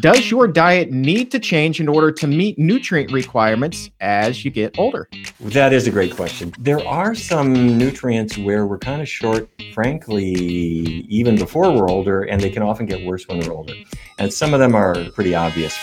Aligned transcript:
Does 0.00 0.30
your 0.30 0.46
diet 0.48 0.90
need 0.90 1.30
to 1.32 1.38
change 1.38 1.80
in 1.80 1.88
order 1.88 2.10
to 2.12 2.26
meet 2.26 2.58
nutrient 2.58 3.12
requirements 3.12 3.90
as 4.00 4.44
you 4.44 4.50
get 4.50 4.78
older? 4.78 5.08
That 5.40 5.72
is 5.72 5.86
a 5.86 5.90
great 5.90 6.16
question. 6.16 6.52
There 6.58 6.86
are 6.86 7.14
some 7.14 7.76
nutrients 7.76 8.38
where 8.38 8.66
we're 8.66 8.78
kind 8.78 9.02
of 9.02 9.08
short, 9.08 9.50
frankly, 9.74 10.24
even 11.08 11.36
before 11.36 11.72
we're 11.72 11.90
older, 11.90 12.22
and 12.22 12.40
they 12.40 12.50
can 12.50 12.62
often 12.62 12.86
get 12.86 13.04
worse 13.04 13.28
when 13.28 13.40
we're 13.40 13.52
older. 13.52 13.74
And 14.18 14.32
some 14.32 14.54
of 14.54 14.60
them 14.60 14.74
are 14.74 14.94
pretty 15.10 15.34
obvious. 15.34 15.76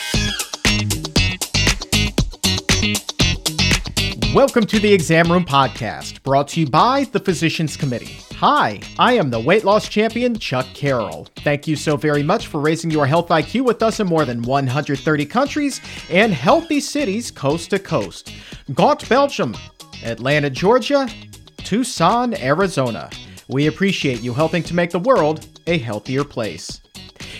Welcome 4.37 4.67
to 4.67 4.79
the 4.79 4.93
Exam 4.93 5.31
Room 5.31 5.43
Podcast, 5.43 6.21
brought 6.21 6.49
to 6.49 6.59
you 6.59 6.67
by 6.67 7.05
the 7.05 7.19
Physicians 7.19 7.75
Committee. 7.75 8.19
Hi, 8.35 8.79
I 8.99 9.13
am 9.13 9.31
the 9.31 9.39
weight 9.39 9.63
loss 9.63 9.89
champion, 9.89 10.37
Chuck 10.37 10.67
Carroll. 10.75 11.27
Thank 11.37 11.67
you 11.67 11.75
so 11.75 11.97
very 11.97 12.21
much 12.21 12.45
for 12.45 12.61
raising 12.61 12.91
your 12.91 13.07
health 13.07 13.29
IQ 13.29 13.65
with 13.65 13.81
us 13.81 13.99
in 13.99 14.05
more 14.05 14.25
than 14.25 14.43
130 14.43 15.25
countries 15.25 15.81
and 16.11 16.31
healthy 16.31 16.79
cities 16.79 17.31
coast 17.31 17.71
to 17.71 17.79
coast. 17.79 18.31
Ghent, 18.75 19.09
Belgium, 19.09 19.57
Atlanta, 20.03 20.51
Georgia, 20.51 21.09
Tucson, 21.57 22.35
Arizona. 22.35 23.09
We 23.47 23.65
appreciate 23.65 24.21
you 24.21 24.35
helping 24.35 24.61
to 24.65 24.75
make 24.75 24.91
the 24.91 24.99
world 24.99 25.47
a 25.65 25.79
healthier 25.79 26.23
place. 26.23 26.79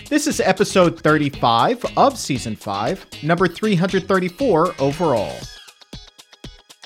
This 0.09 0.25
is 0.25 0.39
episode 0.39 0.99
35 0.99 1.85
of 1.95 2.17
season 2.17 2.55
5, 2.55 3.21
number 3.21 3.47
334 3.47 4.73
overall. 4.79 5.37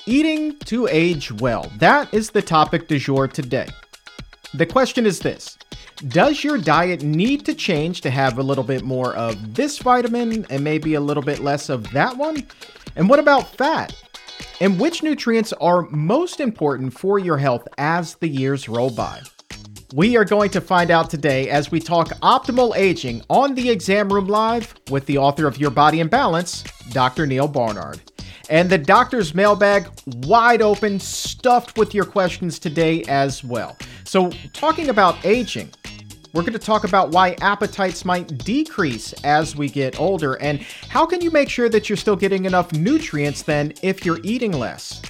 Eating 0.06 0.58
to 0.64 0.88
age 0.88 1.30
well. 1.30 1.70
That 1.78 2.12
is 2.12 2.30
the 2.30 2.42
topic 2.42 2.88
du 2.88 2.98
jour 2.98 3.28
today. 3.28 3.68
The 4.52 4.66
question 4.66 5.06
is 5.06 5.20
this 5.20 5.56
Does 6.08 6.42
your 6.42 6.58
diet 6.58 7.04
need 7.04 7.46
to 7.46 7.54
change 7.54 8.00
to 8.00 8.10
have 8.10 8.38
a 8.38 8.42
little 8.42 8.64
bit 8.64 8.82
more 8.82 9.14
of 9.14 9.54
this 9.54 9.78
vitamin 9.78 10.44
and 10.50 10.64
maybe 10.64 10.94
a 10.94 11.00
little 11.00 11.22
bit 11.22 11.38
less 11.38 11.68
of 11.68 11.88
that 11.92 12.16
one? 12.16 12.44
And 12.96 13.08
what 13.08 13.20
about 13.20 13.54
fat? 13.56 13.94
And 14.60 14.80
which 14.80 15.04
nutrients 15.04 15.52
are 15.54 15.82
most 15.90 16.40
important 16.40 16.98
for 16.98 17.20
your 17.20 17.38
health 17.38 17.68
as 17.78 18.16
the 18.16 18.28
years 18.28 18.68
roll 18.68 18.90
by? 18.90 19.22
We 19.94 20.16
are 20.16 20.24
going 20.24 20.50
to 20.50 20.60
find 20.60 20.90
out 20.90 21.10
today 21.10 21.48
as 21.48 21.70
we 21.70 21.78
talk 21.78 22.08
optimal 22.22 22.76
aging 22.76 23.22
on 23.30 23.54
the 23.54 23.70
Exam 23.70 24.12
Room 24.12 24.26
Live 24.26 24.74
with 24.90 25.06
the 25.06 25.18
author 25.18 25.46
of 25.46 25.58
Your 25.58 25.70
Body 25.70 26.00
in 26.00 26.08
Balance, 26.08 26.64
Dr. 26.90 27.24
Neal 27.24 27.46
Barnard. 27.46 28.00
And 28.52 28.68
the 28.68 28.76
doctor's 28.76 29.34
mailbag 29.34 29.88
wide 30.26 30.60
open, 30.60 31.00
stuffed 31.00 31.78
with 31.78 31.94
your 31.94 32.04
questions 32.04 32.58
today 32.58 33.02
as 33.04 33.42
well. 33.42 33.78
So, 34.04 34.30
talking 34.52 34.90
about 34.90 35.24
aging, 35.24 35.70
we're 36.34 36.42
going 36.42 36.52
to 36.52 36.58
talk 36.58 36.84
about 36.84 37.12
why 37.12 37.34
appetites 37.40 38.04
might 38.04 38.44
decrease 38.44 39.14
as 39.24 39.56
we 39.56 39.70
get 39.70 39.98
older 39.98 40.34
and 40.34 40.60
how 40.90 41.06
can 41.06 41.22
you 41.22 41.30
make 41.30 41.48
sure 41.48 41.70
that 41.70 41.88
you're 41.88 41.96
still 41.96 42.14
getting 42.14 42.44
enough 42.44 42.74
nutrients 42.74 43.40
then 43.40 43.72
if 43.80 44.04
you're 44.04 44.20
eating 44.22 44.52
less. 44.52 45.00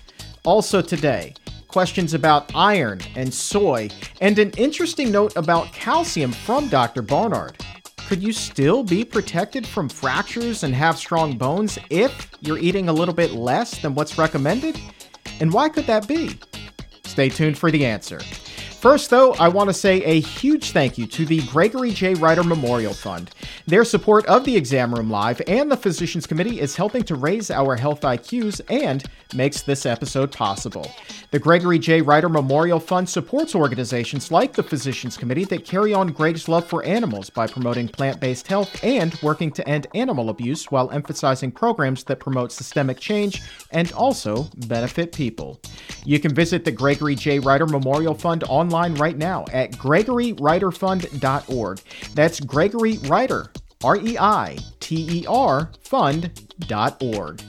Also 0.45 0.81
today, 0.81 1.35
questions 1.67 2.15
about 2.15 2.55
iron 2.55 3.01
and 3.17 3.35
soy 3.35 3.89
and 4.21 4.39
an 4.39 4.51
interesting 4.51 5.11
note 5.11 5.35
about 5.35 5.73
calcium 5.73 6.31
from 6.31 6.69
Dr. 6.69 7.03
Barnard. 7.03 7.57
Could 8.13 8.23
you 8.23 8.35
still 8.35 8.83
be 8.83 9.07
protected 9.07 9.67
from 9.67 9.89
fractures 9.89 10.65
and 10.65 10.75
have 10.75 10.99
strong 10.99 11.39
bones 11.39 11.79
if 11.89 12.31
you're 12.43 12.59
eating 12.59 12.91
a 12.91 12.93
little 12.93 13.15
bit 13.15 13.33
less 13.33 13.81
than 13.81 13.95
what's 13.95 14.19
recommended? 14.19 14.79
And 15.41 15.51
why 15.51 15.71
could 15.71 15.87
that 15.87 16.07
be? 16.07 16.39
Stay 17.05 17.31
tuned 17.31 17.57
for 17.57 17.71
the 17.71 17.87
answer. 17.87 18.21
First, 18.83 19.11
though, 19.11 19.33
I 19.35 19.47
want 19.47 19.71
to 19.71 19.75
say 19.75 20.03
a 20.03 20.19
huge 20.19 20.73
thank 20.73 20.99
you 20.99 21.07
to 21.07 21.25
the 21.25 21.41
Gregory 21.43 21.93
J. 21.93 22.15
Reiter 22.15 22.43
Memorial 22.43 22.93
Fund. 22.93 23.31
Their 23.65 23.85
support 23.85 24.27
of 24.27 24.45
the 24.45 24.57
Exam 24.57 24.93
Room 24.93 25.09
Live 25.09 25.41
and 25.47 25.71
the 25.71 25.77
Physicians 25.77 26.27
Committee 26.27 26.59
is 26.59 26.75
helping 26.75 27.05
to 27.05 27.15
raise 27.15 27.49
our 27.49 27.77
health 27.77 28.01
IQs 28.01 28.61
and 28.69 29.05
makes 29.37 29.63
this 29.63 29.87
episode 29.87 30.33
possible. 30.33 30.91
The 31.31 31.39
Gregory 31.39 31.79
J. 31.79 32.03
Reiter 32.03 32.29
Memorial 32.29 32.81
Fund 32.81 33.09
supports 33.09 33.55
organizations 33.55 34.33
like 34.33 34.53
the 34.53 34.65
Physicians 34.65 35.17
Committee 35.17 35.45
that 35.45 35.65
carry 35.65 35.95
on 35.95 36.09
Greg's 36.09 36.49
love 36.49 36.67
for 36.67 36.85
animals 36.85 37.31
by 37.31 37.47
promoting 37.47 37.87
plant 37.87 38.19
based 38.19 38.49
health 38.49 38.83
and 38.83 39.17
working 39.23 39.53
to 39.53 39.67
end 39.69 39.87
animal 39.95 40.29
abuse 40.29 40.73
while 40.73 40.91
emphasizing 40.91 41.53
programs 41.53 42.03
that 42.05 42.19
promote 42.19 42.51
systemic 42.51 42.99
change 42.99 43.43
and 43.71 43.93
also 43.93 44.49
benefit 44.67 45.13
people. 45.13 45.61
You 46.05 46.19
can 46.19 46.35
visit 46.35 46.65
the 46.65 46.73
Gregory 46.73 47.15
J. 47.15 47.39
Reiter 47.39 47.67
Memorial 47.67 48.15
Fund 48.15 48.43
online 48.49 48.72
right 48.73 49.17
now 49.17 49.45
at 49.53 49.73
gregoryreiterfund.org. 49.73 51.81
That's 52.15 52.41
Gregory 52.41 52.99
Reiter, 52.99 53.53
R 53.85 53.97
E 53.97 54.19
I 54.19 54.59
T 54.81 55.21
E 55.21 55.27
R, 55.27 55.71
fund.org. 55.83 57.43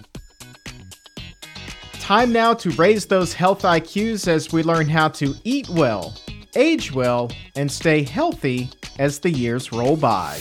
Time 1.94 2.34
now 2.34 2.54
to 2.54 2.70
raise 2.72 3.06
those 3.06 3.34
health 3.34 3.62
IQs 3.62 4.28
as 4.28 4.52
we 4.52 4.62
learn 4.62 4.90
how 4.90 5.08
to 5.08 5.34
eat 5.46 5.70
well, 5.70 6.14
age 6.56 6.92
well, 6.92 7.32
and 7.56 7.72
stay 7.72 8.04
healthy 8.04 8.70
as 9.00 9.20
the 9.20 9.30
years 9.30 9.72
roll 9.72 9.96
by. 9.96 10.38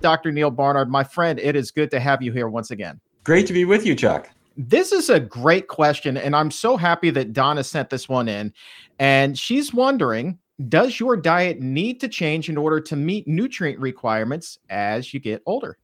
Dr. 0.00 0.32
Neal 0.32 0.50
Barnard, 0.50 0.88
my 0.88 1.04
friend, 1.04 1.38
it 1.38 1.56
is 1.56 1.70
good 1.70 1.90
to 1.90 2.00
have 2.00 2.22
you 2.22 2.32
here 2.32 2.48
once 2.48 2.70
again. 2.70 3.00
Great 3.24 3.46
to 3.48 3.52
be 3.52 3.64
with 3.64 3.84
you, 3.84 3.94
Chuck. 3.94 4.30
This 4.56 4.92
is 4.92 5.10
a 5.10 5.20
great 5.20 5.68
question, 5.68 6.16
and 6.16 6.34
I'm 6.34 6.50
so 6.50 6.76
happy 6.76 7.10
that 7.10 7.32
Donna 7.32 7.64
sent 7.64 7.90
this 7.90 8.08
one 8.08 8.28
in. 8.28 8.52
And 8.98 9.38
she's 9.38 9.72
wondering 9.72 10.38
Does 10.68 11.00
your 11.00 11.16
diet 11.16 11.60
need 11.60 12.00
to 12.00 12.08
change 12.08 12.48
in 12.48 12.56
order 12.56 12.80
to 12.80 12.96
meet 12.96 13.26
nutrient 13.26 13.78
requirements 13.78 14.58
as 14.68 15.14
you 15.14 15.20
get 15.20 15.42
older? 15.46 15.78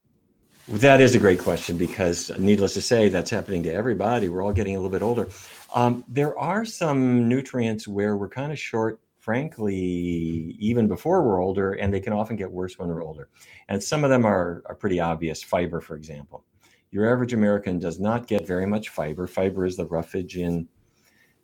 That 0.68 1.00
is 1.00 1.14
a 1.14 1.20
great 1.20 1.38
question 1.38 1.76
because, 1.76 2.36
needless 2.38 2.74
to 2.74 2.82
say, 2.82 3.08
that's 3.08 3.30
happening 3.30 3.62
to 3.62 3.72
everybody. 3.72 4.28
We're 4.28 4.42
all 4.42 4.52
getting 4.52 4.74
a 4.74 4.78
little 4.78 4.90
bit 4.90 5.02
older. 5.02 5.28
Um, 5.72 6.04
there 6.08 6.36
are 6.36 6.64
some 6.64 7.28
nutrients 7.28 7.86
where 7.86 8.16
we're 8.16 8.28
kind 8.28 8.50
of 8.50 8.58
short, 8.58 8.98
frankly, 9.20 10.56
even 10.58 10.88
before 10.88 11.22
we're 11.22 11.40
older, 11.40 11.74
and 11.74 11.94
they 11.94 12.00
can 12.00 12.12
often 12.12 12.34
get 12.34 12.50
worse 12.50 12.80
when 12.80 12.88
we're 12.88 13.04
older. 13.04 13.28
And 13.68 13.80
some 13.80 14.02
of 14.02 14.10
them 14.10 14.26
are, 14.26 14.64
are 14.66 14.74
pretty 14.74 14.98
obvious. 14.98 15.40
Fiber, 15.40 15.80
for 15.80 15.94
example. 15.94 16.44
Your 16.90 17.10
average 17.10 17.32
American 17.32 17.78
does 17.78 17.98
not 17.98 18.26
get 18.26 18.46
very 18.46 18.66
much 18.66 18.90
fiber. 18.90 19.26
Fiber 19.26 19.66
is 19.66 19.76
the 19.76 19.86
roughage 19.86 20.36
in 20.36 20.68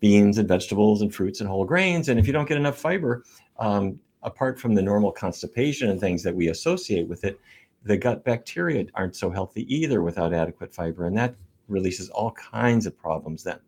beans 0.00 0.38
and 0.38 0.48
vegetables 0.48 1.02
and 1.02 1.14
fruits 1.14 1.40
and 1.40 1.48
whole 1.48 1.64
grains. 1.64 2.08
And 2.08 2.18
if 2.18 2.26
you 2.26 2.32
don't 2.32 2.48
get 2.48 2.56
enough 2.56 2.78
fiber, 2.78 3.24
um, 3.58 3.98
apart 4.22 4.58
from 4.58 4.74
the 4.74 4.82
normal 4.82 5.12
constipation 5.12 5.90
and 5.90 6.00
things 6.00 6.22
that 6.22 6.34
we 6.34 6.48
associate 6.48 7.08
with 7.08 7.24
it, 7.24 7.38
the 7.84 7.96
gut 7.96 8.24
bacteria 8.24 8.84
aren't 8.94 9.16
so 9.16 9.30
healthy 9.30 9.72
either 9.74 10.02
without 10.02 10.32
adequate 10.32 10.74
fiber. 10.74 11.06
And 11.06 11.16
that 11.16 11.34
releases 11.68 12.08
all 12.10 12.32
kinds 12.32 12.86
of 12.86 12.96
problems 12.98 13.42
then. 13.42 13.58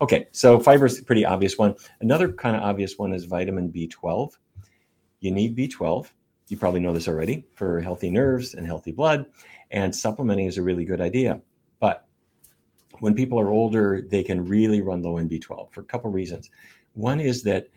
Okay, 0.00 0.26
so 0.32 0.58
fiber 0.58 0.86
is 0.86 0.98
a 0.98 1.04
pretty 1.04 1.24
obvious 1.24 1.58
one. 1.58 1.74
Another 2.00 2.32
kind 2.32 2.56
of 2.56 2.62
obvious 2.62 2.96
one 2.96 3.12
is 3.12 3.24
vitamin 3.24 3.70
B12. 3.70 4.32
You 5.20 5.30
need 5.30 5.56
B12. 5.56 6.10
You 6.48 6.56
probably 6.56 6.80
know 6.80 6.92
this 6.92 7.06
already 7.06 7.44
for 7.54 7.80
healthy 7.80 8.10
nerves 8.10 8.54
and 8.54 8.66
healthy 8.66 8.92
blood 8.92 9.26
and 9.70 9.94
supplementing 9.94 10.46
is 10.46 10.58
a 10.58 10.62
really 10.62 10.84
good 10.84 11.00
idea. 11.00 11.40
But 11.78 12.06
when 13.00 13.14
people 13.14 13.38
are 13.40 13.50
older, 13.50 14.02
they 14.02 14.22
can 14.22 14.44
really 14.44 14.80
run 14.80 15.02
low 15.02 15.18
in 15.18 15.28
B12 15.28 15.72
for 15.72 15.80
a 15.80 15.84
couple 15.84 16.10
reasons. 16.10 16.50
One 16.94 17.20
is 17.20 17.42
that 17.44 17.68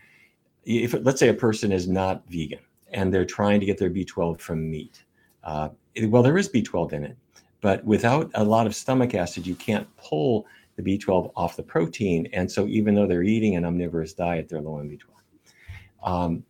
if 0.66 0.94
let's 1.02 1.20
say 1.20 1.30
a 1.30 1.34
person 1.34 1.72
is 1.72 1.88
not 1.88 2.24
vegan 2.28 2.60
and 2.92 3.14
they're 3.14 3.26
trying 3.26 3.60
to 3.60 3.66
get 3.66 3.78
their 3.78 3.90
B12 3.90 4.40
from 4.40 4.70
meat, 4.70 5.04
uh, 5.44 5.70
well, 6.04 6.24
there 6.24 6.38
is 6.38 6.50
B12 6.50 6.94
in 6.94 7.04
it, 7.04 7.18
but 7.62 7.84
without 7.86 8.32
a 8.34 8.44
lot 8.44 8.66
of 8.66 8.76
stomach 8.76 9.14
acid, 9.14 9.46
you 9.46 9.56
can't 9.56 9.88
pull 9.98 10.46
the 10.76 10.84
B12 10.84 11.32
off 11.36 11.56
the 11.56 11.64
protein. 11.64 12.28
And 12.34 12.52
so, 12.52 12.66
even 12.68 12.96
though 12.96 13.08
they're 13.08 13.24
eating 13.24 13.56
an 13.56 13.66
omnivorous 13.66 14.14
diet, 14.14 14.50
they're 14.50 14.62
low 14.62 14.80
in 14.80 14.90
B12. 14.90 16.10
Um, 16.10 16.44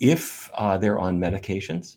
if 0.00 0.50
uh, 0.54 0.78
they're 0.78 0.98
on 0.98 1.18
medications, 1.18 1.96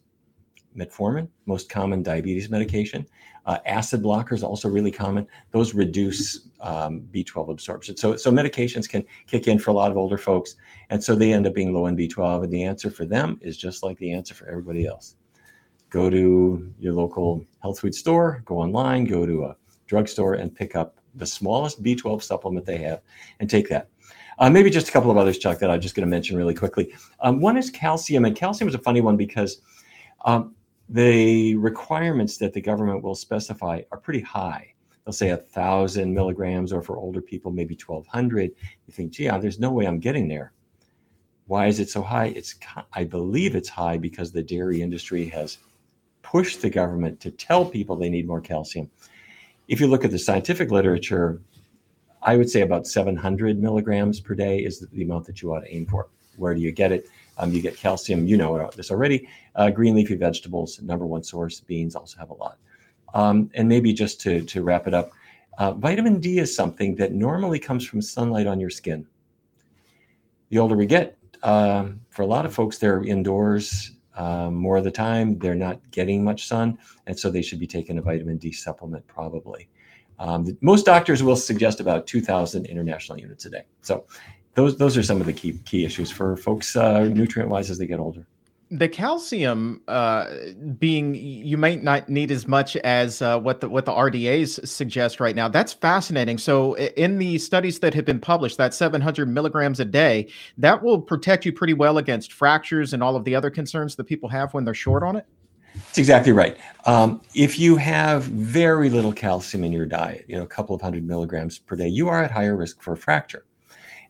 metformin, 0.77 1.27
most 1.45 1.69
common 1.69 2.03
diabetes 2.03 2.49
medication. 2.49 3.05
Uh, 3.45 3.57
acid 3.65 4.03
blockers 4.03 4.43
also 4.43 4.67
really 4.67 4.91
common. 4.91 5.25
Those 5.51 5.73
reduce 5.73 6.47
um, 6.59 7.01
B12 7.13 7.49
absorption. 7.49 7.95
So, 7.95 8.17
so 8.17 8.29
medications 8.29 8.89
can 8.89 9.05
kick 9.25 9.47
in 9.47 9.57
for 9.57 9.71
a 9.71 9.73
lot 9.73 9.89
of 9.89 9.97
older 9.97 10.17
folks, 10.17 10.55
and 10.89 11.01
so 11.01 11.15
they 11.15 11.33
end 11.33 11.47
up 11.47 11.53
being 11.53 11.73
low 11.73 11.87
in 11.87 11.95
B12. 11.95 12.43
And 12.43 12.53
the 12.53 12.63
answer 12.63 12.91
for 12.91 13.05
them 13.05 13.39
is 13.41 13.57
just 13.57 13.83
like 13.83 13.97
the 13.99 14.11
answer 14.11 14.33
for 14.33 14.47
everybody 14.49 14.85
else: 14.85 15.15
go 15.89 16.09
to 16.09 16.73
your 16.77 16.93
local 16.93 17.45
health 17.61 17.79
food 17.79 17.95
store, 17.95 18.43
go 18.45 18.57
online, 18.57 19.05
go 19.05 19.25
to 19.25 19.45
a 19.45 19.55
drugstore, 19.87 20.33
and 20.33 20.53
pick 20.53 20.75
up 20.75 20.99
the 21.15 21.25
smallest 21.25 21.81
B12 21.81 22.21
supplement 22.21 22.65
they 22.65 22.77
have, 22.79 23.01
and 23.39 23.49
take 23.49 23.69
that. 23.69 23.87
Uh, 24.39 24.49
maybe 24.49 24.69
just 24.69 24.89
a 24.89 24.91
couple 24.91 25.09
of 25.09 25.17
others, 25.17 25.39
Chuck, 25.39 25.57
that 25.59 25.71
I'm 25.71 25.81
just 25.81 25.95
going 25.95 26.05
to 26.05 26.09
mention 26.09 26.37
really 26.37 26.53
quickly. 26.53 26.93
Um, 27.21 27.39
one 27.39 27.57
is 27.57 27.69
calcium, 27.69 28.25
and 28.25 28.35
calcium 28.35 28.67
is 28.67 28.75
a 28.75 28.79
funny 28.79 29.01
one 29.01 29.17
because 29.17 29.61
um, 30.25 30.53
the 30.89 31.55
requirements 31.55 32.37
that 32.37 32.53
the 32.53 32.61
government 32.61 33.03
will 33.03 33.15
specify 33.15 33.81
are 33.91 33.97
pretty 33.97 34.21
high. 34.21 34.73
They'll 35.05 35.13
say 35.13 35.29
a 35.29 35.37
thousand 35.37 36.13
milligrams, 36.13 36.73
or 36.73 36.81
for 36.81 36.97
older 36.97 37.21
people, 37.21 37.51
maybe 37.51 37.75
1200. 37.75 38.51
You 38.87 38.93
think, 38.93 39.11
gee, 39.11 39.29
there's 39.29 39.59
no 39.59 39.71
way 39.71 39.85
I'm 39.85 39.99
getting 39.99 40.27
there. 40.27 40.51
Why 41.45 41.67
is 41.67 41.79
it 41.79 41.89
so 41.89 42.01
high? 42.01 42.27
It's 42.27 42.55
I 42.93 43.05
believe 43.05 43.55
it's 43.55 43.69
high 43.69 43.97
because 43.97 44.31
the 44.31 44.43
dairy 44.43 44.81
industry 44.81 45.25
has 45.29 45.59
pushed 46.23 46.61
the 46.61 46.69
government 46.69 47.21
to 47.21 47.31
tell 47.31 47.65
people 47.65 47.95
they 47.95 48.09
need 48.09 48.27
more 48.27 48.41
calcium. 48.41 48.91
If 49.69 49.79
you 49.79 49.87
look 49.87 50.03
at 50.03 50.11
the 50.11 50.19
scientific 50.19 50.71
literature, 50.71 51.41
I 52.21 52.35
would 52.35 52.49
say 52.49 52.61
about 52.61 52.85
700 52.85 53.61
milligrams 53.61 54.19
per 54.19 54.35
day 54.35 54.59
is 54.59 54.79
the 54.79 55.03
amount 55.03 55.25
that 55.27 55.41
you 55.41 55.53
ought 55.53 55.61
to 55.61 55.73
aim 55.73 55.85
for. 55.85 56.09
Where 56.35 56.53
do 56.53 56.59
you 56.59 56.73
get 56.73 56.91
it? 56.91 57.07
Um, 57.37 57.51
you 57.51 57.61
get 57.61 57.77
calcium. 57.77 58.27
You 58.27 58.37
know 58.37 58.69
this 58.75 58.91
already. 58.91 59.27
Uh, 59.55 59.69
green 59.69 59.95
leafy 59.95 60.15
vegetables, 60.15 60.81
number 60.81 61.05
one 61.05 61.23
source. 61.23 61.59
Beans 61.59 61.95
also 61.95 62.17
have 62.19 62.29
a 62.29 62.33
lot. 62.33 62.57
Um, 63.13 63.49
and 63.53 63.67
maybe 63.67 63.93
just 63.93 64.19
to 64.21 64.41
to 64.43 64.63
wrap 64.63 64.87
it 64.87 64.93
up, 64.93 65.11
uh, 65.57 65.73
vitamin 65.73 66.19
D 66.19 66.39
is 66.39 66.55
something 66.55 66.95
that 66.95 67.13
normally 67.13 67.59
comes 67.59 67.85
from 67.85 68.01
sunlight 68.01 68.47
on 68.47 68.59
your 68.59 68.69
skin. 68.69 69.05
The 70.49 70.59
older 70.59 70.75
we 70.75 70.85
get, 70.85 71.17
um, 71.43 72.01
for 72.09 72.21
a 72.21 72.25
lot 72.25 72.45
of 72.45 72.53
folks, 72.53 72.77
they're 72.77 73.03
indoors 73.03 73.91
um, 74.15 74.55
more 74.55 74.77
of 74.77 74.83
the 74.83 74.91
time. 74.91 75.37
They're 75.37 75.55
not 75.55 75.79
getting 75.91 76.23
much 76.23 76.47
sun, 76.47 76.77
and 77.05 77.17
so 77.17 77.29
they 77.29 77.41
should 77.41 77.59
be 77.59 77.67
taking 77.67 77.97
a 77.97 78.01
vitamin 78.01 78.37
D 78.37 78.51
supplement 78.51 79.05
probably. 79.07 79.69
Um, 80.19 80.57
most 80.61 80.85
doctors 80.85 81.21
will 81.21 81.35
suggest 81.35 81.79
about 81.79 82.07
2,000 82.07 82.65
international 82.65 83.19
units 83.19 83.45
a 83.45 83.51
day. 83.51 83.63
So 83.81 84.05
those 84.57 84.75
those 84.77 84.97
are 84.97 85.03
some 85.03 85.21
of 85.21 85.27
the 85.27 85.33
key 85.33 85.53
key 85.63 85.85
issues 85.85 86.11
for 86.11 86.35
folks 86.35 86.75
uh, 86.75 87.03
nutrient 87.03 87.49
wise 87.49 87.69
as 87.69 87.77
they 87.77 87.87
get 87.87 87.99
older 87.99 88.25
the 88.69 88.89
calcium 88.89 89.81
uh, 89.87 90.25
being 90.77 91.15
you 91.15 91.57
might 91.57 91.83
not 91.83 92.09
need 92.09 92.31
as 92.31 92.47
much 92.47 92.75
as 92.77 93.21
uh, 93.21 93.39
what 93.39 93.61
the 93.61 93.69
what 93.69 93.85
the 93.85 93.93
RDAs 93.93 94.67
suggest 94.67 95.21
right 95.21 95.37
now. 95.37 95.47
That's 95.47 95.71
fascinating. 95.71 96.37
So 96.37 96.73
in 96.75 97.17
the 97.17 97.37
studies 97.37 97.79
that 97.79 97.93
have 97.93 98.03
been 98.03 98.19
published, 98.19 98.57
that 98.57 98.73
700 98.73 99.29
milligrams 99.29 99.79
a 99.79 99.85
day 99.85 100.27
that 100.57 100.83
will 100.83 100.99
protect 100.99 101.45
you 101.45 101.53
pretty 101.53 101.73
well 101.73 101.97
against 101.97 102.33
fractures 102.33 102.93
and 102.93 103.01
all 103.01 103.15
of 103.15 103.23
the 103.23 103.35
other 103.35 103.49
concerns 103.49 103.95
that 103.95 104.03
people 104.03 104.27
have 104.27 104.53
when 104.53 104.65
they're 104.65 104.73
short 104.73 105.01
on 105.01 105.15
it. 105.15 105.25
That's 105.73 105.99
exactly 105.99 106.33
right. 106.33 106.57
Um, 106.85 107.21
if 107.35 107.57
you 107.57 107.77
have 107.77 108.23
very 108.23 108.89
little 108.89 109.13
calcium 109.13 109.63
in 109.63 109.71
your 109.71 109.85
diet, 109.85 110.25
you 110.27 110.35
know, 110.35 110.43
a 110.43 110.47
couple 110.47 110.75
of 110.75 110.81
hundred 110.81 111.07
milligrams 111.07 111.57
per 111.57 111.77
day, 111.77 111.87
you 111.87 112.09
are 112.09 112.21
at 112.21 112.31
higher 112.31 112.57
risk 112.57 112.81
for 112.81 112.93
a 112.93 112.97
fracture. 112.97 113.45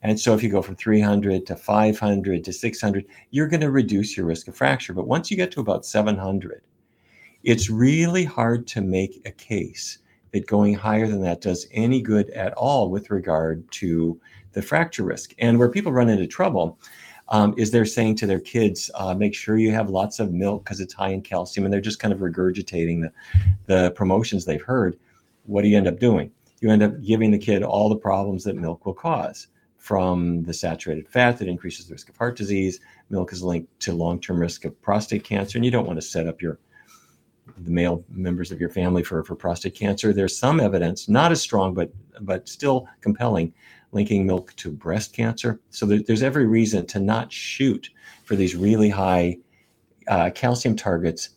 And 0.04 0.20
so 0.20 0.34
if 0.34 0.44
you 0.44 0.50
go 0.50 0.62
from 0.62 0.76
300 0.76 1.46
to 1.48 1.56
500 1.56 2.44
to 2.44 2.54
600, 2.54 3.06
you're 3.32 3.48
going 3.48 3.62
to 3.62 3.72
reduce 3.72 4.16
your 4.16 4.26
risk 4.26 4.48
of 4.48 4.56
fracture. 4.56 4.94
But 4.94 5.08
once 5.08 5.32
you 5.32 5.38
get 5.38 5.52
to 5.52 5.60
about 5.60 5.86
700, 5.86 6.62
it's 7.44 7.70
really 7.70 8.24
hard 8.24 8.68
to 8.68 8.82
make 8.82 9.22
a 9.26 9.32
case 9.32 10.00
that 10.32 10.48
going 10.48 10.74
higher 10.74 11.08
than 11.08 11.22
that 11.22 11.42
does 11.42 11.68
any 11.72 12.02
good 12.02 12.30
at 12.32 12.54
all 12.54 12.90
with 12.90 13.10
regard 13.10 13.70
to 13.72 14.20
the 14.54 14.62
fracture 14.62 15.04
risk. 15.04 15.34
And 15.40 15.58
where 15.58 15.70
people 15.70 15.92
run 15.92 16.10
into 16.10 16.28
trouble 16.28 16.80
um, 17.30 17.54
is 17.58 17.72
they're 17.72 17.86
saying 17.86 18.16
to 18.18 18.28
their 18.28 18.40
kids, 18.40 18.90
uh, 18.96 19.14
make 19.14 19.36
sure 19.36 19.58
you 19.58 19.72
have 19.72 19.90
lots 19.90 20.20
of 20.20 20.32
milk 20.32 20.64
because 20.64 20.80
it's 20.80 20.94
high 20.94 21.10
in 21.10 21.22
calcium. 21.22 21.66
And 21.66 21.74
they're 21.74 21.82
just 21.82 22.00
kind 22.00 22.14
of 22.14 22.20
regurgitating 22.20 23.02
the, 23.02 23.12
the 23.66 23.92
promotions 23.92 24.46
they've 24.46 24.62
heard. 24.62 24.98
What 25.46 25.62
do 25.62 25.68
you 25.68 25.78
end 25.78 25.88
up 25.88 26.00
doing? 26.00 26.32
You 26.62 26.72
end 26.72 26.84
up 26.84 27.02
giving 27.02 27.32
the 27.32 27.38
kid 27.38 27.64
all 27.64 27.90
the 27.90 27.96
problems 27.96 28.44
that 28.46 28.56
milk 28.56 28.86
will 28.86 28.94
cause 28.94 29.48
from 29.88 30.44
the 30.44 30.54
saturated 30.54 31.08
fat 31.08 31.38
that 31.38 31.48
increases 31.48 31.88
the 31.88 31.94
risk 31.94 32.10
of 32.10 32.18
heart 32.18 32.36
disease. 32.36 32.82
Milk 33.10 33.32
is 33.32 33.42
linked 33.42 33.80
to 33.80 33.94
long-term 33.94 34.38
risk 34.38 34.66
of 34.66 34.80
prostate 34.82 35.24
cancer, 35.24 35.58
and 35.58 35.64
you 35.64 35.72
don't 35.72 35.88
want 35.88 35.98
to 35.98 36.06
set 36.06 36.28
up 36.28 36.42
your 36.42 36.60
the 37.60 37.72
male 37.72 38.04
members 38.10 38.52
of 38.52 38.60
your 38.60 38.70
family 38.70 39.02
for, 39.02 39.24
for 39.24 39.34
prostate 39.34 39.74
cancer. 39.74 40.12
There's 40.12 40.38
some 40.38 40.60
evidence, 40.60 41.08
not 41.08 41.32
as 41.32 41.42
strong, 41.42 41.74
but 41.74 41.90
but 42.20 42.50
still 42.50 42.90
compelling, 43.00 43.54
linking 43.94 44.28
milk 44.28 44.54
to 44.58 44.70
breast 44.70 45.14
cancer. 45.14 45.62
So 45.70 45.86
there, 45.86 46.04
there's 46.06 46.22
every 46.22 46.48
reason 46.48 46.86
to 46.88 47.00
not 47.00 47.32
shoot 47.32 47.90
for 48.26 48.36
these 48.36 48.58
really 48.58 48.90
high 48.90 49.38
uh, 50.10 50.32
calcium 50.32 50.76
targets 50.76 51.30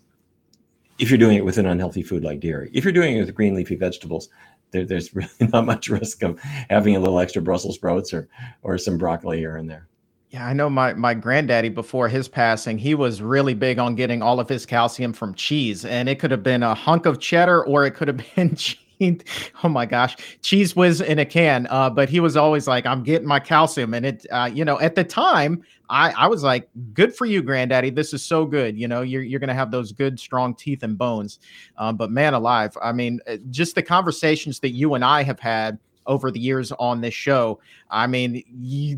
if 0.99 1.09
you're 1.09 1.19
doing 1.19 1.37
it 1.37 1.45
with 1.45 1.57
an 1.57 1.67
unhealthy 1.67 2.03
food 2.03 2.25
like 2.25 2.41
dairy. 2.41 2.69
If 2.75 2.83
you're 2.83 2.93
doing 2.93 3.17
it 3.17 3.21
with 3.21 3.33
green 3.33 3.55
leafy 3.55 3.77
vegetables, 3.77 4.29
there, 4.71 4.85
there's 4.85 5.15
really 5.15 5.29
not 5.53 5.67
much 5.67 5.89
risk 5.89 6.23
of 6.23 6.41
having 6.69 6.97
a 6.97 7.01
little 7.01 7.19
extra 7.19 7.43
Brussels 7.43 7.77
sprouts 7.77 8.13
or 8.13 8.29
or 8.63 8.79
some 8.79 8.99
broccoli 8.99 9.39
here 9.39 9.57
and 9.57 9.69
there. 9.69 9.87
Yeah, 10.31 10.47
I 10.47 10.53
know 10.53 10.71
my 10.71 10.95
my 10.95 11.15
granddaddy 11.15 11.71
before 11.71 12.09
his 12.09 12.29
passing, 12.29 12.79
he 12.79 12.95
was 12.95 13.21
really 13.21 13.55
big 13.55 13.79
on 13.79 13.97
getting 13.97 14.23
all 14.23 14.39
of 14.39 14.49
his 14.49 14.65
calcium 14.65 15.13
from 15.13 15.35
cheese, 15.35 15.85
and 15.85 16.09
it 16.09 16.19
could 16.19 16.31
have 16.31 16.43
been 16.43 16.63
a 16.63 16.75
hunk 16.75 17.07
of 17.07 17.19
cheddar 17.19 17.65
or 17.65 17.85
it 17.85 17.93
could 17.93 18.09
have 18.09 18.21
been 18.37 18.55
cheese 18.55 18.79
oh 19.65 19.69
my 19.69 19.87
gosh, 19.87 20.17
Cheez 20.43 20.77
Whiz 20.77 21.01
in 21.01 21.19
a 21.19 21.25
can. 21.25 21.67
Uh, 21.71 21.91
but 21.91 22.09
he 22.09 22.21
was 22.21 22.37
always 22.37 22.67
like, 22.67 22.87
I'm 22.87 23.03
getting 23.03 23.27
my 23.27 23.41
calcium. 23.41 23.95
And 23.95 24.07
it, 24.07 24.27
uh, 24.31 24.51
you 24.53 24.65
know, 24.65 24.79
at 24.81 24.95
the 24.95 25.05
time, 25.05 25.63
I, 25.89 26.11
I 26.13 26.27
was 26.27 26.43
like, 26.43 26.69
good 26.93 27.15
for 27.15 27.27
you, 27.27 27.43
granddaddy. 27.43 27.91
This 27.91 28.13
is 28.13 28.23
so 28.23 28.45
good. 28.45 28.79
You 28.79 28.89
know, 28.89 29.03
you're, 29.03 29.23
you're 29.23 29.41
going 29.41 29.49
to 29.49 29.55
have 29.55 29.71
those 29.71 29.93
good, 29.93 30.21
strong 30.21 30.55
teeth 30.55 30.83
and 30.83 30.97
bones. 30.97 31.41
Um, 31.79 31.97
but 31.97 32.11
man 32.11 32.35
alive, 32.35 32.77
I 32.83 32.93
mean, 32.93 33.21
uh, 33.27 33.39
just 33.51 33.75
the 33.75 33.83
conversations 33.83 34.61
that 34.61 34.71
you 34.71 34.95
and 34.95 35.05
I 35.05 35.23
have 35.23 35.41
had 35.41 35.79
over 36.11 36.31
the 36.31 36.41
years 36.41 36.73
on 36.73 37.01
this 37.01 37.15
show. 37.15 37.61
I 37.89 38.09
mean, 38.09 38.43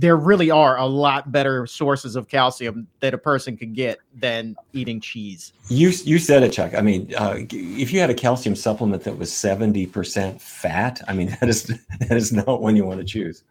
there 0.00 0.16
really 0.16 0.50
are 0.50 0.78
a 0.78 0.86
lot 0.86 1.30
better 1.30 1.66
sources 1.66 2.16
of 2.16 2.26
calcium 2.28 2.88
that 3.00 3.12
a 3.12 3.18
person 3.18 3.56
could 3.56 3.74
get 3.74 3.98
than 4.16 4.56
eating 4.72 5.00
cheese. 5.00 5.52
You 5.68 5.92
you 6.04 6.18
said 6.18 6.42
it, 6.42 6.52
Chuck. 6.52 6.74
I 6.74 6.80
mean, 6.80 7.12
uh, 7.16 7.36
if 7.50 7.92
you 7.92 8.00
had 8.00 8.10
a 8.10 8.14
calcium 8.14 8.56
supplement 8.56 9.04
that 9.04 9.18
was 9.18 9.32
seventy 9.32 9.86
percent 9.86 10.40
fat, 10.40 11.02
I 11.06 11.12
mean, 11.12 11.28
that 11.40 11.48
is 11.48 11.64
that 12.00 12.16
is 12.16 12.32
not 12.32 12.62
one 12.62 12.74
you 12.74 12.86
want 12.86 13.00
to 13.00 13.06
choose 13.06 13.44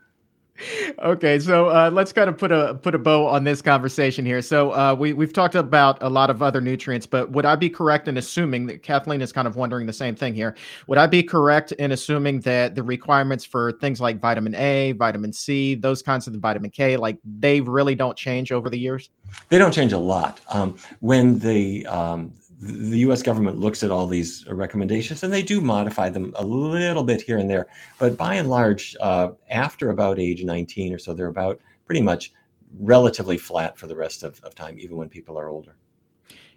okay, 1.00 1.40
so 1.40 1.70
uh, 1.70 1.90
let's 1.92 2.14
kind 2.14 2.30
of 2.30 2.38
put 2.38 2.52
a 2.52 2.76
put 2.76 2.96
a 2.96 3.00
bow 3.00 3.28
on 3.28 3.44
this 3.44 3.62
conversation 3.62 4.26
here. 4.26 4.42
So 4.42 4.72
uh, 4.72 4.96
we 4.98 5.14
we've 5.14 5.34
talked 5.34 5.56
about 5.56 5.98
a 6.02 6.10
lot 6.10 6.30
of 6.30 6.42
other 6.42 6.62
nutrients, 6.62 7.06
but 7.06 7.32
would 7.32 7.46
I 7.46 7.56
be 7.56 7.70
correct 7.70 8.08
in 8.08 8.18
assuming 8.18 8.68
that 8.68 8.84
Kathleen 8.84 9.22
is 9.22 9.32
kind 9.32 9.48
of 9.48 9.56
wondering 9.56 9.86
the 9.86 9.94
same 9.94 10.16
thing 10.16 10.34
here? 10.34 10.56
Would 10.88 10.98
I 10.98 11.08
be 11.08 11.24
correct 11.24 11.72
in 11.74 11.92
assuming 11.92 12.42
that 12.42 12.76
the 12.76 12.84
requirements 12.84 13.46
for 13.46 13.72
things 13.74 14.00
like 14.00 14.20
vitamin 14.20 14.56
A, 14.56 14.94
vitamin 14.94 15.34
C, 15.34 15.76
those 15.76 16.02
kinds 16.02 16.28
of 16.28 16.34
the 16.34 16.40
vitamin 16.40 16.72
K, 16.72 16.98
like 16.98 17.18
they 17.24 17.62
really 17.62 17.96
don't 17.96 18.18
change 18.18 18.52
over 18.52 18.70
the 18.70 18.78
years? 18.78 19.10
They 19.50 19.58
don't 19.58 19.74
change 19.74 19.94
a 19.94 19.98
lot. 19.98 20.40
Um, 20.50 20.78
when 21.00 21.40
the 21.40 21.86
um, 21.88 22.34
the 22.62 23.00
US 23.00 23.24
government 23.24 23.60
looks 23.60 23.84
at 23.84 23.90
all 23.90 24.06
these 24.06 24.46
recommendations 24.48 25.24
and 25.24 25.34
they 25.34 25.42
do 25.42 25.62
modify 25.62 26.10
them 26.10 26.32
a 26.36 26.46
little 26.46 27.04
bit 27.04 27.22
here 27.22 27.40
and 27.40 27.50
there. 27.50 27.68
But 27.98 28.18
by 28.18 28.36
and 28.36 28.50
large, 28.50 28.96
uh, 29.02 29.30
after 29.50 29.90
about 29.90 30.20
age 30.20 30.44
19 30.44 30.94
or 30.94 31.00
so, 31.00 31.14
they're 31.14 31.28
about 31.28 31.60
pretty 31.86 32.02
much 32.02 32.32
relatively 32.80 33.38
flat 33.38 33.78
for 33.78 33.88
the 33.88 33.96
rest 33.96 34.24
of, 34.24 34.40
of 34.44 34.54
time, 34.54 34.78
even 34.80 34.96
when 34.96 35.10
people 35.10 35.40
are 35.40 35.50
older. 35.50 35.76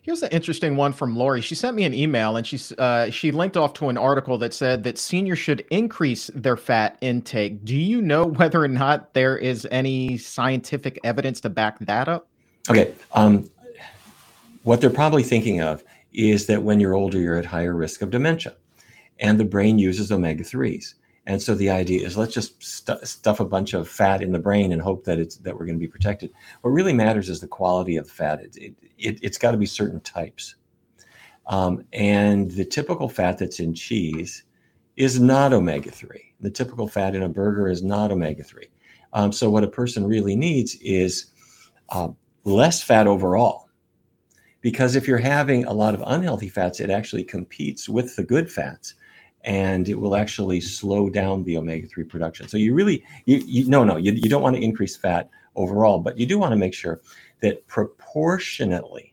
Here's 0.02 0.22
an 0.22 0.28
interesting 0.32 0.76
one 0.76 0.92
from 0.92 1.16
Lori. 1.16 1.40
She 1.40 1.54
sent 1.54 1.74
me 1.74 1.84
an 1.84 1.94
email 1.94 2.36
and 2.36 2.46
she 2.46 2.60
uh, 2.76 3.08
she 3.08 3.32
linked 3.32 3.56
off 3.56 3.72
to 3.74 3.88
an 3.88 3.96
article 3.96 4.36
that 4.36 4.52
said 4.52 4.84
that 4.84 4.98
seniors 4.98 5.38
should 5.38 5.64
increase 5.70 6.30
their 6.34 6.58
fat 6.58 6.98
intake. 7.00 7.64
Do 7.64 7.74
you 7.74 8.02
know 8.02 8.26
whether 8.38 8.62
or 8.62 8.68
not 8.68 9.14
there 9.14 9.38
is 9.38 9.66
any 9.70 10.18
scientific 10.18 11.00
evidence 11.04 11.40
to 11.40 11.48
back 11.48 11.78
that 11.78 12.08
up? 12.08 12.28
Okay. 12.68 12.92
Um, 13.12 13.48
what 14.64 14.82
they're 14.82 14.90
probably 14.90 15.22
thinking 15.22 15.62
of 15.62 15.82
is 16.14 16.46
that 16.46 16.62
when 16.62 16.80
you're 16.80 16.94
older, 16.94 17.18
you're 17.18 17.36
at 17.36 17.44
higher 17.44 17.74
risk 17.74 18.00
of 18.00 18.10
dementia. 18.10 18.54
And 19.18 19.38
the 19.38 19.44
brain 19.44 19.78
uses 19.78 20.10
omega 20.10 20.44
3s. 20.44 20.94
And 21.26 21.40
so 21.42 21.54
the 21.54 21.70
idea 21.70 22.06
is 22.06 22.16
let's 22.16 22.34
just 22.34 22.62
st- 22.62 23.06
stuff 23.06 23.40
a 23.40 23.44
bunch 23.44 23.72
of 23.72 23.88
fat 23.88 24.22
in 24.22 24.32
the 24.32 24.38
brain 24.38 24.72
and 24.72 24.82
hope 24.82 25.04
that 25.04 25.18
it's 25.18 25.36
that 25.38 25.54
we're 25.54 25.64
going 25.64 25.78
to 25.78 25.84
be 25.84 25.88
protected. 25.88 26.30
What 26.60 26.70
really 26.70 26.92
matters 26.92 27.28
is 27.28 27.40
the 27.40 27.48
quality 27.48 27.96
of 27.96 28.06
the 28.06 28.12
fat. 28.12 28.42
It, 28.42 28.56
it, 28.56 28.74
it, 28.98 29.24
has 29.24 29.38
got 29.38 29.52
to 29.52 29.56
be 29.56 29.66
certain 29.66 30.00
types. 30.00 30.56
Um, 31.46 31.84
and 31.92 32.50
the 32.50 32.64
typical 32.64 33.08
fat 33.08 33.38
that's 33.38 33.60
in 33.60 33.74
cheese 33.74 34.44
is 34.96 35.18
not 35.18 35.52
omega 35.52 35.90
3. 35.90 36.34
The 36.40 36.50
typical 36.50 36.88
fat 36.88 37.14
in 37.14 37.22
a 37.22 37.28
burger 37.28 37.68
is 37.68 37.82
not 37.82 38.12
omega 38.12 38.44
3. 38.44 38.66
Um, 39.14 39.32
so 39.32 39.48
what 39.48 39.64
a 39.64 39.68
person 39.68 40.06
really 40.06 40.36
needs 40.36 40.76
is 40.76 41.26
uh, 41.88 42.08
less 42.44 42.82
fat 42.82 43.06
overall 43.06 43.63
because 44.64 44.96
if 44.96 45.06
you're 45.06 45.18
having 45.18 45.66
a 45.66 45.72
lot 45.74 45.92
of 45.92 46.02
unhealthy 46.06 46.48
fats, 46.48 46.80
it 46.80 46.88
actually 46.88 47.22
competes 47.22 47.86
with 47.86 48.16
the 48.16 48.24
good 48.24 48.50
fats 48.50 48.94
and 49.42 49.90
it 49.90 49.94
will 49.94 50.16
actually 50.16 50.58
slow 50.58 51.10
down 51.10 51.44
the 51.44 51.58
omega-3 51.58 52.08
production. 52.08 52.48
So 52.48 52.56
you 52.56 52.72
really, 52.72 53.04
you, 53.26 53.42
you 53.44 53.68
no, 53.68 53.84
no, 53.84 53.98
you, 53.98 54.12
you 54.12 54.30
don't 54.30 54.40
want 54.40 54.56
to 54.56 54.62
increase 54.62 54.96
fat 54.96 55.28
overall, 55.54 55.98
but 55.98 56.16
you 56.16 56.24
do 56.24 56.38
want 56.38 56.52
to 56.52 56.56
make 56.56 56.72
sure 56.72 57.02
that 57.40 57.66
proportionately 57.66 59.12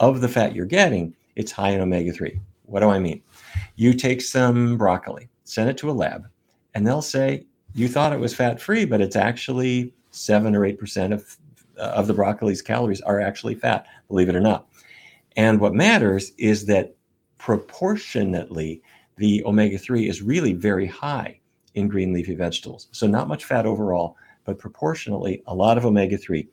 of 0.00 0.22
the 0.22 0.28
fat 0.30 0.54
you're 0.54 0.64
getting, 0.64 1.14
it's 1.36 1.52
high 1.52 1.72
in 1.72 1.82
omega-3. 1.82 2.40
What 2.64 2.80
do 2.80 2.88
I 2.88 2.98
mean? 2.98 3.20
You 3.76 3.92
take 3.92 4.22
some 4.22 4.78
broccoli, 4.78 5.28
send 5.44 5.68
it 5.68 5.76
to 5.76 5.90
a 5.90 5.92
lab, 5.92 6.26
and 6.72 6.86
they'll 6.86 7.02
say, 7.02 7.44
you 7.74 7.86
thought 7.86 8.14
it 8.14 8.20
was 8.20 8.34
fat-free, 8.34 8.86
but 8.86 9.02
it's 9.02 9.14
actually 9.16 9.92
seven 10.10 10.54
or 10.54 10.60
8% 10.60 11.12
of 11.12 11.36
of 11.76 12.06
the 12.06 12.14
broccoli's 12.14 12.62
calories 12.62 13.00
are 13.02 13.20
actually 13.20 13.54
fat, 13.54 13.86
believe 14.08 14.28
it 14.28 14.36
or 14.36 14.40
not. 14.40 14.68
And 15.36 15.60
what 15.60 15.74
matters 15.74 16.32
is 16.38 16.66
that 16.66 16.96
proportionately, 17.38 18.82
the 19.16 19.44
omega 19.44 19.78
3 19.78 20.08
is 20.08 20.22
really 20.22 20.52
very 20.52 20.86
high 20.86 21.40
in 21.74 21.88
green 21.88 22.12
leafy 22.12 22.34
vegetables. 22.34 22.88
So, 22.92 23.06
not 23.06 23.28
much 23.28 23.44
fat 23.44 23.66
overall, 23.66 24.16
but 24.44 24.58
proportionately, 24.58 25.42
a 25.46 25.54
lot 25.54 25.76
of 25.76 25.84
omega 25.84 26.16
3. 26.16 26.48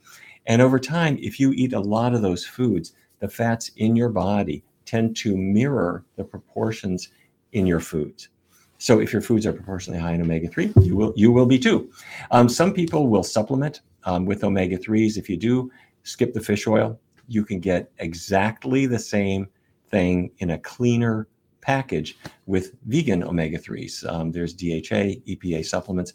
And 0.48 0.62
over 0.62 0.80
time, 0.80 1.18
if 1.22 1.40
you 1.40 1.51
eat 1.51 1.74
a 1.74 1.80
lot 1.80 2.13
of 2.13 2.22
those 2.22 2.46
foods, 2.46 2.94
the 3.20 3.28
fats 3.28 3.72
in 3.78 3.96
your 3.96 4.10
body 4.10 4.63
tend 4.86 5.16
to 5.18 5.38
mirror 5.38 6.04
the 6.16 6.24
proportions 6.24 7.10
in 7.51 7.68
your 7.68 7.80
foods. 7.80 8.30
So 8.78 9.00
if 9.00 9.13
your 9.13 9.22
foods 9.22 9.46
are 9.46 9.54
proportionally 9.54 10.00
high 10.00 10.13
in 10.13 10.22
omega-3, 10.22 10.84
you 10.84 10.96
will 10.96 11.13
you 11.16 11.32
will 11.32 11.46
be 11.46 11.60
too. 11.60 11.92
Um, 12.32 12.50
some 12.50 12.74
people 12.74 13.08
will 13.08 13.24
supplement 13.24 13.82
um, 14.05 14.25
with 14.25 14.43
omega-3s. 14.43 15.17
If 15.17 15.29
you 15.29 15.38
do, 15.38 15.72
skip 16.03 16.34
the 16.34 16.41
fish 16.41 16.67
oil. 16.67 17.00
You 17.27 17.46
can 17.46 17.60
get 17.60 17.91
exactly 18.00 18.86
the 18.86 19.00
same 19.00 19.48
thing 19.89 20.31
in 20.39 20.51
a 20.51 20.58
cleaner 20.60 21.27
package 21.62 22.17
with 22.46 22.74
vegan 22.86 23.24
omega-3s. 23.24 24.10
Um, 24.12 24.31
there's 24.31 24.53
DHA, 24.53 25.22
EPA 25.27 25.65
supplements. 25.65 26.13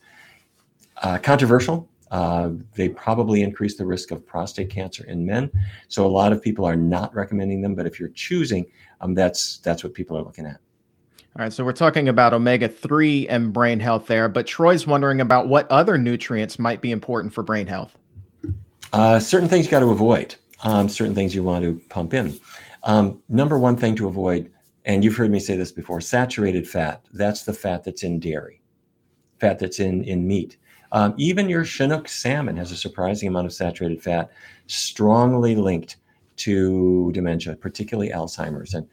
Uh, 1.03 1.19
controversial. 1.19 1.89
Uh, 2.11 2.51
they 2.75 2.89
probably 2.89 3.43
increase 3.43 3.77
the 3.77 3.85
risk 3.85 4.11
of 4.11 4.25
prostate 4.27 4.71
cancer 4.71 5.05
in 5.05 5.27
men. 5.27 5.51
So 5.89 6.07
a 6.07 6.09
lot 6.09 6.33
of 6.33 6.41
people 6.41 6.65
are 6.65 6.77
not 6.77 7.15
recommending 7.15 7.61
them. 7.61 7.75
But 7.75 7.87
if 7.87 7.99
you're 7.99 8.11
choosing, 8.11 8.67
um, 9.01 9.15
that's 9.15 9.59
that's 9.59 9.83
what 9.83 9.93
people 9.93 10.17
are 10.17 10.23
looking 10.23 10.47
at. 10.47 10.61
All 11.39 11.45
right, 11.45 11.53
so 11.53 11.67
we're 11.67 11.73
talking 11.73 12.09
about 12.09 12.33
omega 12.33 12.67
3 12.67 13.29
and 13.29 13.53
brain 13.53 13.79
health 13.79 14.07
there, 14.07 14.27
but 14.27 14.47
Troy's 14.47 14.87
wondering 14.87 15.21
about 15.21 15.49
what 15.49 15.71
other 15.71 15.99
nutrients 15.99 16.59
might 16.59 16.81
be 16.81 16.93
important 16.93 17.35
for 17.35 17.43
brain 17.43 17.67
health. 17.67 17.95
Uh, 18.95 19.21
certain 19.21 19.47
things 19.47 19.67
you 19.67 19.71
got 19.71 19.81
to 19.81 19.91
avoid, 19.91 20.35
um, 20.65 20.89
certain 20.89 21.15
things 21.15 21.35
you 21.35 21.43
want 21.43 21.63
to 21.63 21.79
pump 21.91 22.15
in. 22.15 22.41
Um, 22.85 23.23
number 23.29 23.59
one 23.59 23.77
thing 23.77 23.95
to 23.97 24.09
avoid, 24.09 24.51
and 24.87 25.05
you've 25.05 25.15
heard 25.15 25.31
me 25.31 25.39
say 25.39 25.59
this 25.59 25.71
before 25.71 26.01
saturated 26.01 26.67
fat. 26.67 27.05
That's 27.13 27.43
the 27.43 27.53
fat 27.53 27.85
that's 27.85 28.03
in 28.03 28.19
dairy, 28.19 28.63
fat 29.39 29.59
that's 29.59 29.79
in, 29.79 30.05
in 30.05 30.27
meat. 30.27 30.57
Um, 30.93 31.13
even 31.19 31.51
your 31.51 31.67
Chinook 31.67 32.09
salmon 32.09 32.57
has 32.57 32.73
a 32.73 32.77
surprising 32.77 33.29
amount 33.29 33.45
of 33.45 33.53
saturated 33.53 34.03
fat, 34.03 34.31
strongly 34.69 35.55
linked 35.55 35.97
to 36.37 37.13
dementia, 37.13 37.57
particularly 37.57 38.09
Alzheimer's. 38.09 38.73
And 38.73 38.89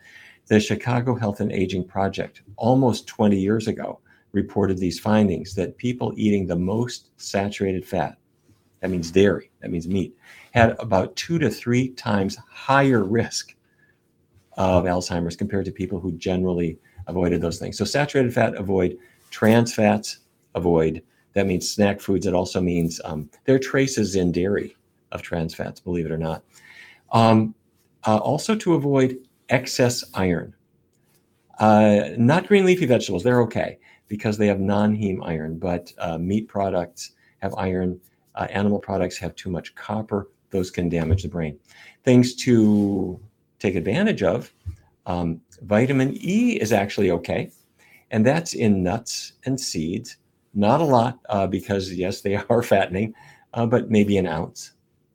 the 0.47 0.59
Chicago 0.59 1.15
Health 1.15 1.39
and 1.39 1.51
Aging 1.51 1.85
Project, 1.85 2.41
almost 2.57 3.07
20 3.07 3.37
years 3.37 3.67
ago, 3.67 3.99
reported 4.33 4.77
these 4.77 4.99
findings 4.99 5.55
that 5.55 5.77
people 5.77 6.13
eating 6.15 6.45
the 6.45 6.55
most 6.55 7.09
saturated 7.17 7.85
fat, 7.85 8.17
that 8.81 8.89
means 8.89 9.11
dairy, 9.11 9.51
that 9.61 9.71
means 9.71 9.87
meat, 9.87 10.15
had 10.51 10.75
about 10.79 11.15
two 11.15 11.39
to 11.39 11.49
three 11.49 11.89
times 11.89 12.37
higher 12.49 13.03
risk 13.03 13.55
of 14.57 14.83
Alzheimer's 14.83 15.35
compared 15.35 15.65
to 15.65 15.71
people 15.71 15.99
who 15.99 16.11
generally 16.13 16.77
avoided 17.07 17.41
those 17.41 17.59
things. 17.59 17.77
So, 17.77 17.85
saturated 17.85 18.33
fat, 18.33 18.55
avoid. 18.55 18.97
Trans 19.29 19.73
fats, 19.73 20.19
avoid. 20.53 21.01
That 21.33 21.47
means 21.47 21.69
snack 21.69 21.99
foods. 21.99 22.27
It 22.27 22.35
also 22.35 22.61
means 22.61 23.01
um, 23.03 23.29
there 23.45 23.55
are 23.55 23.59
traces 23.59 24.15
in 24.15 24.31
dairy 24.31 24.75
of 25.11 25.21
trans 25.21 25.55
fats, 25.55 25.79
believe 25.79 26.05
it 26.05 26.11
or 26.11 26.17
not. 26.17 26.43
Um, 27.11 27.55
uh, 28.05 28.17
also, 28.17 28.55
to 28.55 28.73
avoid 28.73 29.17
excess 29.53 30.03
iron. 30.15 30.53
Uh, 31.59 32.09
not 32.17 32.47
green 32.47 32.65
leafy 32.65 32.87
vegetables, 32.87 33.23
they're 33.23 33.41
okay 33.41 33.77
because 34.07 34.37
they 34.37 34.47
have 34.47 34.59
non 34.59 34.95
heme 34.95 35.21
iron, 35.23 35.57
but 35.57 35.93
uh, 35.99 36.17
meat 36.17 36.47
products 36.47 37.11
have 37.39 37.53
iron, 37.55 37.99
uh, 38.35 38.47
animal 38.49 38.79
products 38.79 39.17
have 39.17 39.35
too 39.35 39.49
much 39.49 39.75
copper, 39.75 40.29
those 40.49 40.71
can 40.71 40.89
damage 40.89 41.23
the 41.23 41.29
brain. 41.29 41.57
Things 42.03 42.35
to 42.35 43.19
take 43.59 43.75
advantage 43.75 44.23
of 44.23 44.51
um, 45.05 45.39
vitamin 45.61 46.17
E 46.19 46.59
is 46.59 46.73
actually 46.73 47.11
okay, 47.11 47.51
and 48.11 48.25
that's 48.25 48.53
in 48.53 48.81
nuts 48.83 49.33
and 49.45 49.59
seeds. 49.59 50.17
Not 50.55 50.81
a 50.81 50.85
lot 50.85 51.19
uh, 51.29 51.47
because, 51.47 51.93
yes, 51.93 52.21
they 52.21 52.35
are 52.49 52.63
fattening, 52.63 53.13
uh, 53.53 53.67
but 53.67 53.91
maybe 53.91 54.17
an 54.17 54.27
ounce, 54.27 54.71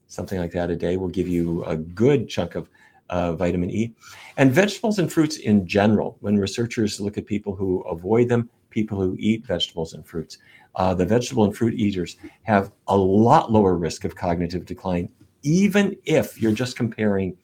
something 0.07 0.39
like 0.39 0.53
that 0.53 0.71
a 0.71 0.77
day 0.77 0.97
will 0.97 1.09
give 1.09 1.29
you 1.29 1.65
a 1.65 1.77
good 1.77 2.29
chunk 2.29 2.55
of 2.55 2.69
uh, 3.11 3.33
vitamin 3.35 3.71
E. 3.71 3.93
And 4.37 4.53
vegetables 4.53 4.99
and 4.99 5.13
fruits 5.13 5.37
in 5.39 5.67
general, 5.67 6.17
when 6.21 6.37
researchers 6.37 7.01
look 7.01 7.19
at 7.19 7.27
people 7.27 7.55
who 7.55 7.81
avoid 7.83 8.29
them, 8.29 8.49
people 8.71 9.01
who 9.01 9.17
eat 9.19 9.47
vegetables 9.47 9.95
and 9.95 10.07
fruits, 10.07 10.39
uh, 10.77 10.95
the 10.95 11.05
vegetable 11.05 11.45
and 11.45 11.57
fruit 11.57 11.75
eaters 11.75 12.17
have 12.43 12.73
a 12.87 12.97
lot 12.97 13.51
lower 13.51 13.75
risk 13.75 14.05
of 14.05 14.15
cognitive 14.15 14.65
decline, 14.65 15.09
even 15.43 15.97
if 16.05 16.41
you're 16.41 16.53
just 16.53 16.77
comparing 16.77 17.37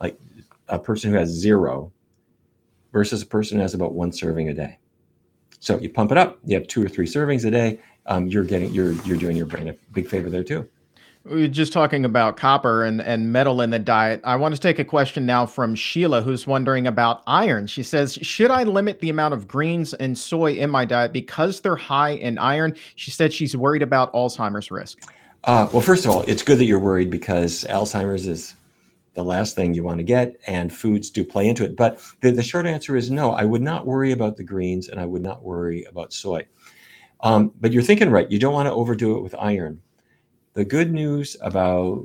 like 0.00 0.18
a 0.68 0.78
person 0.78 1.10
who 1.10 1.18
has 1.18 1.28
zero 1.28 1.92
versus 2.92 3.22
a 3.22 3.26
person 3.26 3.58
who 3.58 3.62
has 3.62 3.74
about 3.74 3.92
one 3.92 4.12
serving 4.12 4.48
a 4.48 4.54
day. 4.54 4.78
So 5.60 5.78
you 5.78 5.90
pump 5.90 6.12
it 6.12 6.18
up, 6.18 6.38
you 6.44 6.56
have 6.56 6.66
two 6.68 6.84
or 6.84 6.88
three 6.88 7.06
servings 7.06 7.44
a 7.44 7.50
day. 7.50 7.80
Um, 8.06 8.26
you're 8.26 8.44
getting 8.44 8.72
you're 8.72 8.92
you're 9.04 9.18
doing 9.18 9.36
your 9.36 9.46
brain 9.46 9.68
a 9.68 9.74
big 9.92 10.08
favor 10.08 10.30
there 10.30 10.44
too. 10.44 10.68
We 11.24 11.44
are 11.44 11.48
just 11.48 11.72
talking 11.72 12.04
about 12.04 12.36
copper 12.36 12.84
and, 12.84 13.02
and 13.02 13.32
metal 13.32 13.60
in 13.60 13.70
the 13.70 13.78
diet. 13.78 14.20
I 14.24 14.36
want 14.36 14.54
to 14.54 14.60
take 14.60 14.78
a 14.78 14.84
question 14.84 15.26
now 15.26 15.44
from 15.44 15.74
Sheila, 15.74 16.22
who's 16.22 16.46
wondering 16.46 16.86
about 16.86 17.22
iron. 17.26 17.66
She 17.66 17.82
says, 17.82 18.14
Should 18.22 18.50
I 18.50 18.62
limit 18.62 19.00
the 19.00 19.10
amount 19.10 19.34
of 19.34 19.46
greens 19.46 19.92
and 19.94 20.16
soy 20.16 20.54
in 20.54 20.70
my 20.70 20.84
diet 20.84 21.12
because 21.12 21.60
they're 21.60 21.76
high 21.76 22.10
in 22.10 22.38
iron? 22.38 22.74
She 22.94 23.10
said 23.10 23.32
she's 23.32 23.54
worried 23.56 23.82
about 23.82 24.12
Alzheimer's 24.14 24.70
risk. 24.70 25.00
Uh, 25.44 25.68
well, 25.72 25.82
first 25.82 26.04
of 26.04 26.10
all, 26.10 26.22
it's 26.22 26.42
good 26.42 26.58
that 26.58 26.64
you're 26.64 26.78
worried 26.78 27.10
because 27.10 27.64
Alzheimer's 27.64 28.26
is 28.26 28.54
the 29.14 29.24
last 29.24 29.54
thing 29.54 29.74
you 29.74 29.82
want 29.82 29.98
to 29.98 30.04
get, 30.04 30.36
and 30.46 30.72
foods 30.72 31.10
do 31.10 31.24
play 31.24 31.48
into 31.48 31.64
it. 31.64 31.76
But 31.76 32.00
the, 32.20 32.30
the 32.30 32.42
short 32.42 32.66
answer 32.66 32.96
is 32.96 33.10
no, 33.10 33.32
I 33.32 33.44
would 33.44 33.62
not 33.62 33.86
worry 33.86 34.12
about 34.12 34.36
the 34.36 34.44
greens 34.44 34.88
and 34.88 34.98
I 34.98 35.04
would 35.04 35.22
not 35.22 35.42
worry 35.42 35.84
about 35.84 36.12
soy. 36.12 36.46
Um, 37.20 37.52
but 37.60 37.72
you're 37.72 37.82
thinking 37.82 38.10
right. 38.10 38.30
You 38.30 38.38
don't 38.38 38.54
want 38.54 38.66
to 38.66 38.72
overdo 38.72 39.16
it 39.16 39.22
with 39.22 39.34
iron 39.38 39.82
the 40.58 40.64
good 40.64 40.92
news 40.92 41.36
about 41.40 42.04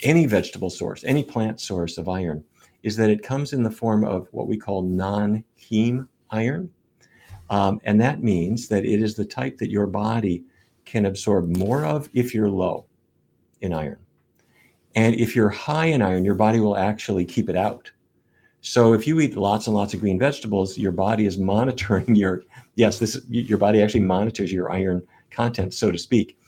any 0.00 0.24
vegetable 0.24 0.70
source, 0.70 1.04
any 1.04 1.22
plant 1.22 1.60
source 1.60 1.98
of 1.98 2.08
iron, 2.08 2.42
is 2.82 2.96
that 2.96 3.10
it 3.10 3.22
comes 3.22 3.52
in 3.52 3.62
the 3.62 3.70
form 3.70 4.02
of 4.02 4.28
what 4.30 4.48
we 4.48 4.56
call 4.56 4.80
non 4.80 5.44
heme 5.60 6.08
iron. 6.30 6.70
Um, 7.50 7.78
and 7.84 8.00
that 8.00 8.22
means 8.22 8.66
that 8.68 8.86
it 8.86 9.02
is 9.02 9.14
the 9.14 9.26
type 9.26 9.58
that 9.58 9.70
your 9.70 9.86
body 9.86 10.42
can 10.86 11.04
absorb 11.04 11.54
more 11.54 11.84
of 11.84 12.08
if 12.14 12.34
you're 12.34 12.48
low 12.48 12.86
in 13.60 13.74
iron. 13.74 13.98
And 14.94 15.14
if 15.16 15.36
you're 15.36 15.50
high 15.50 15.86
in 15.86 16.00
iron, 16.00 16.24
your 16.24 16.36
body 16.36 16.60
will 16.60 16.78
actually 16.78 17.26
keep 17.26 17.50
it 17.50 17.56
out. 17.58 17.90
So 18.62 18.94
if 18.94 19.06
you 19.06 19.20
eat 19.20 19.36
lots 19.36 19.66
and 19.66 19.76
lots 19.76 19.92
of 19.92 20.00
green 20.00 20.18
vegetables, 20.18 20.78
your 20.78 20.92
body 20.92 21.26
is 21.26 21.36
monitoring 21.36 22.14
your 22.16 22.42
yes, 22.76 22.98
this 22.98 23.20
your 23.28 23.58
body 23.58 23.82
actually 23.82 24.00
monitors 24.00 24.50
your 24.50 24.72
iron 24.72 25.06
content, 25.30 25.74
so 25.74 25.90
to 25.90 25.98
speak. 25.98 26.38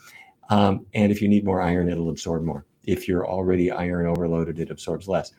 Um, 0.51 0.87
and 0.95 1.11
if 1.11 1.23
you 1.23 1.29
need 1.29 1.45
more 1.45 1.61
iron, 1.61 1.89
it'll 1.89 2.11
absorb 2.11 2.45
more. 2.45 2.67
If 2.85 3.07
you're 3.07 3.27
already 3.27 3.71
iron 3.71 4.07
overloaded, 4.07 4.59
it 4.59 4.71
absorbs 4.71 5.09
less. 5.09 5.33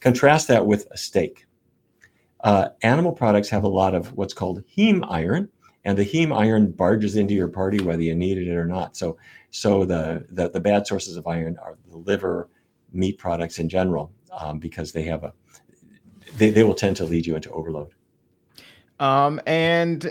Contrast 0.00 0.48
that 0.48 0.66
with 0.66 0.86
a 0.90 0.96
steak. 0.96 1.46
Uh, 2.40 2.68
animal 2.82 3.12
products 3.12 3.48
have 3.48 3.64
a 3.64 3.68
lot 3.68 3.94
of 3.94 4.12
what's 4.14 4.34
called 4.34 4.62
heme 4.76 5.04
iron, 5.08 5.48
and 5.84 5.96
the 5.96 6.04
heme 6.04 6.36
iron 6.36 6.70
barges 6.70 7.16
into 7.16 7.34
your 7.34 7.48
party 7.48 7.80
whether 7.82 8.02
you 8.02 8.14
needed 8.14 8.48
it 8.48 8.54
or 8.54 8.66
not. 8.66 8.96
So, 8.96 9.16
so 9.50 9.84
the, 9.84 10.26
the, 10.30 10.50
the 10.50 10.60
bad 10.60 10.86
sources 10.86 11.16
of 11.16 11.26
iron 11.26 11.56
are 11.62 11.78
the 11.90 11.98
liver, 11.98 12.48
meat 12.92 13.18
products 13.18 13.58
in 13.58 13.68
general, 13.68 14.12
um, 14.38 14.58
because 14.58 14.92
they 14.92 15.04
have 15.04 15.24
a 15.24 15.32
they, 16.36 16.50
they 16.50 16.62
will 16.64 16.74
tend 16.74 16.96
to 16.96 17.04
lead 17.04 17.26
you 17.26 17.36
into 17.36 17.50
overload. 17.50 17.90
Um, 19.00 19.40
and 19.46 20.10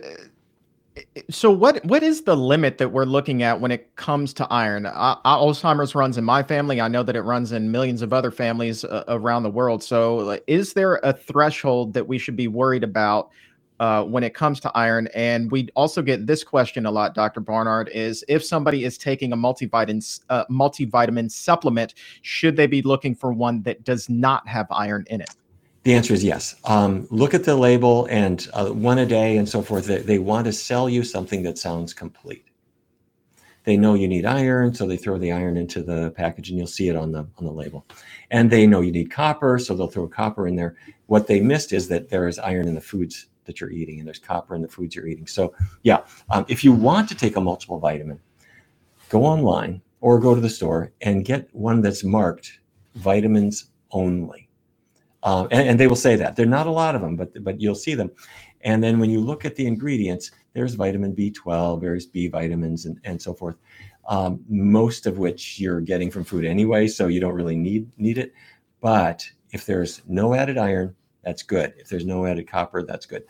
so 1.30 1.50
what 1.50 1.84
what 1.86 2.04
is 2.04 2.24
the 2.24 2.36
limit 2.36 2.78
that 2.78 2.90
we're 2.90 3.06
looking 3.06 3.44
at 3.44 3.60
when 3.62 3.72
it 3.72 3.96
comes 3.96 4.34
to 4.34 4.48
iron? 4.52 4.86
Uh, 4.86 5.16
Alzheimer's 5.24 5.96
runs 5.96 6.18
in 6.18 6.26
my 6.26 6.44
family. 6.44 6.82
I 6.82 6.88
know 6.88 7.04
that 7.04 7.16
it 7.16 7.22
runs 7.22 7.54
in 7.54 7.72
millions 7.72 8.02
of 8.02 8.12
other 8.12 8.32
families 8.32 8.84
uh, 8.84 9.04
around 9.08 9.44
the 9.44 9.50
world. 9.50 9.84
So 9.84 10.40
is 10.48 10.74
there 10.74 10.96
a 11.04 11.14
threshold 11.14 11.94
that 11.94 12.08
we 12.08 12.18
should 12.18 12.36
be 12.36 12.48
worried 12.48 12.84
about 12.84 13.30
uh, 13.80 14.04
when 14.04 14.24
it 14.24 14.34
comes 14.34 14.60
to 14.62 14.72
iron? 14.76 15.08
And 15.16 15.50
we 15.50 15.70
also 15.76 16.02
get 16.02 16.28
this 16.28 16.44
question 16.44 16.86
a 16.86 16.92
lot, 16.92 17.16
Dr. 17.16 17.40
Barnard, 17.40 17.90
is 17.94 18.26
if 18.28 18.44
somebody 18.44 18.84
is 18.84 18.98
taking 18.98 19.32
a 19.32 19.38
multivitamin 19.38 20.20
uh, 20.30 20.46
multivitamin 20.52 21.32
supplement, 21.32 21.94
should 22.22 22.58
they 22.58 22.68
be 22.68 22.82
looking 22.82 23.16
for 23.16 23.32
one 23.32 23.62
that 23.64 23.86
does 23.86 24.10
not 24.10 24.46
have 24.48 24.68
iron 24.72 25.06
in 25.10 25.22
it? 25.22 25.36
The 25.84 25.96
answer 25.96 26.14
is 26.14 26.24
yes. 26.24 26.56
Um, 26.66 27.08
look 27.10 27.34
at 27.34 27.44
the 27.44 27.56
label 27.56 28.06
and 28.12 28.48
uh, 28.54 28.68
one 28.68 29.00
a 29.00 29.06
day 29.06 29.38
and 29.38 29.50
so 29.50 29.64
forth. 29.64 29.86
They, 29.86 29.98
they 29.98 30.20
want 30.20 30.46
to 30.46 30.54
sell 30.54 30.88
you 30.88 31.04
something 31.04 31.42
that 31.44 31.58
sounds 31.58 31.94
complete. 31.94 32.46
They 33.64 33.78
know 33.78 33.94
you 33.94 34.08
need 34.08 34.26
iron, 34.26 34.74
so 34.74 34.88
they 34.88 34.98
throw 34.98 35.18
the 35.18 35.32
iron 35.32 35.56
into 35.56 35.84
the 35.84 36.12
package, 36.12 36.50
and 36.50 36.58
you'll 36.58 36.68
see 36.68 36.90
it 36.90 36.96
on 36.96 37.12
the 37.12 37.28
on 37.38 37.46
the 37.46 37.52
label. 37.52 37.86
And 38.32 38.50
they 38.50 38.66
know 38.66 38.82
you 38.82 38.92
need 38.92 39.12
copper, 39.12 39.60
so 39.60 39.76
they'll 39.76 39.88
throw 39.88 40.08
copper 40.08 40.48
in 40.48 40.56
there. 40.56 40.76
What 41.08 41.28
they 41.28 41.40
missed 41.40 41.72
is 41.74 41.88
that 41.90 42.10
there 42.10 42.28
is 42.28 42.40
iron 42.40 42.68
in 42.68 42.74
the 42.74 42.82
foods 42.82 43.28
that 43.46 43.60
you're 43.60 43.72
eating, 43.72 44.00
and 44.00 44.08
there's 44.08 44.20
copper 44.20 44.56
in 44.56 44.64
the 44.64 44.68
foods 44.68 44.96
you're 44.96 45.08
eating. 45.08 45.28
So, 45.28 45.54
yeah, 45.84 46.02
um, 46.30 46.46
if 46.48 46.64
you 46.64 46.72
want 46.72 47.08
to 47.10 47.16
take 47.16 47.36
a 47.36 47.42
multiple 47.42 47.80
vitamin, 47.80 48.20
go 49.10 49.26
online 49.26 49.82
or 50.00 50.20
go 50.20 50.34
to 50.34 50.42
the 50.42 50.50
store 50.50 50.92
and 51.02 51.24
get 51.24 51.48
one 51.54 51.82
that's 51.82 52.04
marked 52.04 52.60
vitamins 52.96 53.66
only 53.92 54.50
um, 55.24 55.48
and, 55.52 55.70
and, 55.70 55.80
they 55.80 55.88
will 55.88 55.96
say 55.96 56.16
that. 56.16 56.36
There 56.36 56.46
are 56.46 56.50
not 56.50 56.68
a 56.68 56.72
lot 56.72 56.96
of 56.96 57.02
them, 57.02 57.16
but, 57.16 57.44
but 57.44 57.62
you'll 57.62 57.76
see 57.76 57.96
them. 57.96 58.12
And 58.62 58.84
then 58.84 59.00
when 59.00 59.10
you 59.10 59.20
look 59.22 59.46
at 59.46 59.56
the 59.56 59.68
ingredients, 59.68 60.32
there's 60.54 60.76
vitamin 60.76 61.16
B12, 61.16 61.82
various 61.82 62.06
B 62.06 62.28
vitamins, 62.28 62.86
and, 62.86 63.00
and 63.04 63.22
so 63.22 63.34
forth. 63.34 63.56
um, 64.08 64.42
most 64.50 65.06
of 65.06 65.18
which 65.18 65.60
you're 65.60 65.82
getting 65.82 66.12
from 66.12 66.24
food 66.24 66.46
anyway, 66.46 66.88
so 66.88 67.08
you 67.08 67.20
don't 67.20 67.34
really 67.34 67.56
need 67.56 67.90
need 68.00 68.18
it. 68.18 68.34
But 68.82 69.30
if 69.52 69.66
there's 69.66 70.02
no 70.08 70.34
added 70.34 70.58
iron, 70.58 70.96
that's 71.24 71.44
good. 71.44 71.74
If 71.78 71.90
there's 71.90 72.06
no 72.06 72.26
added 72.26 72.48
copper, 72.50 72.84
that's 72.84 73.06
good. 73.06 73.24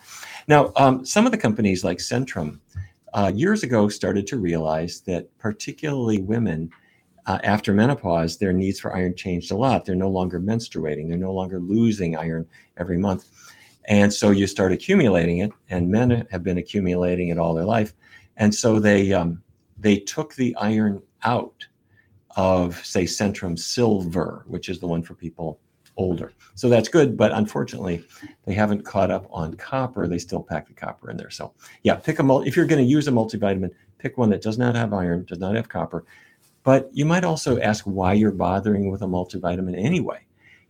Now, 0.47 0.71
um, 0.77 1.05
some 1.05 1.25
of 1.25 1.31
the 1.31 1.37
companies 1.37 1.83
like 1.83 1.97
Centrum 1.97 2.59
uh, 3.13 3.31
years 3.35 3.63
ago 3.63 3.89
started 3.89 4.27
to 4.27 4.37
realize 4.37 5.01
that 5.01 5.35
particularly 5.37 6.19
women 6.21 6.69
uh, 7.31 7.39
after 7.45 7.73
menopause, 7.73 8.37
their 8.37 8.51
needs 8.51 8.77
for 8.77 8.93
iron 8.93 9.15
changed 9.15 9.51
a 9.51 9.55
lot. 9.55 9.85
They're 9.85 9.95
no 9.95 10.09
longer 10.09 10.37
menstruating, 10.37 11.07
they're 11.07 11.17
no 11.17 11.33
longer 11.33 11.59
losing 11.59 12.17
iron 12.17 12.45
every 12.75 12.97
month. 12.97 13.27
And 13.85 14.13
so 14.13 14.31
you 14.31 14.47
start 14.47 14.73
accumulating 14.73 15.37
it, 15.37 15.51
and 15.69 15.89
men 15.89 16.27
have 16.29 16.43
been 16.43 16.57
accumulating 16.57 17.29
it 17.29 17.37
all 17.37 17.53
their 17.53 17.65
life. 17.65 17.93
And 18.35 18.53
so 18.53 18.79
they 18.79 19.13
um, 19.13 19.41
they 19.79 19.97
took 19.97 20.35
the 20.35 20.53
iron 20.57 21.01
out 21.23 21.65
of, 22.35 22.85
say, 22.85 23.05
Centrum 23.05 23.57
Silver, 23.57 24.43
which 24.47 24.67
is 24.67 24.79
the 24.79 24.87
one 24.87 25.01
for 25.01 25.13
people 25.13 25.59
older. 25.95 26.33
So 26.55 26.67
that's 26.67 26.89
good, 26.89 27.15
but 27.15 27.31
unfortunately, 27.31 28.03
they 28.45 28.53
haven't 28.53 28.83
caught 28.83 29.09
up 29.09 29.25
on 29.31 29.53
copper. 29.55 30.05
They 30.05 30.17
still 30.17 30.43
pack 30.43 30.67
the 30.67 30.73
copper 30.73 31.09
in 31.11 31.17
there. 31.17 31.29
So 31.29 31.53
yeah, 31.83 31.95
pick 31.95 32.19
a 32.19 32.41
if 32.41 32.57
you're 32.57 32.65
going 32.65 32.83
to 32.83 32.91
use 32.97 33.07
a 33.07 33.11
multivitamin, 33.11 33.71
pick 33.99 34.17
one 34.17 34.29
that 34.31 34.41
does 34.41 34.57
not 34.57 34.75
have 34.75 34.93
iron, 34.93 35.23
does 35.25 35.39
not 35.39 35.55
have 35.55 35.69
copper. 35.69 36.03
But 36.63 36.89
you 36.93 37.05
might 37.05 37.23
also 37.23 37.59
ask 37.59 37.85
why 37.85 38.13
you're 38.13 38.31
bothering 38.31 38.91
with 38.91 39.01
a 39.01 39.07
multivitamin 39.07 39.77
anyway. 39.77 40.19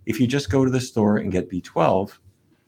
If 0.05 0.19
you 0.19 0.27
just 0.27 0.49
go 0.49 0.63
to 0.63 0.71
the 0.71 0.79
store 0.79 1.17
and 1.17 1.31
get 1.31 1.49
B12, 1.49 2.17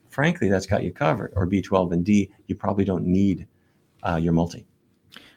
frankly, 0.10 0.50
that's 0.50 0.66
got 0.66 0.84
you 0.84 0.92
covered. 0.92 1.34
Or 1.36 1.48
B12 1.48 1.94
and 1.94 2.06
D, 2.06 2.32
you 2.48 2.56
probably 2.56 2.86
don't 2.86 3.06
need 3.06 3.48
uh, 4.04 4.18
your 4.18 4.34
multi. 4.34 4.66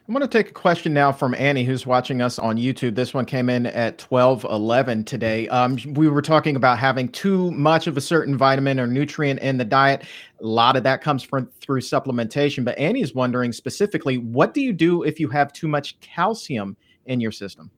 I'm 0.09 0.15
going 0.15 0.23
to 0.23 0.29
take 0.29 0.51
a 0.51 0.55
question 0.55 0.95
now 0.95 1.11
from 1.11 1.35
Annie, 1.35 1.65
who's 1.65 1.85
watching 1.85 2.23
us 2.23 2.39
on 2.39 2.57
YouTube. 2.57 2.95
This 2.95 3.13
one 3.13 3.25
came 3.25 3.51
in 3.51 3.67
at 3.67 3.99
12:11 3.99 5.05
today. 5.05 5.49
Um, 5.49 5.79
we 5.95 6.09
were 6.09 6.23
talking 6.23 6.55
about 6.55 6.79
having 6.79 7.09
too 7.09 7.51
much 7.51 7.89
of 7.89 7.97
a 7.97 8.01
certain 8.01 8.37
vitamin 8.37 8.79
or 8.79 8.87
nutrient 8.87 9.41
in 9.41 9.57
the 9.57 9.65
diet. 9.65 10.05
A 10.41 10.47
lot 10.47 10.77
of 10.77 10.85
that 10.85 11.03
comes 11.03 11.25
from 11.25 11.49
through 11.61 11.81
supplementation. 11.81 12.65
But 12.65 12.79
Annie 12.79 13.01
is 13.03 13.17
wondering 13.17 13.53
specifically, 13.53 14.19
what 14.19 14.55
do 14.55 14.61
you 14.61 14.73
do 14.73 15.03
if 15.03 15.19
you 15.19 15.29
have 15.31 15.53
too 15.53 15.67
much 15.67 15.99
calcium 15.99 16.77
in 17.07 17.19
your 17.21 17.33
system? 17.33 17.69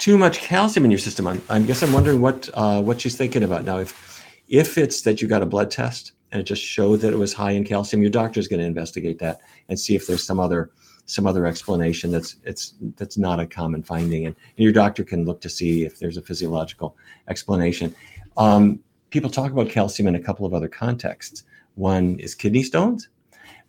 Too 0.00 0.16
much 0.16 0.38
calcium 0.38 0.86
in 0.86 0.90
your 0.90 0.96
system. 0.96 1.26
I, 1.26 1.38
I 1.50 1.60
guess 1.60 1.82
I'm 1.82 1.92
wondering 1.92 2.22
what 2.22 2.48
uh, 2.54 2.80
what 2.80 3.02
she's 3.02 3.16
thinking 3.18 3.42
about 3.42 3.66
now. 3.66 3.76
If 3.80 4.24
if 4.48 4.78
it's 4.78 5.02
that 5.02 5.20
you 5.20 5.28
got 5.28 5.42
a 5.42 5.46
blood 5.46 5.70
test 5.70 6.12
and 6.32 6.40
it 6.40 6.44
just 6.44 6.62
showed 6.62 7.00
that 7.00 7.12
it 7.12 7.18
was 7.18 7.34
high 7.34 7.50
in 7.50 7.64
calcium, 7.64 8.00
your 8.00 8.10
doctor 8.10 8.40
is 8.40 8.48
going 8.48 8.60
to 8.60 8.66
investigate 8.66 9.18
that 9.18 9.42
and 9.68 9.78
see 9.78 9.94
if 9.94 10.06
there's 10.06 10.24
some 10.24 10.40
other 10.40 10.70
some 11.04 11.26
other 11.26 11.44
explanation 11.44 12.10
that's 12.10 12.36
it's 12.44 12.76
that's 12.96 13.18
not 13.18 13.40
a 13.40 13.46
common 13.46 13.82
finding, 13.82 14.24
and, 14.24 14.34
and 14.56 14.64
your 14.64 14.72
doctor 14.72 15.04
can 15.04 15.26
look 15.26 15.42
to 15.42 15.50
see 15.50 15.84
if 15.84 15.98
there's 15.98 16.16
a 16.16 16.22
physiological 16.22 16.96
explanation. 17.28 17.94
Um, 18.38 18.80
people 19.10 19.28
talk 19.28 19.52
about 19.52 19.68
calcium 19.68 20.06
in 20.06 20.14
a 20.14 20.20
couple 20.20 20.46
of 20.46 20.54
other 20.54 20.68
contexts. 20.68 21.44
One 21.74 22.18
is 22.20 22.34
kidney 22.34 22.62
stones. 22.62 23.10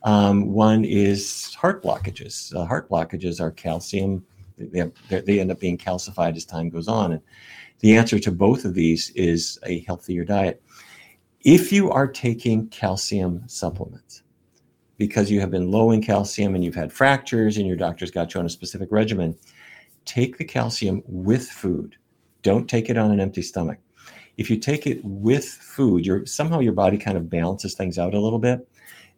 Um, 0.04 0.54
one 0.54 0.86
is 0.86 1.54
heart 1.56 1.84
blockages. 1.84 2.56
Uh, 2.56 2.66
heart 2.66 2.90
blockages 2.90 3.42
are 3.42 3.52
calcium. 3.52 4.26
They, 4.70 5.22
they 5.22 5.40
end 5.40 5.52
up 5.52 5.60
being 5.60 5.78
calcified 5.78 6.36
as 6.36 6.46
time 6.46 6.70
goes 6.70 6.88
on. 6.88 7.14
And 7.14 7.22
the 7.80 7.96
answer 7.96 8.20
to 8.20 8.32
both 8.32 8.66
of 8.66 8.74
these 8.74 9.12
is 9.12 9.60
a 9.66 9.80
healthier 9.82 10.24
diet. 10.24 10.62
If 11.42 11.72
you 11.72 11.90
are 11.92 12.08
taking 12.08 12.68
calcium 12.70 13.44
supplements 13.48 14.22
because 14.98 15.32
you 15.32 15.40
have 15.40 15.50
been 15.50 15.72
low 15.72 15.90
in 15.90 16.02
calcium 16.02 16.54
and 16.54 16.64
you've 16.64 16.76
had 16.76 16.94
fractures 16.94 17.58
and 17.58 17.66
your 17.66 17.76
doctor's 17.76 18.12
got 18.12 18.34
you 18.34 18.40
on 18.40 18.46
a 18.46 18.50
specific 18.50 18.92
regimen, 18.92 19.36
take 20.06 20.38
the 20.38 20.46
calcium 20.46 21.02
with 21.08 21.48
food. 21.48 21.96
Don't 22.44 22.70
take 22.70 22.90
it 22.90 22.98
on 22.98 23.12
an 23.12 23.20
empty 23.20 23.42
stomach. 23.42 23.80
If 24.38 24.50
you 24.50 24.58
take 24.58 24.86
it 24.86 25.04
with 25.04 25.46
food, 25.46 26.06
you 26.06 26.26
somehow 26.26 26.60
your 26.60 26.74
body 26.74 26.98
kind 26.98 27.18
of 27.18 27.30
balances 27.30 27.74
things 27.74 27.98
out 27.98 28.14
a 28.14 28.20
little 28.20 28.40
bit. 28.40 28.68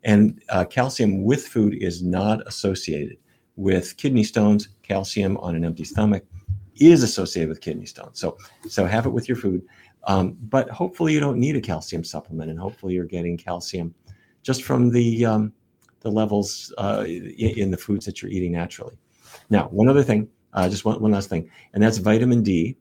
And 0.04 0.42
uh, 0.50 0.66
calcium 0.66 1.24
with 1.24 1.48
food 1.48 1.76
is 1.82 2.02
not 2.02 2.46
associated 2.48 3.18
with 3.56 3.96
kidney 3.98 4.24
stones. 4.24 4.70
Calcium 4.84 5.38
on 5.38 5.56
an 5.56 5.66
empty 5.66 5.84
stomach 5.84 6.24
is 6.76 7.04
associated 7.04 7.50
with 7.50 7.62
kidney 7.62 7.86
stones. 7.86 8.20
So, 8.20 8.38
so 8.68 8.86
have 8.86 9.06
it 9.06 9.10
with 9.10 9.28
your 9.28 9.38
food. 9.38 9.64
Um, 10.06 10.38
but 10.50 10.70
hopefully 10.70 11.14
you 11.14 11.20
don't 11.20 11.38
need 11.38 11.56
a 11.56 11.62
calcium 11.62 12.04
supplement, 12.04 12.52
and 12.52 12.60
hopefully 12.60 12.94
you're 12.94 13.06
getting 13.06 13.38
calcium 13.38 13.94
just 14.42 14.64
from 14.64 14.90
the 14.90 15.26
um, 15.26 15.54
the 16.02 16.12
levels 16.12 16.74
uh, 16.78 17.06
in, 17.08 17.72
the 17.72 17.78
foods 17.78 18.06
that 18.06 18.22
you're 18.22 18.32
eating 18.32 18.52
naturally. 18.52 18.98
Now, 19.50 19.70
one 19.70 19.88
other 19.88 20.04
thing, 20.04 20.28
uh, 20.52 20.68
just 20.68 20.84
one, 20.84 21.02
one 21.02 21.12
last 21.12 21.30
thing, 21.30 21.50
and 21.74 21.82
that's 21.82 21.98
vitamin 21.98 22.44
D 22.44 22.76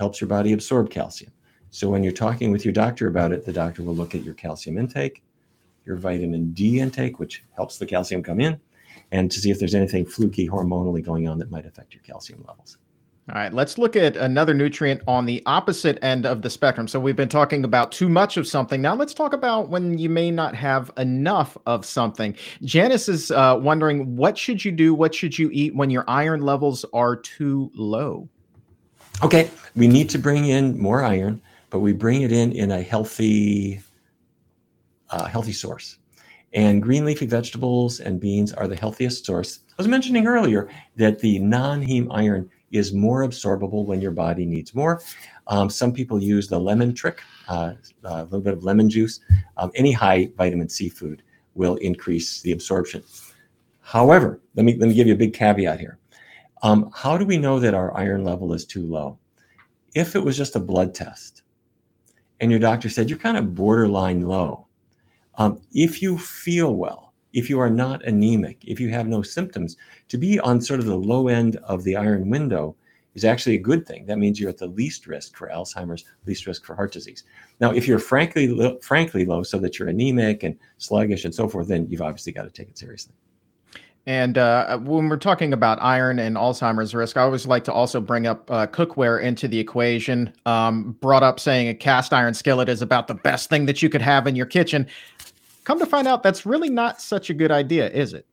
helps 0.00 0.20
your 0.20 0.26
body 0.26 0.52
absorb 0.52 0.90
calcium. 0.90 1.30
So 1.70 1.88
when 1.88 2.02
you're 2.02 2.12
talking 2.12 2.50
with 2.50 2.64
your 2.64 2.72
doctor 2.72 3.06
about 3.06 3.30
it, 3.30 3.44
the 3.44 3.52
doctor 3.52 3.84
will 3.84 3.94
look 3.94 4.16
at 4.16 4.24
your 4.24 4.34
calcium 4.34 4.76
intake, 4.76 5.22
your 5.86 5.96
vitamin 5.96 6.52
D 6.52 6.80
intake, 6.80 7.20
which 7.20 7.44
helps 7.54 7.78
the 7.78 7.86
calcium 7.86 8.22
come 8.22 8.40
in, 8.40 8.60
and 9.14 9.30
to 9.30 9.38
see 9.38 9.50
if 9.50 9.60
there's 9.60 9.76
anything 9.76 10.04
fluky 10.04 10.48
hormonally 10.48 11.02
going 11.02 11.28
on 11.28 11.38
that 11.38 11.50
might 11.50 11.64
affect 11.64 11.94
your 11.94 12.02
calcium 12.02 12.44
levels. 12.48 12.78
All 13.30 13.36
right, 13.36 13.54
let's 13.54 13.78
look 13.78 13.96
at 13.96 14.16
another 14.16 14.52
nutrient 14.52 15.00
on 15.06 15.24
the 15.24 15.42
opposite 15.46 15.98
end 16.02 16.26
of 16.26 16.42
the 16.42 16.50
spectrum. 16.50 16.86
So 16.86 17.00
we've 17.00 17.16
been 17.16 17.28
talking 17.28 17.64
about 17.64 17.90
too 17.90 18.08
much 18.08 18.36
of 18.36 18.46
something. 18.46 18.82
Now 18.82 18.94
let's 18.94 19.14
talk 19.14 19.32
about 19.32 19.70
when 19.70 19.96
you 19.96 20.10
may 20.10 20.30
not 20.30 20.54
have 20.56 20.90
enough 20.98 21.56
of 21.64 21.86
something. 21.86 22.36
Janice 22.64 23.08
is 23.08 23.30
uh, 23.30 23.58
wondering 23.58 24.14
what 24.16 24.36
should 24.36 24.62
you 24.62 24.72
do? 24.72 24.92
What 24.92 25.14
should 25.14 25.38
you 25.38 25.48
eat 25.52 25.74
when 25.74 25.88
your 25.88 26.04
iron 26.06 26.42
levels 26.42 26.84
are 26.92 27.16
too 27.16 27.70
low? 27.74 28.28
Okay, 29.22 29.48
we 29.76 29.86
need 29.86 30.10
to 30.10 30.18
bring 30.18 30.46
in 30.46 30.78
more 30.78 31.02
iron, 31.02 31.40
but 31.70 31.78
we 31.78 31.92
bring 31.92 32.22
it 32.22 32.32
in 32.32 32.52
in 32.52 32.72
a 32.72 32.82
healthy, 32.82 33.80
uh, 35.08 35.26
healthy 35.26 35.52
source. 35.52 35.98
And 36.54 36.80
green 36.80 37.04
leafy 37.04 37.26
vegetables 37.26 38.00
and 38.00 38.20
beans 38.20 38.52
are 38.52 38.68
the 38.68 38.76
healthiest 38.76 39.26
source. 39.26 39.60
I 39.70 39.74
was 39.76 39.88
mentioning 39.88 40.26
earlier 40.26 40.70
that 40.96 41.18
the 41.18 41.40
non-heme 41.40 42.08
iron 42.10 42.48
is 42.70 42.92
more 42.92 43.26
absorbable 43.26 43.84
when 43.84 44.00
your 44.00 44.12
body 44.12 44.46
needs 44.46 44.74
more. 44.74 45.02
Um, 45.48 45.68
some 45.68 45.92
people 45.92 46.22
use 46.22 46.48
the 46.48 46.58
lemon 46.58 46.94
trick, 46.94 47.20
uh, 47.48 47.74
a 48.04 48.24
little 48.24 48.40
bit 48.40 48.54
of 48.54 48.64
lemon 48.64 48.88
juice. 48.88 49.20
Um, 49.56 49.70
any 49.74 49.92
high 49.92 50.30
vitamin 50.36 50.68
C 50.68 50.88
food 50.88 51.22
will 51.54 51.76
increase 51.76 52.40
the 52.42 52.52
absorption. 52.52 53.02
However, 53.80 54.40
let 54.54 54.64
me 54.64 54.76
let 54.76 54.88
me 54.88 54.94
give 54.94 55.06
you 55.06 55.14
a 55.14 55.18
big 55.18 55.34
caveat 55.34 55.78
here. 55.78 55.98
Um, 56.62 56.90
how 56.94 57.18
do 57.18 57.26
we 57.26 57.36
know 57.36 57.60
that 57.60 57.74
our 57.74 57.94
iron 57.96 58.24
level 58.24 58.54
is 58.54 58.64
too 58.64 58.86
low? 58.86 59.18
If 59.94 60.16
it 60.16 60.24
was 60.24 60.36
just 60.36 60.56
a 60.56 60.60
blood 60.60 60.94
test, 60.94 61.42
and 62.40 62.50
your 62.50 62.60
doctor 62.60 62.88
said 62.88 63.10
you're 63.10 63.18
kind 63.18 63.36
of 63.36 63.54
borderline 63.54 64.22
low, 64.22 64.63
um, 65.38 65.60
if 65.72 66.02
you 66.02 66.18
feel 66.18 66.74
well, 66.76 67.12
if 67.32 67.50
you 67.50 67.58
are 67.58 67.70
not 67.70 68.04
anemic, 68.04 68.64
if 68.64 68.78
you 68.78 68.88
have 68.90 69.08
no 69.08 69.22
symptoms, 69.22 69.76
to 70.08 70.18
be 70.18 70.38
on 70.40 70.60
sort 70.60 70.80
of 70.80 70.86
the 70.86 70.96
low 70.96 71.28
end 71.28 71.56
of 71.64 71.82
the 71.84 71.96
iron 71.96 72.30
window 72.30 72.76
is 73.14 73.24
actually 73.24 73.54
a 73.54 73.60
good 73.60 73.86
thing. 73.86 74.06
That 74.06 74.18
means 74.18 74.40
you're 74.40 74.50
at 74.50 74.58
the 74.58 74.66
least 74.66 75.06
risk 75.06 75.36
for 75.36 75.48
Alzheimer's, 75.48 76.04
least 76.26 76.46
risk 76.46 76.64
for 76.64 76.74
heart 76.74 76.92
disease. 76.92 77.24
Now, 77.60 77.72
if 77.72 77.86
you're 77.86 77.98
frankly 77.98 78.48
low, 78.48 78.78
frankly 78.78 79.24
low, 79.24 79.42
so 79.42 79.58
that 79.58 79.78
you're 79.78 79.88
anemic 79.88 80.42
and 80.42 80.56
sluggish 80.78 81.24
and 81.24 81.34
so 81.34 81.48
forth, 81.48 81.68
then 81.68 81.86
you've 81.88 82.02
obviously 82.02 82.32
got 82.32 82.42
to 82.42 82.50
take 82.50 82.68
it 82.68 82.78
seriously. 82.78 83.14
And 84.06 84.36
uh, 84.36 84.78
when 84.78 85.08
we're 85.08 85.16
talking 85.16 85.54
about 85.54 85.78
iron 85.80 86.18
and 86.18 86.36
Alzheimer's 86.36 86.94
risk, 86.94 87.16
I 87.16 87.22
always 87.22 87.46
like 87.46 87.64
to 87.64 87.72
also 87.72 88.00
bring 88.02 88.26
up 88.26 88.50
uh, 88.50 88.66
cookware 88.66 89.22
into 89.22 89.48
the 89.48 89.58
equation. 89.58 90.34
Um, 90.44 90.92
brought 91.00 91.22
up 91.22 91.40
saying 91.40 91.68
a 91.68 91.74
cast 91.74 92.12
iron 92.12 92.34
skillet 92.34 92.68
is 92.68 92.82
about 92.82 93.06
the 93.06 93.14
best 93.14 93.48
thing 93.48 93.64
that 93.64 93.82
you 93.82 93.88
could 93.88 94.02
have 94.02 94.26
in 94.26 94.36
your 94.36 94.44
kitchen. 94.44 94.86
Come 95.64 95.78
to 95.78 95.86
find 95.86 96.06
out, 96.06 96.22
that's 96.22 96.44
really 96.44 96.70
not 96.70 97.00
such 97.00 97.30
a 97.30 97.34
good 97.34 97.50
idea, 97.50 97.90
is 97.90 98.12
it? 98.12 98.26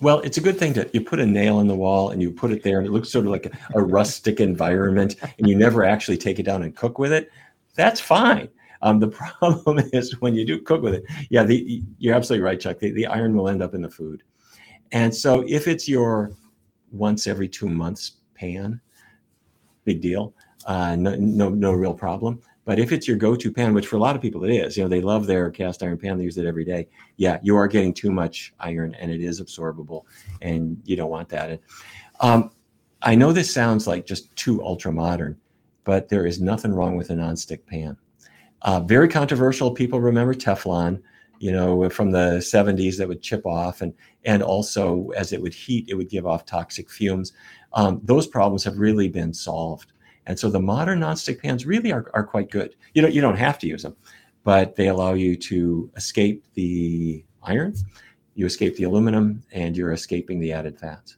Well, 0.00 0.20
it's 0.20 0.38
a 0.38 0.40
good 0.40 0.58
thing 0.58 0.74
to 0.74 0.88
you 0.92 1.00
put 1.00 1.18
a 1.18 1.26
nail 1.26 1.60
in 1.60 1.66
the 1.66 1.74
wall 1.74 2.10
and 2.10 2.22
you 2.22 2.30
put 2.30 2.50
it 2.50 2.62
there, 2.62 2.78
and 2.78 2.86
it 2.86 2.90
looks 2.90 3.10
sort 3.10 3.26
of 3.26 3.32
like 3.32 3.52
a, 3.74 3.82
rustic 3.82 4.40
environment, 4.40 5.16
and 5.38 5.48
you 5.48 5.56
never 5.56 5.84
actually 5.84 6.16
take 6.16 6.38
it 6.38 6.44
down 6.44 6.62
and 6.62 6.74
cook 6.76 6.98
with 6.98 7.12
it. 7.12 7.30
That's 7.74 8.00
fine. 8.00 8.48
Um, 8.80 9.00
the 9.00 9.08
problem 9.38 9.80
is 9.92 10.20
when 10.20 10.34
you 10.34 10.46
do 10.46 10.60
cook 10.60 10.82
with 10.82 10.94
it. 10.94 11.04
Yeah, 11.30 11.42
the, 11.42 11.82
you're 11.98 12.14
absolutely 12.14 12.44
right, 12.44 12.60
Chuck. 12.60 12.78
The, 12.78 12.92
the 12.92 13.06
iron 13.06 13.36
will 13.36 13.48
end 13.48 13.62
up 13.62 13.74
in 13.74 13.82
the 13.82 13.90
food, 13.90 14.22
and 14.92 15.14
so 15.14 15.44
if 15.48 15.66
it's 15.66 15.88
your 15.88 16.32
once 16.92 17.26
every 17.26 17.48
two 17.48 17.68
months 17.68 18.12
pan, 18.34 18.80
big 19.84 20.00
deal. 20.00 20.32
Uh, 20.64 20.94
no, 20.96 21.14
no, 21.16 21.48
no 21.48 21.72
real 21.72 21.94
problem. 21.94 22.40
But 22.68 22.78
if 22.78 22.92
it's 22.92 23.08
your 23.08 23.16
go-to 23.16 23.50
pan, 23.50 23.72
which 23.72 23.86
for 23.86 23.96
a 23.96 23.98
lot 23.98 24.14
of 24.14 24.20
people 24.20 24.44
it 24.44 24.50
is, 24.50 24.76
you 24.76 24.82
know, 24.82 24.90
they 24.90 25.00
love 25.00 25.26
their 25.26 25.50
cast 25.50 25.82
iron 25.82 25.96
pan, 25.96 26.18
they 26.18 26.24
use 26.24 26.36
it 26.36 26.44
every 26.44 26.66
day. 26.66 26.86
Yeah, 27.16 27.38
you 27.42 27.56
are 27.56 27.66
getting 27.66 27.94
too 27.94 28.10
much 28.10 28.52
iron, 28.60 28.94
and 29.00 29.10
it 29.10 29.22
is 29.22 29.40
absorbable, 29.40 30.02
and 30.42 30.78
you 30.84 30.94
don't 30.94 31.08
want 31.08 31.30
that. 31.30 31.60
Um, 32.20 32.50
I 33.00 33.14
know 33.14 33.32
this 33.32 33.50
sounds 33.50 33.86
like 33.86 34.04
just 34.04 34.36
too 34.36 34.62
ultra 34.62 34.92
modern, 34.92 35.38
but 35.84 36.10
there 36.10 36.26
is 36.26 36.42
nothing 36.42 36.74
wrong 36.74 36.94
with 36.94 37.08
a 37.08 37.14
nonstick 37.14 37.64
pan. 37.64 37.96
Uh, 38.60 38.80
very 38.80 39.08
controversial. 39.08 39.70
People 39.70 40.02
remember 40.02 40.34
Teflon. 40.34 41.00
you 41.38 41.52
know, 41.52 41.88
from 41.88 42.10
the 42.10 42.36
70s 42.36 42.98
that 42.98 43.08
would 43.08 43.22
chip 43.22 43.46
off, 43.46 43.80
and 43.80 43.94
and 44.26 44.42
also 44.42 45.08
as 45.16 45.32
it 45.32 45.40
would 45.40 45.54
heat, 45.54 45.88
it 45.88 45.94
would 45.94 46.10
give 46.10 46.26
off 46.26 46.44
toxic 46.44 46.90
fumes. 46.90 47.32
Um, 47.72 48.02
those 48.04 48.26
problems 48.26 48.62
have 48.64 48.76
really 48.76 49.08
been 49.08 49.32
solved, 49.32 49.92
and 50.28 50.38
so 50.38 50.48
the 50.48 50.60
modern 50.60 51.00
nonstick 51.00 51.42
pans 51.42 51.66
really 51.66 51.90
are, 51.90 52.10
are 52.14 52.24
quite 52.24 52.50
good. 52.50 52.76
You 52.94 53.02
know, 53.02 53.08
you 53.08 53.20
don't 53.20 53.36
have 53.36 53.58
to 53.60 53.66
use 53.66 53.82
them, 53.82 53.96
but 54.44 54.76
they 54.76 54.88
allow 54.88 55.14
you 55.14 55.34
to 55.36 55.90
escape 55.96 56.44
the 56.54 57.24
iron, 57.42 57.74
you 58.34 58.46
escape 58.46 58.76
the 58.76 58.84
aluminum, 58.84 59.42
and 59.50 59.76
you're 59.76 59.92
escaping 59.92 60.38
the 60.38 60.52
added 60.52 60.78
fats 60.78 61.17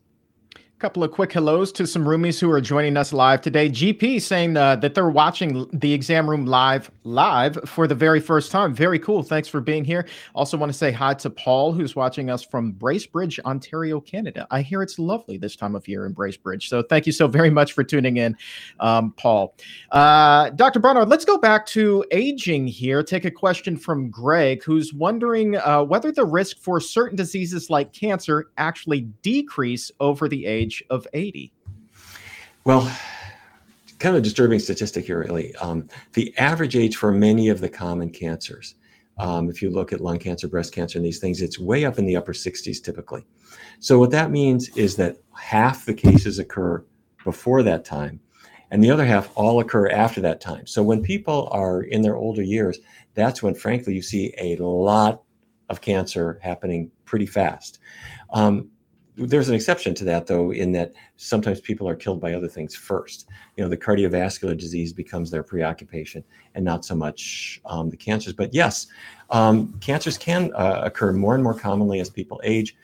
couple 0.80 1.04
of 1.04 1.10
quick 1.10 1.30
hellos 1.30 1.70
to 1.70 1.86
some 1.86 2.06
roomies 2.06 2.40
who 2.40 2.50
are 2.50 2.60
joining 2.60 2.96
us 2.96 3.12
live 3.12 3.42
today. 3.42 3.68
GP 3.68 4.18
saying 4.22 4.56
uh, 4.56 4.76
that 4.76 4.94
they're 4.94 5.10
watching 5.10 5.68
the 5.74 5.92
exam 5.92 6.28
room 6.28 6.46
live 6.46 6.90
live 7.04 7.58
for 7.66 7.86
the 7.86 7.94
very 7.94 8.18
first 8.18 8.50
time. 8.50 8.72
Very 8.72 8.98
cool. 8.98 9.22
Thanks 9.22 9.46
for 9.46 9.60
being 9.60 9.84
here. 9.84 10.08
Also 10.34 10.56
want 10.56 10.72
to 10.72 10.78
say 10.78 10.90
hi 10.90 11.12
to 11.12 11.28
Paul 11.28 11.74
who's 11.74 11.94
watching 11.94 12.30
us 12.30 12.42
from 12.42 12.72
Bracebridge, 12.72 13.38
Ontario, 13.40 14.00
Canada. 14.00 14.46
I 14.50 14.62
hear 14.62 14.80
it's 14.80 14.98
lovely 14.98 15.36
this 15.36 15.54
time 15.54 15.74
of 15.74 15.86
year 15.86 16.06
in 16.06 16.14
Bracebridge. 16.14 16.62
So 16.62 16.82
thank 16.82 17.04
you 17.04 17.12
so 17.12 17.28
very 17.28 17.50
much 17.50 17.74
for 17.74 17.84
tuning 17.84 18.16
in, 18.16 18.34
um, 18.80 19.12
Paul. 19.18 19.54
Uh, 19.90 20.48
Dr. 20.48 20.80
Barnard, 20.80 21.10
let's 21.10 21.26
go 21.26 21.36
back 21.36 21.66
to 21.66 22.06
aging 22.10 22.66
here. 22.66 23.02
Take 23.02 23.26
a 23.26 23.30
question 23.30 23.76
from 23.76 24.10
Greg 24.10 24.64
who's 24.64 24.94
wondering 24.94 25.56
uh, 25.56 25.84
whether 25.84 26.10
the 26.10 26.24
risk 26.24 26.56
for 26.56 26.80
certain 26.80 27.16
diseases 27.16 27.68
like 27.68 27.92
cancer 27.92 28.48
actually 28.56 29.02
decrease 29.20 29.92
over 30.00 30.26
the 30.26 30.46
age 30.46 30.69
age 30.70 30.84
of 30.90 31.06
80? 31.12 31.52
Well, 32.64 32.90
kind 33.98 34.16
of 34.16 34.22
disturbing 34.22 34.60
statistic 34.60 35.04
here, 35.04 35.18
really. 35.18 35.54
Um, 35.56 35.88
the 36.12 36.36
average 36.38 36.76
age 36.76 36.96
for 36.96 37.10
many 37.10 37.48
of 37.48 37.60
the 37.60 37.68
common 37.68 38.10
cancers, 38.10 38.76
um, 39.18 39.50
if 39.50 39.60
you 39.60 39.70
look 39.70 39.92
at 39.92 40.00
lung 40.00 40.18
cancer, 40.18 40.46
breast 40.46 40.72
cancer, 40.72 40.98
and 40.98 41.04
these 41.04 41.18
things, 41.18 41.42
it's 41.42 41.58
way 41.58 41.84
up 41.84 41.98
in 41.98 42.06
the 42.06 42.16
upper 42.16 42.32
60s 42.32 42.82
typically. 42.82 43.24
So, 43.80 43.98
what 43.98 44.12
that 44.12 44.30
means 44.30 44.68
is 44.76 44.96
that 44.96 45.16
half 45.36 45.84
the 45.84 45.94
cases 45.94 46.38
occur 46.38 46.84
before 47.24 47.62
that 47.64 47.84
time, 47.84 48.20
and 48.70 48.82
the 48.82 48.90
other 48.90 49.04
half 49.04 49.30
all 49.34 49.60
occur 49.60 49.88
after 49.88 50.20
that 50.22 50.40
time. 50.40 50.66
So, 50.66 50.82
when 50.82 51.02
people 51.02 51.48
are 51.50 51.82
in 51.82 52.00
their 52.00 52.16
older 52.16 52.42
years, 52.42 52.78
that's 53.14 53.42
when, 53.42 53.54
frankly, 53.54 53.94
you 53.94 54.02
see 54.02 54.32
a 54.38 54.56
lot 54.56 55.22
of 55.68 55.80
cancer 55.80 56.38
happening 56.42 56.90
pretty 57.04 57.26
fast. 57.26 57.80
Um, 58.30 58.70
there's 59.26 59.50
an 59.50 59.54
exception 59.54 59.94
to 59.94 60.04
that 60.04 60.26
though 60.26 60.50
in 60.50 60.72
that 60.72 60.92
sometimes 61.16 61.60
people 61.60 61.88
are 61.88 61.94
killed 61.94 62.20
by 62.20 62.32
other 62.32 62.48
things 62.48 62.74
first. 62.74 63.28
You 63.56 63.64
know 63.64 63.68
the 63.68 63.76
cardiovascular 63.76 64.56
disease 64.56 64.92
becomes 64.92 65.30
their 65.30 65.42
preoccupation 65.42 66.24
and 66.54 66.64
not 66.64 66.84
so 66.84 66.94
much 66.94 67.60
um, 67.66 67.90
the 67.90 67.96
cancers. 67.96 68.32
But 68.32 68.54
yes 68.54 68.86
um, 69.30 69.74
cancers 69.80 70.16
can 70.16 70.52
uh, 70.54 70.82
occur 70.84 71.12
more 71.12 71.34
and 71.34 71.44
more 71.44 71.58
commonly 71.58 72.00
as 72.00 72.08
people 72.08 72.40
age. 72.44 72.76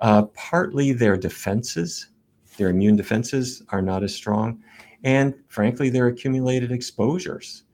Uh, 0.00 0.22
partly 0.34 0.92
their 0.92 1.16
defenses 1.16 2.08
their 2.56 2.70
immune 2.70 2.96
defenses 2.96 3.62
are 3.70 3.82
not 3.82 4.02
as 4.02 4.14
strong. 4.14 4.62
And 5.02 5.34
frankly 5.48 5.90
their 5.90 6.06
accumulated 6.06 6.72
exposures 6.72 7.64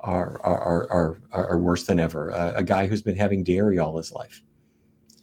are 0.00 0.40
are 0.42 0.90
are, 0.90 1.18
are, 1.32 1.58
worse 1.58 1.84
than 1.84 2.00
ever. 2.00 2.32
Uh, 2.32 2.52
a 2.56 2.62
guy 2.62 2.86
who's 2.86 3.02
been 3.02 3.16
having 3.16 3.44
dairy 3.44 3.78
all 3.78 3.96
his 3.96 4.12
life 4.12 4.42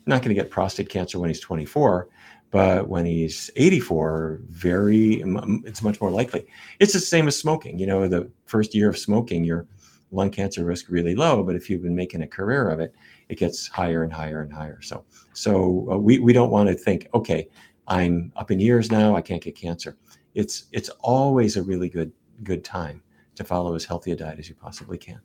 not 0.05 0.21
going 0.21 0.35
to 0.35 0.41
get 0.41 0.51
prostate 0.51 0.89
cancer 0.89 1.19
when 1.19 1.29
he's 1.29 1.39
24, 1.39 2.09
but 2.51 2.87
when 2.87 3.05
he's 3.05 3.49
84, 3.55 4.41
very 4.47 5.23
it's 5.65 5.81
much 5.81 5.99
more 5.99 6.11
likely. 6.11 6.45
It's 6.79 6.93
the 6.93 6.99
same 6.99 7.27
as 7.27 7.37
smoking. 7.37 7.79
You 7.79 7.87
know, 7.87 8.07
the 8.07 8.29
first 8.45 8.75
year 8.75 8.89
of 8.89 8.97
smoking, 8.97 9.43
your 9.43 9.65
lung 10.11 10.29
cancer 10.29 10.63
risk 10.63 10.85
really 10.89 11.15
low, 11.15 11.43
but 11.43 11.55
if 11.55 11.69
you've 11.69 11.81
been 11.81 11.95
making 11.95 12.21
a 12.21 12.27
career 12.27 12.69
of 12.69 12.79
it, 12.79 12.93
it 13.29 13.37
gets 13.39 13.67
higher 13.67 14.03
and 14.03 14.13
higher 14.13 14.41
and 14.41 14.53
higher. 14.53 14.79
So, 14.81 15.03
so 15.33 15.87
uh, 15.91 15.97
we 15.97 16.19
we 16.19 16.33
don't 16.33 16.51
want 16.51 16.69
to 16.69 16.75
think, 16.75 17.07
okay, 17.13 17.47
I'm 17.87 18.31
up 18.35 18.51
in 18.51 18.59
years 18.59 18.91
now, 18.91 19.15
I 19.15 19.21
can't 19.21 19.41
get 19.41 19.55
cancer. 19.55 19.97
It's 20.35 20.65
it's 20.71 20.89
always 20.99 21.57
a 21.57 21.63
really 21.63 21.89
good 21.89 22.11
good 22.43 22.63
time 22.63 23.01
to 23.35 23.43
follow 23.43 23.73
as 23.73 23.85
healthy 23.85 24.11
a 24.11 24.15
diet 24.15 24.39
as 24.39 24.47
you 24.47 24.55
possibly 24.55 24.97
can. 24.97 25.19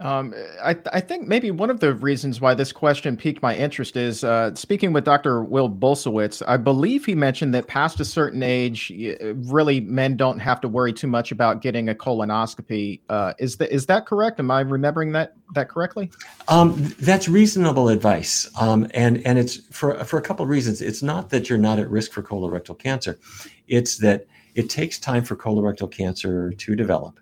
Um, 0.00 0.32
I, 0.62 0.76
I, 0.92 1.00
think 1.00 1.26
maybe 1.26 1.50
one 1.50 1.70
of 1.70 1.80
the 1.80 1.92
reasons 1.92 2.40
why 2.40 2.54
this 2.54 2.70
question 2.70 3.16
piqued 3.16 3.42
my 3.42 3.56
interest 3.56 3.96
is 3.96 4.22
uh, 4.22 4.54
speaking 4.54 4.92
with 4.92 5.04
Dr. 5.04 5.42
Will 5.42 5.68
Bulsiewicz. 5.68 6.40
I 6.46 6.56
believe 6.56 7.04
he 7.04 7.16
mentioned 7.16 7.52
that 7.54 7.66
past 7.66 7.98
a 7.98 8.04
certain 8.04 8.44
age, 8.44 8.92
really 9.34 9.80
men 9.80 10.16
don't 10.16 10.38
have 10.38 10.60
to 10.60 10.68
worry 10.68 10.92
too 10.92 11.08
much 11.08 11.32
about 11.32 11.62
getting 11.62 11.88
a 11.88 11.96
colonoscopy. 11.96 13.00
Uh, 13.08 13.32
is 13.40 13.56
that 13.56 13.74
is 13.74 13.86
that 13.86 14.06
correct? 14.06 14.38
Am 14.38 14.52
I 14.52 14.60
remembering 14.60 15.10
that 15.12 15.34
that 15.54 15.68
correctly? 15.68 16.12
Um, 16.46 16.94
that's 17.00 17.28
reasonable 17.28 17.88
advice, 17.88 18.48
um, 18.60 18.86
and 18.94 19.24
and 19.26 19.36
it's 19.36 19.56
for 19.72 20.04
for 20.04 20.18
a 20.18 20.22
couple 20.22 20.44
of 20.44 20.48
reasons. 20.48 20.80
It's 20.80 21.02
not 21.02 21.30
that 21.30 21.48
you're 21.48 21.58
not 21.58 21.80
at 21.80 21.90
risk 21.90 22.12
for 22.12 22.22
colorectal 22.22 22.78
cancer; 22.78 23.18
it's 23.66 23.96
that 23.98 24.26
it 24.54 24.70
takes 24.70 25.00
time 25.00 25.24
for 25.24 25.34
colorectal 25.34 25.90
cancer 25.90 26.52
to 26.52 26.76
develop 26.76 27.18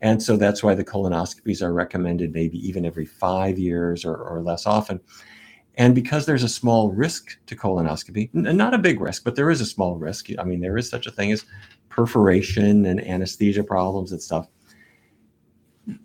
and 0.00 0.22
so 0.22 0.36
that's 0.36 0.62
why 0.62 0.74
the 0.74 0.84
colonoscopies 0.84 1.62
are 1.62 1.72
recommended 1.72 2.32
maybe 2.32 2.58
even 2.66 2.86
every 2.86 3.06
five 3.06 3.58
years 3.58 4.04
or, 4.04 4.16
or 4.16 4.40
less 4.40 4.66
often. 4.66 5.00
And 5.76 5.94
because 5.94 6.26
there's 6.26 6.42
a 6.42 6.48
small 6.48 6.90
risk 6.90 7.38
to 7.46 7.56
colonoscopy, 7.56 8.30
n- 8.34 8.56
not 8.56 8.74
a 8.74 8.78
big 8.78 9.00
risk, 9.00 9.24
but 9.24 9.36
there 9.36 9.50
is 9.50 9.60
a 9.60 9.66
small 9.66 9.96
risk. 9.96 10.28
I 10.38 10.44
mean, 10.44 10.60
there 10.60 10.76
is 10.76 10.88
such 10.88 11.06
a 11.06 11.10
thing 11.10 11.32
as 11.32 11.44
perforation 11.88 12.86
and 12.86 13.00
anesthesia 13.00 13.64
problems 13.64 14.12
and 14.12 14.22
stuff. 14.22 14.48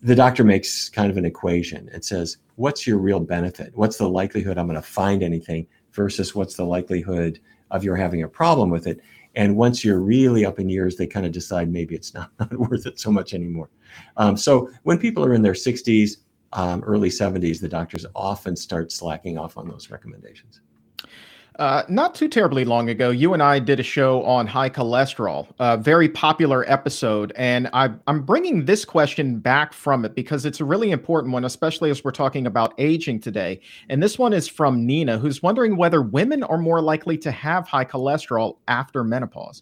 The 0.01 0.15
doctor 0.15 0.43
makes 0.43 0.89
kind 0.89 1.11
of 1.11 1.17
an 1.17 1.25
equation 1.25 1.89
and 1.91 2.03
says, 2.03 2.37
What's 2.55 2.87
your 2.87 2.99
real 2.99 3.19
benefit? 3.19 3.71
What's 3.75 3.97
the 3.97 4.07
likelihood 4.07 4.57
I'm 4.57 4.67
going 4.67 4.81
to 4.81 4.87
find 4.87 5.21
anything 5.23 5.67
versus 5.91 6.33
what's 6.33 6.55
the 6.55 6.63
likelihood 6.63 7.39
of 7.73 7.83
your 7.83 7.97
having 7.97 8.23
a 8.23 8.27
problem 8.27 8.69
with 8.69 8.87
it? 8.87 9.01
And 9.35 9.57
once 9.57 9.83
you're 9.83 9.99
really 9.99 10.45
up 10.45 10.59
in 10.59 10.69
years, 10.69 10.95
they 10.95 11.07
kind 11.07 11.25
of 11.25 11.31
decide 11.31 11.69
maybe 11.69 11.95
it's 11.95 12.13
not, 12.13 12.31
not 12.39 12.53
worth 12.57 12.85
it 12.85 12.99
so 12.99 13.11
much 13.11 13.33
anymore. 13.33 13.69
Um, 14.15 14.37
so 14.37 14.69
when 14.83 14.97
people 14.97 15.25
are 15.25 15.33
in 15.33 15.41
their 15.41 15.53
60s, 15.53 16.17
um, 16.53 16.83
early 16.83 17.09
70s, 17.09 17.59
the 17.59 17.67
doctors 17.67 18.05
often 18.15 18.55
start 18.55 18.91
slacking 18.91 19.37
off 19.37 19.57
on 19.57 19.67
those 19.67 19.89
recommendations. 19.89 20.61
Uh, 21.59 21.83
not 21.87 22.15
too 22.15 22.27
terribly 22.27 22.65
long 22.65 22.89
ago, 22.89 23.11
you 23.11 23.33
and 23.33 23.43
I 23.43 23.59
did 23.59 23.79
a 23.79 23.83
show 23.83 24.23
on 24.23 24.47
high 24.47 24.69
cholesterol, 24.69 25.47
a 25.59 25.77
very 25.77 26.09
popular 26.09 26.69
episode. 26.69 27.31
And 27.35 27.69
I, 27.73 27.91
I'm 28.07 28.23
bringing 28.23 28.65
this 28.65 28.83
question 28.85 29.37
back 29.37 29.71
from 29.71 30.03
it 30.03 30.15
because 30.15 30.45
it's 30.45 30.61
a 30.61 30.65
really 30.65 30.89
important 30.89 31.31
one, 31.31 31.45
especially 31.45 31.91
as 31.91 32.03
we're 32.03 32.11
talking 32.11 32.47
about 32.47 32.73
aging 32.79 33.19
today. 33.19 33.61
And 33.89 34.01
this 34.01 34.17
one 34.17 34.33
is 34.33 34.47
from 34.47 34.85
Nina, 34.85 35.19
who's 35.19 35.43
wondering 35.43 35.77
whether 35.77 36.01
women 36.01 36.41
are 36.41 36.57
more 36.57 36.81
likely 36.81 37.19
to 37.19 37.31
have 37.31 37.67
high 37.67 37.85
cholesterol 37.85 38.57
after 38.67 39.03
menopause. 39.03 39.61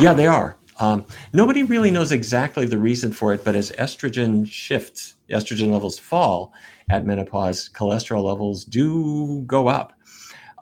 Yeah, 0.00 0.12
they 0.12 0.26
are. 0.26 0.58
Um, 0.78 1.06
nobody 1.32 1.62
really 1.62 1.90
knows 1.90 2.12
exactly 2.12 2.66
the 2.66 2.78
reason 2.78 3.12
for 3.12 3.32
it, 3.32 3.44
but 3.44 3.54
as 3.54 3.72
estrogen 3.72 4.46
shifts, 4.46 5.14
estrogen 5.30 5.72
levels 5.72 5.98
fall 5.98 6.52
at 6.90 7.06
menopause, 7.06 7.70
cholesterol 7.70 8.24
levels 8.24 8.64
do 8.64 9.42
go 9.46 9.68
up. 9.68 9.94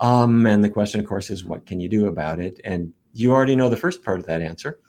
Um, 0.00 0.46
and 0.46 0.62
the 0.62 0.70
question, 0.70 1.00
of 1.00 1.06
course, 1.06 1.30
is 1.30 1.44
what 1.44 1.66
can 1.66 1.80
you 1.80 1.88
do 1.88 2.06
about 2.06 2.40
it? 2.40 2.60
And 2.64 2.92
you 3.12 3.32
already 3.32 3.56
know 3.56 3.68
the 3.68 3.76
first 3.76 4.02
part 4.02 4.18
of 4.18 4.26
that 4.26 4.42
answer, 4.42 4.80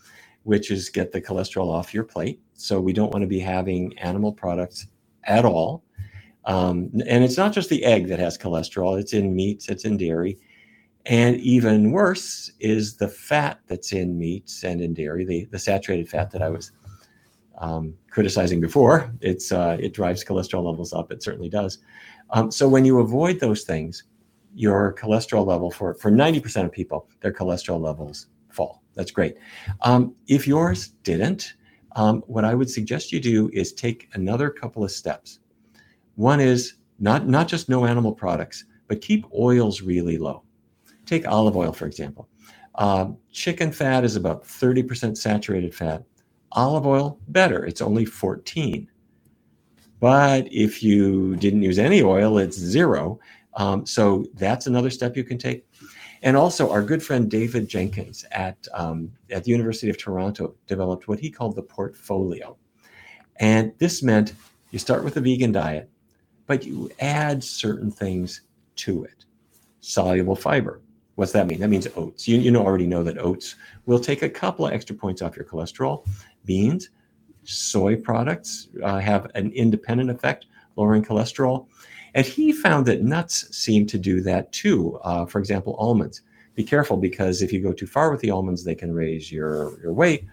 which 0.44 0.72
is 0.72 0.90
get 0.90 1.12
the 1.12 1.22
cholesterol 1.22 1.72
off 1.72 1.94
your 1.94 2.04
plate. 2.04 2.40
So 2.54 2.80
we 2.80 2.94
don't 2.94 3.12
want 3.12 3.22
to 3.22 3.28
be 3.28 3.40
having 3.40 3.98
animal 4.00 4.34
products 4.34 4.88
at 5.24 5.46
all. 5.46 5.84
Um, 6.46 6.92
and 7.08 7.24
it's 7.24 7.38
not 7.38 7.54
just 7.54 7.70
the 7.70 7.84
egg 7.84 8.08
that 8.08 8.20
has 8.20 8.38
cholesterol, 8.38 9.00
it's 9.00 9.14
in 9.14 9.36
meats, 9.36 9.70
it's 9.70 9.86
in 9.86 9.98
dairy. 9.98 10.38
And 11.08 11.38
even 11.38 11.92
worse 11.92 12.52
is 12.60 12.98
the 12.98 13.08
fat 13.08 13.60
that's 13.68 13.94
in 13.94 14.18
meats 14.18 14.64
and 14.64 14.82
in 14.82 14.94
dairy, 14.94 15.24
the, 15.24 15.46
the 15.46 15.60
saturated 15.60 16.10
fat 16.10 16.32
that 16.32 16.42
I 16.42 16.50
was 16.50 16.72
um, 17.60 17.94
criticizing 18.10 18.60
before. 18.60 19.12
It's, 19.22 19.52
uh, 19.52 19.78
it 19.80 19.94
drives 19.94 20.24
cholesterol 20.24 20.64
levels 20.64 20.94
up, 20.94 21.12
it 21.12 21.22
certainly 21.22 21.50
does. 21.50 21.80
Um, 22.32 22.52
so 22.52 22.68
when 22.68 22.86
you 22.86 23.00
avoid 23.00 23.40
those 23.40 23.64
things, 23.64 24.04
your 24.56 24.96
cholesterol 24.98 25.46
level 25.46 25.70
for, 25.70 25.94
for 25.96 26.10
90% 26.10 26.66
of 26.66 26.72
people, 26.72 27.08
their 27.20 27.34
cholesterol 27.34 27.80
levels 27.80 28.28
fall. 28.50 28.82
That's 28.96 29.12
great. 29.12 29.36
Um, 29.82 30.16
if 30.28 30.48
yours 30.48 30.90
didn't, 31.04 31.56
um, 31.96 32.24
what 32.28 32.46
I 32.46 32.56
would 32.56 32.70
suggest 32.70 33.12
you 33.12 33.20
do 33.20 33.50
is 33.54 33.74
take 33.74 34.10
another 34.14 34.50
couple 34.50 34.84
of 34.84 34.92
steps. 34.92 35.40
One 36.16 36.40
is 36.40 36.76
not, 37.00 37.28
not 37.28 37.48
just 37.48 37.68
no 37.68 37.86
animal 37.86 38.14
products, 38.14 38.66
but 38.88 39.02
keep 39.02 39.26
oils 39.34 39.82
really 39.82 40.18
low. 40.18 40.44
Take 41.06 41.28
olive 41.28 41.58
oil, 41.58 41.74
for 41.74 41.86
example. 41.86 42.30
Uh, 42.76 43.10
chicken 43.32 43.72
fat 43.72 44.04
is 44.04 44.16
about 44.16 44.44
30% 44.44 45.18
saturated 45.18 45.76
fat. 45.76 46.04
Olive 46.54 46.88
oil, 46.88 47.20
better. 47.28 47.66
It's 47.66 47.82
only 47.82 48.06
14. 48.06 48.90
But 50.00 50.48
if 50.52 50.84
you 50.84 51.36
didn't 51.38 51.64
use 51.64 51.80
any 51.80 52.02
oil, 52.02 52.38
it's 52.38 52.58
zero. 52.58 53.20
Um, 53.56 53.86
so 53.86 54.26
that's 54.36 54.68
another 54.68 54.90
step 54.90 55.16
you 55.16 55.24
can 55.24 55.38
take. 55.38 55.66
And 56.22 56.36
also, 56.36 56.72
our 56.72 56.82
good 56.82 57.04
friend 57.04 57.30
David 57.30 57.68
Jenkins 57.68 58.26
at, 58.32 58.58
um, 58.74 59.12
at 59.30 59.44
the 59.44 59.52
University 59.52 59.90
of 59.90 59.98
Toronto 59.98 60.56
developed 60.68 61.08
what 61.08 61.20
he 61.20 61.30
called 61.30 61.56
the 61.56 61.62
portfolio. 61.62 62.58
And 63.40 63.74
this 63.78 64.02
meant 64.02 64.34
you 64.72 64.80
start 64.80 65.04
with 65.04 65.18
a 65.18 65.22
vegan 65.22 65.52
diet, 65.52 65.90
but 66.48 66.66
you 66.66 66.90
add 67.00 67.44
certain 67.44 67.92
things 67.92 68.42
to 68.78 69.04
it. 69.04 69.26
Soluble 69.82 70.36
fiber. 70.36 70.82
What's 71.16 71.32
that 71.32 71.48
mean? 71.48 71.60
That 71.60 71.70
means 71.70 71.88
oats. 71.96 72.28
You, 72.28 72.40
you 72.40 72.52
know, 72.52 72.64
already 72.64 72.88
know 72.88 73.04
that 73.04 73.18
oats 73.18 73.56
will 73.86 74.00
take 74.00 74.22
a 74.22 74.30
couple 74.30 74.68
of 74.68 74.74
extra 74.74 74.96
points 74.96 75.22
off 75.22 75.36
your 75.36 75.46
cholesterol. 75.46 76.06
Beans, 76.44 76.90
soy 77.44 77.96
products 77.96 78.68
uh, 78.84 79.00
have 79.00 79.28
an 79.36 79.52
independent 79.52 80.10
effect, 80.10 80.48
lowering 80.76 81.06
cholesterol. 81.06 81.68
And 82.16 82.26
he 82.26 82.54
found 82.54 82.86
that 82.86 83.04
nuts 83.04 83.56
seem 83.56 83.86
to 83.88 83.98
do 83.98 84.22
that 84.22 84.52
too. 84.54 84.98
Uh, 85.04 85.26
for 85.26 85.40
example, 85.40 85.76
almonds. 85.78 86.22
Be 86.56 86.64
careful 86.64 86.96
because 86.96 87.42
if 87.42 87.52
you 87.52 87.62
go 87.62 87.74
too 87.74 87.86
far 87.86 88.10
with 88.10 88.22
the 88.22 88.32
almonds, 88.32 88.64
they 88.64 88.74
can 88.74 88.94
raise 88.94 89.32
your, 89.32 89.80
your 89.82 89.92
weight. 89.92 90.26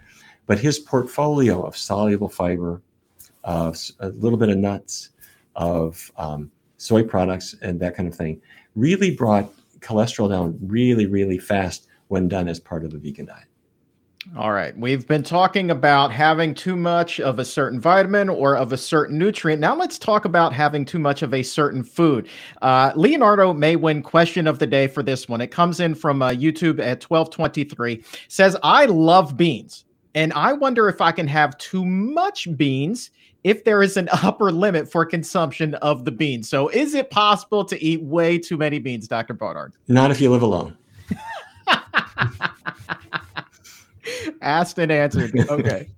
But 0.45 0.59
his 0.59 0.79
portfolio 0.79 1.61
of 1.61 1.75
soluble 1.75 2.29
fiber, 2.29 2.81
of 3.43 3.77
a 3.99 4.09
little 4.09 4.39
bit 4.39 4.47
of 4.47 4.57
nuts, 4.57 5.09
of 5.57 6.09
um, 6.15 6.49
soy 6.77 7.03
products, 7.03 7.55
and 7.61 7.79
that 7.81 7.95
kind 7.95 8.07
of 8.07 8.15
thing 8.15 8.41
really 8.75 9.11
brought 9.11 9.51
cholesterol 9.81 10.29
down 10.29 10.57
really, 10.61 11.05
really 11.05 11.37
fast 11.37 11.87
when 12.07 12.29
done 12.29 12.47
as 12.47 12.59
part 12.59 12.85
of 12.85 12.91
the 12.91 12.97
vegan 12.97 13.25
diet. 13.25 13.47
All 14.37 14.53
right. 14.53 14.77
We've 14.77 15.05
been 15.05 15.23
talking 15.23 15.69
about 15.69 16.11
having 16.11 16.55
too 16.55 16.75
much 16.75 17.19
of 17.19 17.39
a 17.39 17.45
certain 17.45 17.79
vitamin 17.79 18.29
or 18.29 18.55
of 18.55 18.71
a 18.71 18.77
certain 18.77 19.17
nutrient. 19.17 19.59
Now 19.59 19.75
let's 19.75 19.99
talk 19.99 20.23
about 20.23 20.53
having 20.53 20.85
too 20.85 20.99
much 20.99 21.21
of 21.21 21.33
a 21.33 21.43
certain 21.43 21.83
food. 21.83 22.29
Uh, 22.61 22.93
Leonardo 22.95 23.53
may 23.53 23.75
win 23.75 24.01
question 24.01 24.47
of 24.47 24.59
the 24.59 24.67
day 24.67 24.87
for 24.87 25.03
this 25.03 25.27
one. 25.27 25.41
It 25.41 25.51
comes 25.51 25.79
in 25.81 25.93
from 25.93 26.21
uh, 26.21 26.29
YouTube 26.29 26.79
at 26.79 27.03
1223. 27.03 28.03
Says, 28.29 28.55
I 28.63 28.85
love 28.85 29.35
beans 29.35 29.83
and 30.15 30.31
I 30.33 30.53
wonder 30.53 30.87
if 30.87 31.01
I 31.01 31.11
can 31.11 31.27
have 31.27 31.57
too 31.57 31.83
much 31.83 32.47
beans 32.55 33.11
if 33.43 33.65
there 33.65 33.83
is 33.83 33.97
an 33.97 34.07
upper 34.23 34.51
limit 34.51 34.89
for 34.89 35.05
consumption 35.05 35.75
of 35.75 36.05
the 36.05 36.11
beans. 36.11 36.47
So 36.47 36.69
is 36.69 36.93
it 36.93 37.09
possible 37.09 37.65
to 37.65 37.83
eat 37.83 38.01
way 38.01 38.37
too 38.37 38.57
many 38.57 38.79
beans, 38.79 39.07
Dr. 39.07 39.33
Barnard? 39.33 39.73
Not 39.87 40.11
if 40.11 40.21
you 40.21 40.31
live 40.31 40.43
alone. 40.43 40.77
Asked 44.41 44.79
and 44.79 44.91
answered. 44.91 45.37
Okay. 45.49 45.89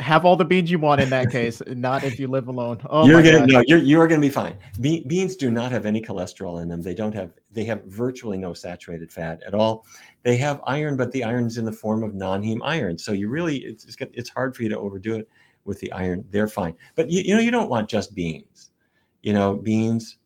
Have 0.00 0.24
all 0.24 0.34
the 0.34 0.46
beans 0.46 0.70
you 0.70 0.78
want 0.78 1.02
in 1.02 1.10
that 1.10 1.30
case, 1.30 1.60
not 1.66 2.02
if 2.02 2.18
you 2.18 2.26
live 2.26 2.48
alone. 2.48 2.80
Oh 2.88 3.06
you're 3.06 3.22
gonna 3.22 3.46
no, 3.46 3.62
you're 3.66 3.78
you 3.78 4.00
are 4.00 4.08
gonna 4.08 4.22
be 4.22 4.30
fine. 4.30 4.56
Be- 4.80 5.04
beans 5.06 5.36
do 5.36 5.50
not 5.50 5.70
have 5.72 5.84
any 5.84 6.00
cholesterol 6.00 6.62
in 6.62 6.68
them. 6.68 6.80
They 6.80 6.94
don't 6.94 7.14
have 7.14 7.32
they 7.52 7.64
have 7.64 7.84
virtually 7.84 8.38
no 8.38 8.54
saturated 8.54 9.12
fat 9.12 9.42
at 9.46 9.54
all. 9.54 9.84
They 10.22 10.38
have 10.38 10.62
iron, 10.66 10.96
but 10.96 11.12
the 11.12 11.22
iron's 11.22 11.58
in 11.58 11.66
the 11.66 11.72
form 11.72 12.02
of 12.02 12.14
non-heme 12.14 12.60
iron. 12.62 12.96
So 12.96 13.12
you 13.12 13.28
really 13.28 13.58
it's 13.58 13.84
it's, 13.84 13.96
it's 14.14 14.30
hard 14.30 14.56
for 14.56 14.62
you 14.62 14.70
to 14.70 14.78
overdo 14.78 15.16
it 15.16 15.28
with 15.64 15.80
the 15.80 15.92
iron. 15.92 16.24
They're 16.30 16.48
fine. 16.48 16.74
But 16.94 17.10
you, 17.10 17.20
you 17.22 17.34
know 17.34 17.40
you 17.40 17.50
don't 17.50 17.68
want 17.68 17.90
just 17.90 18.14
beans. 18.14 18.70
You 19.22 19.34
know 19.34 19.54
beans, 19.54 20.16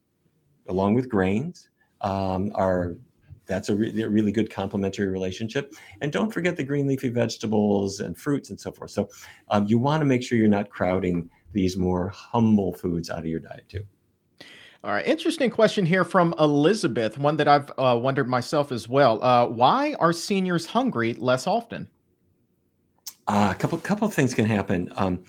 along 0.68 0.94
with 0.94 1.08
grains, 1.08 1.68
um, 2.00 2.52
are 2.54 2.96
that's 3.52 3.68
a, 3.68 3.76
re- 3.76 4.02
a, 4.02 4.08
really 4.08 4.32
good 4.32 4.50
complementary 4.50 5.08
relationship. 5.08 5.74
And 6.00 6.10
don't 6.10 6.32
forget 6.32 6.56
the 6.56 6.64
green 6.64 6.86
leafy 6.86 7.10
vegetables 7.10 8.00
and 8.00 8.16
fruits 8.16 8.50
and 8.50 8.58
so 8.58 8.72
forth. 8.72 8.90
So 8.90 9.08
um, 9.50 9.66
you 9.66 9.78
want 9.78 10.00
to 10.00 10.04
make 10.06 10.22
sure 10.22 10.38
you're 10.38 10.48
not 10.48 10.70
crowding 10.70 11.28
these 11.52 11.76
more 11.76 12.08
humble 12.08 12.72
foods 12.72 13.10
out 13.10 13.18
of 13.18 13.26
your 13.26 13.40
diet 13.40 13.68
too. 13.68 13.84
All 14.84 14.92
right, 14.92 15.06
interesting 15.06 15.48
question 15.48 15.86
here 15.86 16.02
from 16.02 16.34
Elizabeth, 16.40 17.16
one 17.16 17.36
that 17.36 17.46
I've 17.46 17.70
uh, 17.78 17.96
wondered 18.02 18.28
myself 18.28 18.72
as 18.72 18.88
well. 18.88 19.22
Uh, 19.22 19.46
why 19.46 19.94
are 20.00 20.12
seniors 20.12 20.66
hungry 20.66 21.14
less 21.14 21.46
often? 21.46 21.88
Uh, 23.28 23.52
a 23.52 23.54
couple 23.54 23.78
couple 23.78 24.08
of 24.08 24.14
things 24.14 24.34
can 24.34 24.44
happen. 24.44 24.92
Um, 24.96 25.22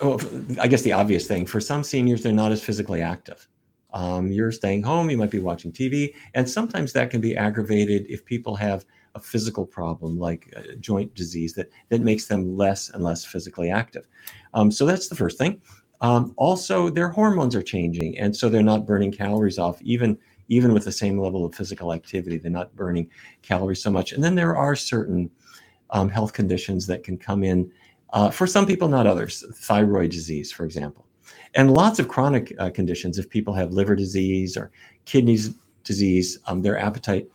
well, 0.00 0.20
I 0.60 0.66
guess 0.66 0.82
the 0.82 0.92
obvious 0.92 1.28
thing 1.28 1.46
for 1.46 1.60
some 1.60 1.84
seniors, 1.84 2.22
they're 2.22 2.32
not 2.32 2.50
as 2.50 2.62
physically 2.62 3.00
active. 3.00 3.46
Um, 3.92 4.30
you're 4.30 4.52
staying 4.52 4.82
home, 4.82 5.08
you 5.08 5.16
might 5.16 5.30
be 5.30 5.38
watching 5.38 5.72
TV, 5.72 6.14
and 6.34 6.48
sometimes 6.48 6.92
that 6.92 7.10
can 7.10 7.20
be 7.20 7.36
aggravated 7.36 8.06
if 8.08 8.24
people 8.24 8.54
have 8.56 8.84
a 9.14 9.20
physical 9.20 9.64
problem 9.64 10.18
like 10.18 10.54
joint 10.80 11.14
disease 11.14 11.54
that, 11.54 11.70
that 11.88 12.02
makes 12.02 12.26
them 12.26 12.56
less 12.56 12.90
and 12.90 13.02
less 13.02 13.24
physically 13.24 13.70
active. 13.70 14.06
Um, 14.54 14.70
so 14.70 14.84
that's 14.84 15.08
the 15.08 15.14
first 15.16 15.38
thing. 15.38 15.60
Um, 16.00 16.34
also, 16.36 16.90
their 16.90 17.08
hormones 17.08 17.56
are 17.56 17.62
changing, 17.62 18.18
and 18.18 18.36
so 18.36 18.48
they're 18.48 18.62
not 18.62 18.86
burning 18.86 19.10
calories 19.10 19.58
off, 19.58 19.80
even 19.82 20.18
even 20.50 20.72
with 20.72 20.84
the 20.84 20.92
same 20.92 21.18
level 21.18 21.44
of 21.44 21.54
physical 21.54 21.92
activity. 21.92 22.38
They're 22.38 22.50
not 22.50 22.74
burning 22.74 23.10
calories 23.42 23.82
so 23.82 23.90
much. 23.90 24.12
And 24.12 24.24
then 24.24 24.34
there 24.34 24.56
are 24.56 24.74
certain 24.74 25.30
um, 25.90 26.08
health 26.08 26.32
conditions 26.32 26.86
that 26.86 27.04
can 27.04 27.18
come 27.18 27.44
in. 27.44 27.70
Uh, 28.14 28.30
for 28.30 28.46
some 28.46 28.64
people, 28.64 28.88
not 28.88 29.06
others. 29.06 29.44
Thyroid 29.56 30.10
disease, 30.10 30.50
for 30.50 30.64
example 30.64 31.07
and 31.54 31.72
lots 31.72 31.98
of 31.98 32.08
chronic 32.08 32.54
uh, 32.58 32.70
conditions. 32.70 33.18
If 33.18 33.28
people 33.28 33.54
have 33.54 33.72
liver 33.72 33.96
disease 33.96 34.56
or 34.56 34.70
kidneys 35.04 35.54
disease, 35.84 36.38
um, 36.46 36.62
their 36.62 36.78
appetite, 36.78 37.28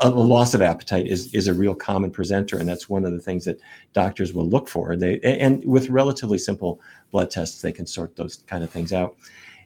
a 0.00 0.10
loss 0.10 0.54
of 0.54 0.60
appetite 0.60 1.06
is 1.06 1.32
is 1.34 1.48
a 1.48 1.54
real 1.54 1.74
common 1.74 2.10
presenter, 2.10 2.58
and 2.58 2.68
that's 2.68 2.88
one 2.88 3.04
of 3.04 3.12
the 3.12 3.20
things 3.20 3.44
that 3.46 3.60
doctors 3.92 4.32
will 4.34 4.48
look 4.48 4.68
for. 4.68 4.96
They 4.96 5.20
and 5.20 5.64
with 5.64 5.88
relatively 5.88 6.38
simple 6.38 6.80
blood 7.10 7.30
tests, 7.30 7.62
they 7.62 7.72
can 7.72 7.86
sort 7.86 8.16
those 8.16 8.36
kind 8.46 8.62
of 8.62 8.70
things 8.70 8.92
out. 8.92 9.16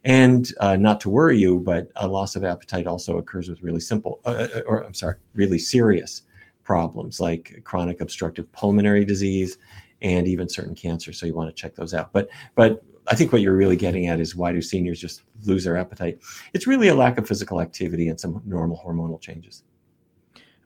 And 0.05 0.53
uh, 0.61 0.77
not 0.77 1.01
to 1.01 1.11
worry 1.11 1.39
you, 1.39 1.59
but 1.59 1.91
a 1.97 2.07
loss 2.07 2.37
of 2.37 2.45
appetite 2.45 2.87
also 2.87 3.19
occurs 3.19 3.49
with 3.49 3.63
really 3.63 3.81
simple, 3.81 4.21
uh, 4.25 4.47
uh 4.55 4.61
or 4.67 4.83
I'm 4.85 4.95
sorry, 4.95 5.17
really 5.35 5.59
serious 5.59 6.23
problems 6.63 7.19
like 7.19 7.61
chronic 7.65 8.01
obstructive 8.01 8.51
pulmonary 8.53 9.05
disease 9.05 9.59
and 10.03 10.29
even 10.29 10.49
certain 10.49 10.75
cancers. 10.75 11.19
So 11.19 11.27
you 11.27 11.35
want 11.35 11.49
to 11.49 11.61
check 11.61 11.75
those 11.75 11.95
out. 11.95 12.13
But 12.13 12.29
but 12.55 12.85
I 13.11 13.15
think 13.15 13.33
what 13.33 13.41
you're 13.41 13.57
really 13.57 13.77
getting 13.77 14.07
at 14.07 14.21
is 14.21 14.37
why 14.37 14.53
do 14.53 14.61
seniors 14.61 15.01
just 15.01 15.23
lose 15.45 15.65
their 15.65 15.77
appetite? 15.77 16.19
It's 16.53 16.67
really 16.67 16.89
a 16.89 16.95
lack 16.95 17.19
of 17.19 17.27
physical 17.27 17.61
activity 17.61 18.09
and 18.09 18.21
some 18.21 18.43
normal 18.45 18.81
hormonal 18.85 19.21
changes. 19.21 19.63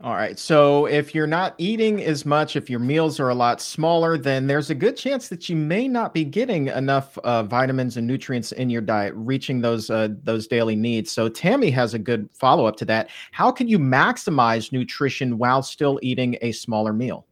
All 0.03 0.15
right. 0.15 0.37
So 0.37 0.87
if 0.87 1.15
you're 1.15 1.29
not 1.29 1.55
eating 1.59 2.03
as 2.03 2.27
much, 2.27 2.57
if 2.57 2.69
your 2.69 2.81
meals 2.81 3.21
are 3.21 3.29
a 3.29 3.35
lot 3.37 3.61
smaller, 3.61 4.19
then 4.19 4.49
there's 4.49 4.69
a 4.69 4.75
good 4.75 4.97
chance 4.97 5.29
that 5.29 5.49
you 5.49 5.55
may 5.55 5.87
not 5.87 6.13
be 6.13 6.25
getting 6.25 6.67
enough 6.67 7.17
uh, 7.19 7.45
vitamins 7.45 7.97
and 7.97 8.05
nutrients 8.05 8.51
in 8.51 8.69
your 8.69 8.81
diet, 8.83 9.15
reaching 9.15 9.61
those 9.61 9.91
uh, 9.91 10.09
those 10.25 10.49
daily 10.49 10.75
needs. 10.75 11.13
So 11.13 11.29
Tammy 11.29 11.71
has 11.71 11.95
a 11.95 12.01
good 12.01 12.29
follow 12.33 12.67
up 12.67 12.75
to 12.79 12.85
that. 12.87 13.11
How 13.31 13.53
can 13.53 13.69
you 13.69 13.79
maximize 13.79 14.73
nutrition 14.73 15.39
while 15.39 15.63
still 15.63 16.01
eating 16.03 16.37
a 16.43 16.51
smaller 16.51 16.93
meal? 16.93 17.25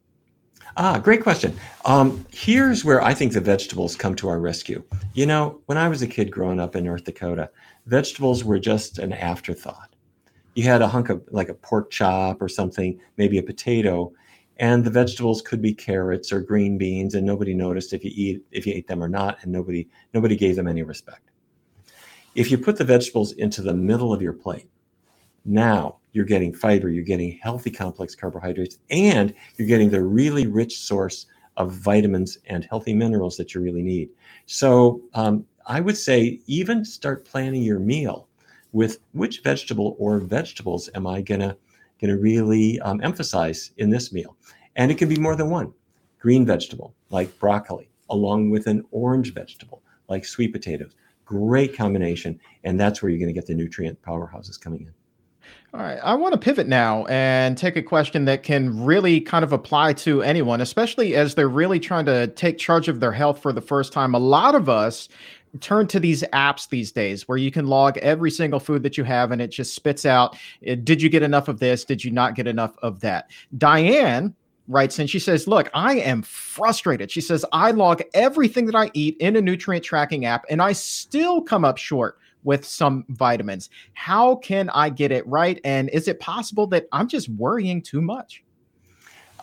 Ah, 0.77 0.97
great 0.97 1.21
question. 1.21 1.53
Um, 1.83 2.25
here's 2.31 2.85
where 2.85 3.01
I 3.01 3.13
think 3.13 3.33
the 3.33 3.41
vegetables 3.41 3.95
come 3.95 4.15
to 4.15 4.29
our 4.29 4.39
rescue. 4.39 4.83
You 5.13 5.25
know, 5.25 5.59
when 5.65 5.77
I 5.77 5.89
was 5.89 6.01
a 6.01 6.07
kid 6.07 6.31
growing 6.31 6.61
up 6.61 6.75
in 6.75 6.85
North 6.85 7.03
Dakota, 7.03 7.49
vegetables 7.87 8.43
were 8.45 8.59
just 8.59 8.97
an 8.97 9.11
afterthought. 9.11 9.95
You 10.55 10.63
had 10.63 10.81
a 10.81 10.87
hunk 10.87 11.09
of 11.09 11.23
like 11.31 11.49
a 11.49 11.53
pork 11.53 11.91
chop 11.91 12.41
or 12.41 12.47
something, 12.47 12.99
maybe 13.17 13.37
a 13.37 13.43
potato, 13.43 14.13
and 14.57 14.83
the 14.83 14.91
vegetables 14.91 15.41
could 15.41 15.61
be 15.61 15.73
carrots 15.73 16.31
or 16.31 16.39
green 16.39 16.77
beans, 16.77 17.15
and 17.15 17.25
nobody 17.25 17.53
noticed 17.53 17.93
if 17.93 18.03
you 18.03 18.11
eat 18.13 18.43
if 18.51 18.65
you 18.65 18.73
ate 18.73 18.87
them 18.87 19.03
or 19.03 19.09
not, 19.09 19.39
and 19.41 19.51
nobody 19.51 19.87
nobody 20.13 20.35
gave 20.35 20.55
them 20.55 20.67
any 20.67 20.83
respect. 20.83 21.31
If 22.35 22.49
you 22.49 22.57
put 22.57 22.77
the 22.77 22.85
vegetables 22.85 23.33
into 23.33 23.61
the 23.61 23.73
middle 23.73 24.13
of 24.13 24.21
your 24.21 24.33
plate, 24.33 24.69
now 25.43 25.97
you're 26.13 26.25
getting 26.25 26.53
fiber, 26.53 26.89
you're 26.89 27.03
getting 27.03 27.39
healthy 27.41 27.71
complex 27.71 28.15
carbohydrates, 28.15 28.79
and 28.89 29.33
you're 29.57 29.67
getting 29.67 29.89
the 29.89 30.03
really 30.03 30.47
rich 30.47 30.79
source 30.79 31.25
of 31.57 31.71
vitamins 31.71 32.37
and 32.45 32.65
healthy 32.65 32.93
minerals 32.93 33.37
that 33.37 33.53
you 33.53 33.61
really 33.61 33.81
need. 33.81 34.09
So 34.45 35.01
um, 35.13 35.45
I 35.67 35.79
would 35.79 35.97
say 35.97 36.41
even 36.47 36.83
start 36.83 37.25
planning 37.25 37.63
your 37.63 37.79
meal 37.79 38.27
with 38.71 38.99
which 39.11 39.41
vegetable 39.41 39.95
or 39.99 40.19
vegetables 40.19 40.89
am 40.95 41.05
I 41.05 41.21
gonna 41.21 41.57
gonna 41.99 42.17
really 42.17 42.79
um, 42.81 42.99
emphasize 43.03 43.71
in 43.77 43.89
this 43.89 44.11
meal, 44.11 44.35
and 44.75 44.91
it 44.91 44.97
can 44.97 45.09
be 45.09 45.17
more 45.17 45.35
than 45.35 45.49
one. 45.49 45.73
Green 46.19 46.45
vegetable 46.45 46.95
like 47.09 47.37
broccoli, 47.39 47.89
along 48.09 48.49
with 48.49 48.67
an 48.67 48.83
orange 48.91 49.33
vegetable 49.33 49.81
like 50.09 50.25
sweet 50.25 50.51
potatoes. 50.51 50.93
Great 51.25 51.75
combination, 51.75 52.39
and 52.63 52.79
that's 52.79 53.01
where 53.01 53.09
you're 53.09 53.25
to 53.27 53.33
get 53.33 53.47
the 53.47 53.53
nutrient 53.53 54.01
powerhouses 54.01 54.59
coming 54.59 54.81
in. 54.81 54.93
All 55.73 55.79
right. 55.79 55.99
I 56.03 56.15
want 56.15 56.33
to 56.33 56.37
pivot 56.37 56.67
now 56.67 57.05
and 57.05 57.57
take 57.57 57.77
a 57.77 57.81
question 57.81 58.25
that 58.25 58.43
can 58.43 58.83
really 58.83 59.21
kind 59.21 59.41
of 59.41 59.53
apply 59.53 59.93
to 59.93 60.21
anyone, 60.21 60.59
especially 60.59 61.15
as 61.15 61.33
they're 61.33 61.47
really 61.47 61.79
trying 61.79 62.05
to 62.07 62.27
take 62.27 62.57
charge 62.57 62.89
of 62.89 62.99
their 62.99 63.13
health 63.13 63.41
for 63.41 63.53
the 63.53 63.61
first 63.61 63.93
time. 63.93 64.13
A 64.13 64.19
lot 64.19 64.53
of 64.53 64.67
us 64.67 65.07
turn 65.61 65.87
to 65.87 65.99
these 65.99 66.23
apps 66.33 66.67
these 66.67 66.91
days 66.91 67.25
where 67.25 67.37
you 67.37 67.51
can 67.51 67.67
log 67.67 67.97
every 67.99 68.31
single 68.31 68.59
food 68.59 68.83
that 68.83 68.97
you 68.97 69.05
have 69.05 69.31
and 69.31 69.41
it 69.41 69.47
just 69.47 69.73
spits 69.73 70.05
out 70.05 70.37
eh, 70.65 70.75
did 70.75 71.01
you 71.01 71.07
get 71.07 71.23
enough 71.23 71.47
of 71.47 71.59
this? 71.59 71.85
Did 71.85 72.03
you 72.03 72.11
not 72.11 72.35
get 72.35 72.47
enough 72.47 72.75
of 72.81 72.99
that? 72.99 73.31
Diane 73.57 74.35
writes 74.67 74.99
and 74.99 75.09
she 75.09 75.19
says, 75.19 75.47
Look, 75.47 75.69
I 75.73 75.99
am 75.99 76.21
frustrated. 76.21 77.09
She 77.09 77.21
says, 77.21 77.45
I 77.53 77.71
log 77.71 78.01
everything 78.13 78.65
that 78.65 78.75
I 78.75 78.91
eat 78.93 79.15
in 79.19 79.37
a 79.37 79.41
nutrient 79.41 79.85
tracking 79.85 80.25
app 80.25 80.45
and 80.49 80.61
I 80.61 80.73
still 80.73 81.41
come 81.41 81.63
up 81.63 81.77
short 81.77 82.17
with 82.43 82.65
some 82.65 83.05
vitamins. 83.09 83.69
How 83.93 84.35
can 84.35 84.69
I 84.69 84.89
get 84.89 85.11
it 85.11 85.27
right? 85.27 85.59
And 85.63 85.89
is 85.89 86.07
it 86.07 86.19
possible 86.19 86.67
that 86.67 86.87
I'm 86.91 87.07
just 87.07 87.29
worrying 87.29 87.81
too 87.81 88.01
much? 88.01 88.43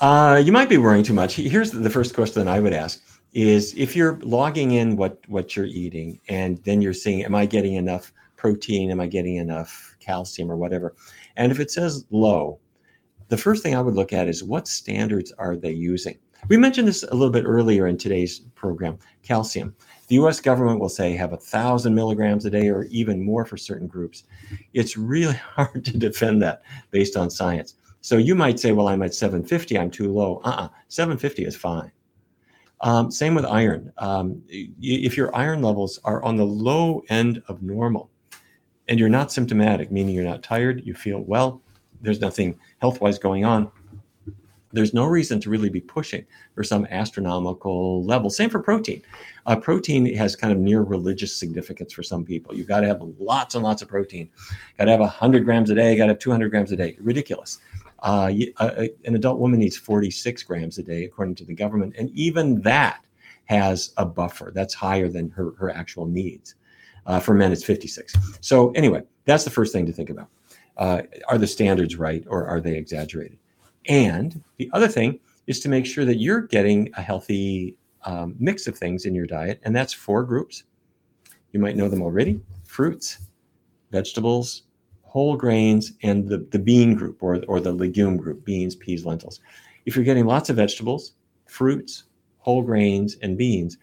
Uh, 0.00 0.40
you 0.44 0.52
might 0.52 0.68
be 0.68 0.78
worrying 0.78 1.04
too 1.04 1.14
much. 1.14 1.34
Here's 1.34 1.72
the 1.72 1.90
first 1.90 2.14
question 2.14 2.46
I 2.46 2.60
would 2.60 2.72
ask 2.72 3.02
is 3.32 3.74
if 3.76 3.94
you're 3.94 4.18
logging 4.22 4.72
in 4.72 4.96
what 4.96 5.18
what 5.28 5.54
you're 5.54 5.66
eating 5.66 6.18
and 6.28 6.58
then 6.64 6.80
you're 6.80 6.94
seeing 6.94 7.22
am 7.24 7.34
i 7.34 7.44
getting 7.44 7.74
enough 7.74 8.12
protein 8.36 8.90
am 8.90 9.00
i 9.00 9.06
getting 9.06 9.36
enough 9.36 9.96
calcium 10.00 10.50
or 10.50 10.56
whatever 10.56 10.94
and 11.36 11.52
if 11.52 11.60
it 11.60 11.70
says 11.70 12.04
low 12.10 12.58
the 13.28 13.36
first 13.36 13.62
thing 13.62 13.76
i 13.76 13.80
would 13.80 13.94
look 13.94 14.12
at 14.12 14.28
is 14.28 14.42
what 14.42 14.66
standards 14.66 15.32
are 15.38 15.56
they 15.56 15.72
using 15.72 16.18
we 16.48 16.56
mentioned 16.56 16.88
this 16.88 17.02
a 17.02 17.14
little 17.14 17.32
bit 17.32 17.44
earlier 17.44 17.86
in 17.86 17.98
today's 17.98 18.40
program 18.54 18.98
calcium 19.22 19.74
the 20.08 20.16
us 20.16 20.40
government 20.40 20.80
will 20.80 20.88
say 20.88 21.14
have 21.14 21.32
a 21.32 21.36
thousand 21.36 21.94
milligrams 21.94 22.44
a 22.44 22.50
day 22.50 22.68
or 22.68 22.84
even 22.84 23.22
more 23.22 23.44
for 23.44 23.56
certain 23.56 23.86
groups. 23.86 24.24
It's 24.72 24.96
really 24.96 25.34
hard 25.54 25.84
to 25.84 25.96
defend 25.96 26.42
that 26.42 26.62
based 26.90 27.16
on 27.16 27.30
science. 27.30 27.74
So 28.00 28.16
you 28.16 28.34
might 28.34 28.58
say 28.58 28.72
well 28.72 28.88
i'm 28.88 29.02
at 29.02 29.14
750 29.14 29.78
i'm 29.78 29.90
too 29.90 30.12
low. 30.12 30.40
Uh-uh 30.44 30.68
750 30.88 31.44
is 31.44 31.56
fine. 31.56 31.92
Um, 32.80 33.10
same 33.10 33.34
with 33.34 33.44
iron. 33.44 33.92
Um, 33.98 34.42
if 34.48 35.16
your 35.16 35.34
iron 35.34 35.62
levels 35.62 35.98
are 36.04 36.22
on 36.22 36.36
the 36.36 36.46
low 36.46 37.02
end 37.08 37.42
of 37.48 37.62
normal 37.62 38.08
and 38.86 38.98
you're 39.00 39.08
not 39.08 39.32
symptomatic, 39.32 39.90
meaning 39.90 40.14
you're 40.14 40.24
not 40.24 40.44
tired, 40.44 40.86
you 40.86 40.94
feel 40.94 41.20
well, 41.20 41.60
there's 42.00 42.20
nothing 42.20 42.58
health 42.78 43.00
wise 43.00 43.18
going 43.18 43.44
on, 43.44 43.70
there's 44.72 44.92
no 44.94 45.06
reason 45.06 45.40
to 45.40 45.50
really 45.50 45.70
be 45.70 45.80
pushing 45.80 46.24
for 46.54 46.62
some 46.62 46.86
astronomical 46.90 48.04
level. 48.04 48.30
Same 48.30 48.50
for 48.50 48.60
protein. 48.60 49.02
Uh, 49.46 49.56
protein 49.56 50.14
has 50.14 50.36
kind 50.36 50.52
of 50.52 50.58
near 50.58 50.82
religious 50.82 51.34
significance 51.34 51.92
for 51.92 52.02
some 52.02 52.24
people. 52.24 52.54
You've 52.54 52.68
got 52.68 52.80
to 52.80 52.86
have 52.86 53.02
lots 53.18 53.54
and 53.54 53.64
lots 53.64 53.82
of 53.82 53.88
protein. 53.88 54.28
Got 54.78 54.86
to 54.86 54.90
have 54.90 55.00
100 55.00 55.44
grams 55.44 55.70
a 55.70 55.74
day, 55.74 55.96
got 55.96 56.04
to 56.04 56.12
have 56.12 56.18
200 56.18 56.50
grams 56.50 56.72
a 56.72 56.76
day. 56.76 56.96
Ridiculous. 57.00 57.58
Uh, 58.00 58.30
an 58.60 59.14
adult 59.14 59.38
woman 59.38 59.58
needs 59.58 59.76
46 59.76 60.42
grams 60.44 60.78
a 60.78 60.82
day, 60.82 61.04
according 61.04 61.34
to 61.36 61.44
the 61.44 61.54
government. 61.54 61.94
And 61.98 62.10
even 62.10 62.60
that 62.62 63.00
has 63.46 63.92
a 63.96 64.04
buffer 64.04 64.52
that's 64.54 64.74
higher 64.74 65.08
than 65.08 65.30
her, 65.30 65.52
her 65.58 65.70
actual 65.70 66.06
needs. 66.06 66.54
Uh, 67.06 67.18
for 67.18 67.32
men, 67.32 67.50
it's 67.50 67.64
56. 67.64 68.14
So, 68.42 68.70
anyway, 68.72 69.02
that's 69.24 69.44
the 69.44 69.50
first 69.50 69.72
thing 69.72 69.86
to 69.86 69.92
think 69.92 70.10
about. 70.10 70.28
Uh, 70.76 71.02
are 71.28 71.38
the 71.38 71.46
standards 71.46 71.96
right 71.96 72.24
or 72.28 72.46
are 72.46 72.60
they 72.60 72.76
exaggerated? 72.76 73.38
And 73.88 74.42
the 74.58 74.70
other 74.72 74.88
thing 74.88 75.18
is 75.46 75.60
to 75.60 75.68
make 75.68 75.86
sure 75.86 76.04
that 76.04 76.18
you're 76.18 76.42
getting 76.42 76.90
a 76.96 77.02
healthy 77.02 77.76
um, 78.04 78.36
mix 78.38 78.66
of 78.66 78.76
things 78.76 79.06
in 79.06 79.14
your 79.14 79.26
diet. 79.26 79.60
And 79.64 79.74
that's 79.74 79.92
four 79.92 80.22
groups. 80.22 80.64
You 81.52 81.60
might 81.60 81.76
know 81.76 81.88
them 81.88 82.02
already 82.02 82.40
fruits, 82.64 83.18
vegetables, 83.90 84.64
whole 85.02 85.36
grains, 85.36 85.92
and 86.02 86.28
the, 86.28 86.46
the 86.50 86.58
bean 86.58 86.94
group 86.94 87.22
or, 87.22 87.42
or 87.48 87.60
the 87.60 87.72
legume 87.72 88.18
group 88.18 88.44
beans, 88.44 88.76
peas, 88.76 89.06
lentils. 89.06 89.40
If 89.86 89.96
you're 89.96 90.04
getting 90.04 90.26
lots 90.26 90.50
of 90.50 90.56
vegetables, 90.56 91.14
fruits, 91.46 92.04
whole 92.38 92.62
grains, 92.62 93.16
and 93.22 93.38
beans, 93.38 93.78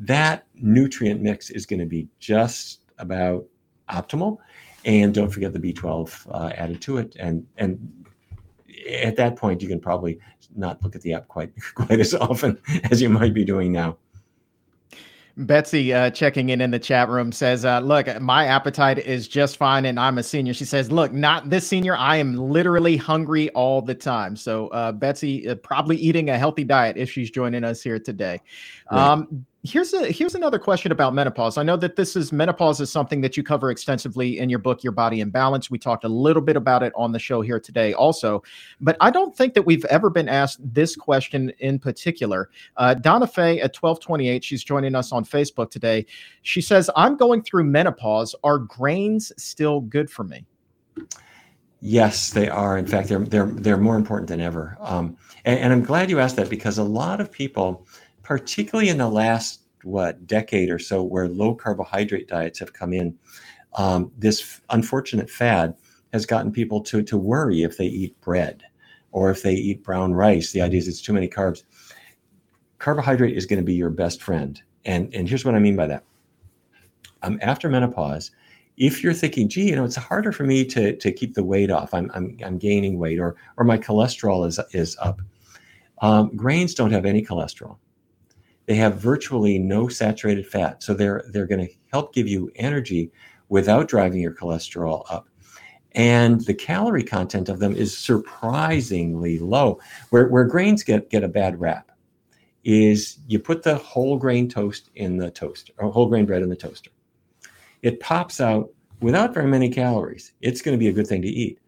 that 0.00 0.46
nutrient 0.54 1.20
mix 1.20 1.50
is 1.50 1.66
going 1.66 1.80
to 1.80 1.86
be 1.86 2.08
just 2.18 2.80
about 2.98 3.44
optimal. 3.90 4.38
And 4.86 5.12
don't 5.12 5.28
forget 5.28 5.52
the 5.52 5.58
B12 5.58 6.26
uh, 6.32 6.52
added 6.56 6.80
to 6.82 6.96
it. 6.96 7.14
And, 7.20 7.46
and 7.58 8.01
at 8.88 9.16
that 9.16 9.36
point, 9.36 9.62
you 9.62 9.68
can 9.68 9.80
probably 9.80 10.18
not 10.54 10.82
look 10.82 10.94
at 10.94 11.02
the 11.02 11.14
app 11.14 11.28
quite, 11.28 11.52
quite 11.74 12.00
as 12.00 12.14
often 12.14 12.58
as 12.90 13.00
you 13.00 13.08
might 13.08 13.34
be 13.34 13.44
doing 13.44 13.72
now. 13.72 13.96
Betsy 15.36 15.94
uh, 15.94 16.10
checking 16.10 16.50
in 16.50 16.60
in 16.60 16.70
the 16.70 16.78
chat 16.78 17.08
room 17.08 17.32
says, 17.32 17.64
uh, 17.64 17.80
"Look, 17.80 18.20
my 18.20 18.46
appetite 18.46 18.98
is 18.98 19.26
just 19.26 19.56
fine, 19.56 19.86
and 19.86 19.98
I'm 19.98 20.18
a 20.18 20.22
senior." 20.22 20.52
She 20.52 20.66
says, 20.66 20.92
"Look, 20.92 21.12
not 21.12 21.48
this 21.48 21.66
senior. 21.66 21.96
I 21.96 22.16
am 22.16 22.36
literally 22.36 22.98
hungry 22.98 23.48
all 23.50 23.80
the 23.80 23.94
time." 23.94 24.36
So, 24.36 24.68
uh, 24.68 24.92
Betsy 24.92 25.48
uh, 25.48 25.54
probably 25.54 25.96
eating 25.96 26.28
a 26.28 26.36
healthy 26.36 26.64
diet 26.64 26.98
if 26.98 27.10
she's 27.10 27.30
joining 27.30 27.64
us 27.64 27.80
here 27.82 27.98
today. 27.98 28.40
Right. 28.90 29.00
Um, 29.00 29.46
here's 29.64 29.94
a 29.94 30.10
here's 30.10 30.34
another 30.34 30.58
question 30.58 30.90
about 30.90 31.14
menopause. 31.14 31.56
I 31.56 31.62
know 31.62 31.76
that 31.76 31.94
this 31.94 32.16
is 32.16 32.32
menopause 32.32 32.80
is 32.80 32.90
something 32.90 33.20
that 33.20 33.36
you 33.36 33.42
cover 33.42 33.70
extensively 33.70 34.38
in 34.38 34.50
your 34.50 34.58
book, 34.58 34.82
Your 34.82 34.92
Body 34.92 35.20
in 35.20 35.30
Balance. 35.30 35.70
We 35.70 35.78
talked 35.78 36.04
a 36.04 36.08
little 36.08 36.42
bit 36.42 36.56
about 36.56 36.82
it 36.82 36.92
on 36.96 37.12
the 37.12 37.18
show 37.18 37.40
here 37.40 37.60
today, 37.60 37.92
also, 37.92 38.42
but 38.80 38.96
I 39.00 39.10
don't 39.10 39.36
think 39.36 39.54
that 39.54 39.62
we've 39.62 39.84
ever 39.86 40.10
been 40.10 40.28
asked 40.28 40.58
this 40.74 40.96
question 40.96 41.52
in 41.60 41.78
particular. 41.78 42.50
Uh, 42.76 42.94
Donna 42.94 43.26
Fay 43.26 43.60
at 43.60 43.72
twelve 43.72 44.00
twenty 44.00 44.28
eight, 44.28 44.42
she's 44.42 44.64
joining 44.64 44.94
us 44.94 45.12
on 45.12 45.24
Facebook 45.24 45.70
today. 45.70 46.06
She 46.42 46.60
says, 46.60 46.90
"I'm 46.96 47.16
going 47.16 47.42
through 47.42 47.64
menopause. 47.64 48.34
Are 48.42 48.58
grains 48.58 49.32
still 49.36 49.80
good 49.80 50.10
for 50.10 50.24
me?" 50.24 50.44
Yes, 51.80 52.30
they 52.30 52.48
are. 52.48 52.78
In 52.78 52.86
fact, 52.86 53.08
they're 53.08 53.20
they're 53.20 53.46
they're 53.46 53.76
more 53.76 53.96
important 53.96 54.28
than 54.28 54.40
ever. 54.40 54.76
Um, 54.80 55.16
and, 55.44 55.58
and 55.58 55.72
I'm 55.72 55.84
glad 55.84 56.10
you 56.10 56.18
asked 56.18 56.36
that 56.36 56.50
because 56.50 56.78
a 56.78 56.84
lot 56.84 57.20
of 57.20 57.30
people 57.30 57.86
particularly 58.32 58.88
in 58.88 58.96
the 58.96 59.10
last 59.10 59.60
what 59.82 60.26
decade 60.26 60.70
or 60.70 60.78
so, 60.78 61.02
where 61.02 61.28
low 61.28 61.54
carbohydrate 61.54 62.28
diets 62.28 62.58
have 62.58 62.72
come 62.72 62.94
in. 62.94 63.14
Um, 63.74 64.10
this 64.16 64.62
unfortunate 64.70 65.28
fad 65.28 65.74
has 66.14 66.24
gotten 66.24 66.50
people 66.50 66.80
to 66.84 67.02
to 67.02 67.18
worry 67.18 67.62
if 67.62 67.76
they 67.76 67.84
eat 67.86 68.18
bread 68.22 68.62
or 69.10 69.30
if 69.30 69.42
they 69.42 69.52
eat 69.52 69.84
brown 69.84 70.14
rice. 70.14 70.52
The 70.52 70.62
idea 70.62 70.78
is 70.78 70.88
it's 70.88 71.02
too 71.02 71.12
many 71.12 71.28
carbs. 71.28 71.64
Carbohydrate 72.78 73.36
is 73.36 73.44
going 73.44 73.58
to 73.58 73.66
be 73.66 73.74
your 73.74 73.90
best 73.90 74.22
friend, 74.22 74.62
and 74.86 75.14
and 75.14 75.28
here's 75.28 75.44
what 75.44 75.54
I 75.54 75.58
mean 75.58 75.76
by 75.76 75.88
that. 75.88 76.04
Um, 77.22 77.38
after 77.42 77.68
menopause, 77.68 78.30
if 78.78 79.04
you're 79.04 79.12
thinking, 79.12 79.46
gee, 79.46 79.68
you 79.68 79.76
know, 79.76 79.84
it's 79.84 79.96
harder 79.96 80.32
for 80.32 80.44
me 80.44 80.64
to 80.64 80.96
to 80.96 81.12
keep 81.12 81.34
the 81.34 81.44
weight 81.44 81.70
off. 81.70 81.92
I'm 81.92 82.10
I'm, 82.14 82.34
I'm 82.42 82.56
gaining 82.56 82.98
weight, 82.98 83.18
or 83.18 83.36
or 83.58 83.64
my 83.66 83.76
cholesterol 83.76 84.46
is 84.46 84.58
is 84.72 84.96
up. 85.02 85.20
Um, 86.00 86.34
grains 86.34 86.72
don't 86.72 86.92
have 86.92 87.04
any 87.04 87.22
cholesterol 87.22 87.76
they 88.72 88.76
have 88.78 88.96
virtually 88.96 89.58
no 89.58 89.86
saturated 89.86 90.46
fat. 90.46 90.82
So 90.82 90.94
they're 90.94 91.24
they're 91.28 91.46
going 91.46 91.66
to 91.66 91.74
help 91.92 92.14
give 92.14 92.26
you 92.26 92.50
energy 92.56 93.12
without 93.50 93.86
driving 93.86 94.22
your 94.22 94.32
cholesterol 94.32 95.04
up. 95.10 95.28
And 95.92 96.40
the 96.46 96.54
calorie 96.54 97.02
content 97.02 97.50
of 97.50 97.58
them 97.58 97.76
is 97.76 97.94
surprisingly 97.94 99.38
low. 99.38 99.78
Where, 100.08 100.26
where 100.28 100.44
grains 100.44 100.82
get, 100.82 101.10
get 101.10 101.22
a 101.22 101.28
bad 101.28 101.60
rap 101.60 101.90
is 102.64 103.18
you 103.26 103.38
put 103.38 103.62
the 103.62 103.76
whole 103.76 104.16
grain 104.16 104.48
toast 104.48 104.88
in 104.94 105.18
the 105.18 105.30
toaster, 105.30 105.74
or 105.76 105.92
whole 105.92 106.06
grain 106.06 106.24
bread 106.24 106.40
in 106.40 106.48
the 106.48 106.56
toaster. 106.56 106.90
It 107.82 108.00
pops 108.00 108.40
out 108.40 108.70
without 109.02 109.34
very 109.34 109.48
many 109.48 109.68
calories. 109.68 110.32
It's 110.40 110.62
going 110.62 110.74
to 110.74 110.82
be 110.82 110.88
a 110.88 110.92
good 110.92 111.06
thing 111.06 111.20
to 111.20 111.28
eat. 111.28 111.58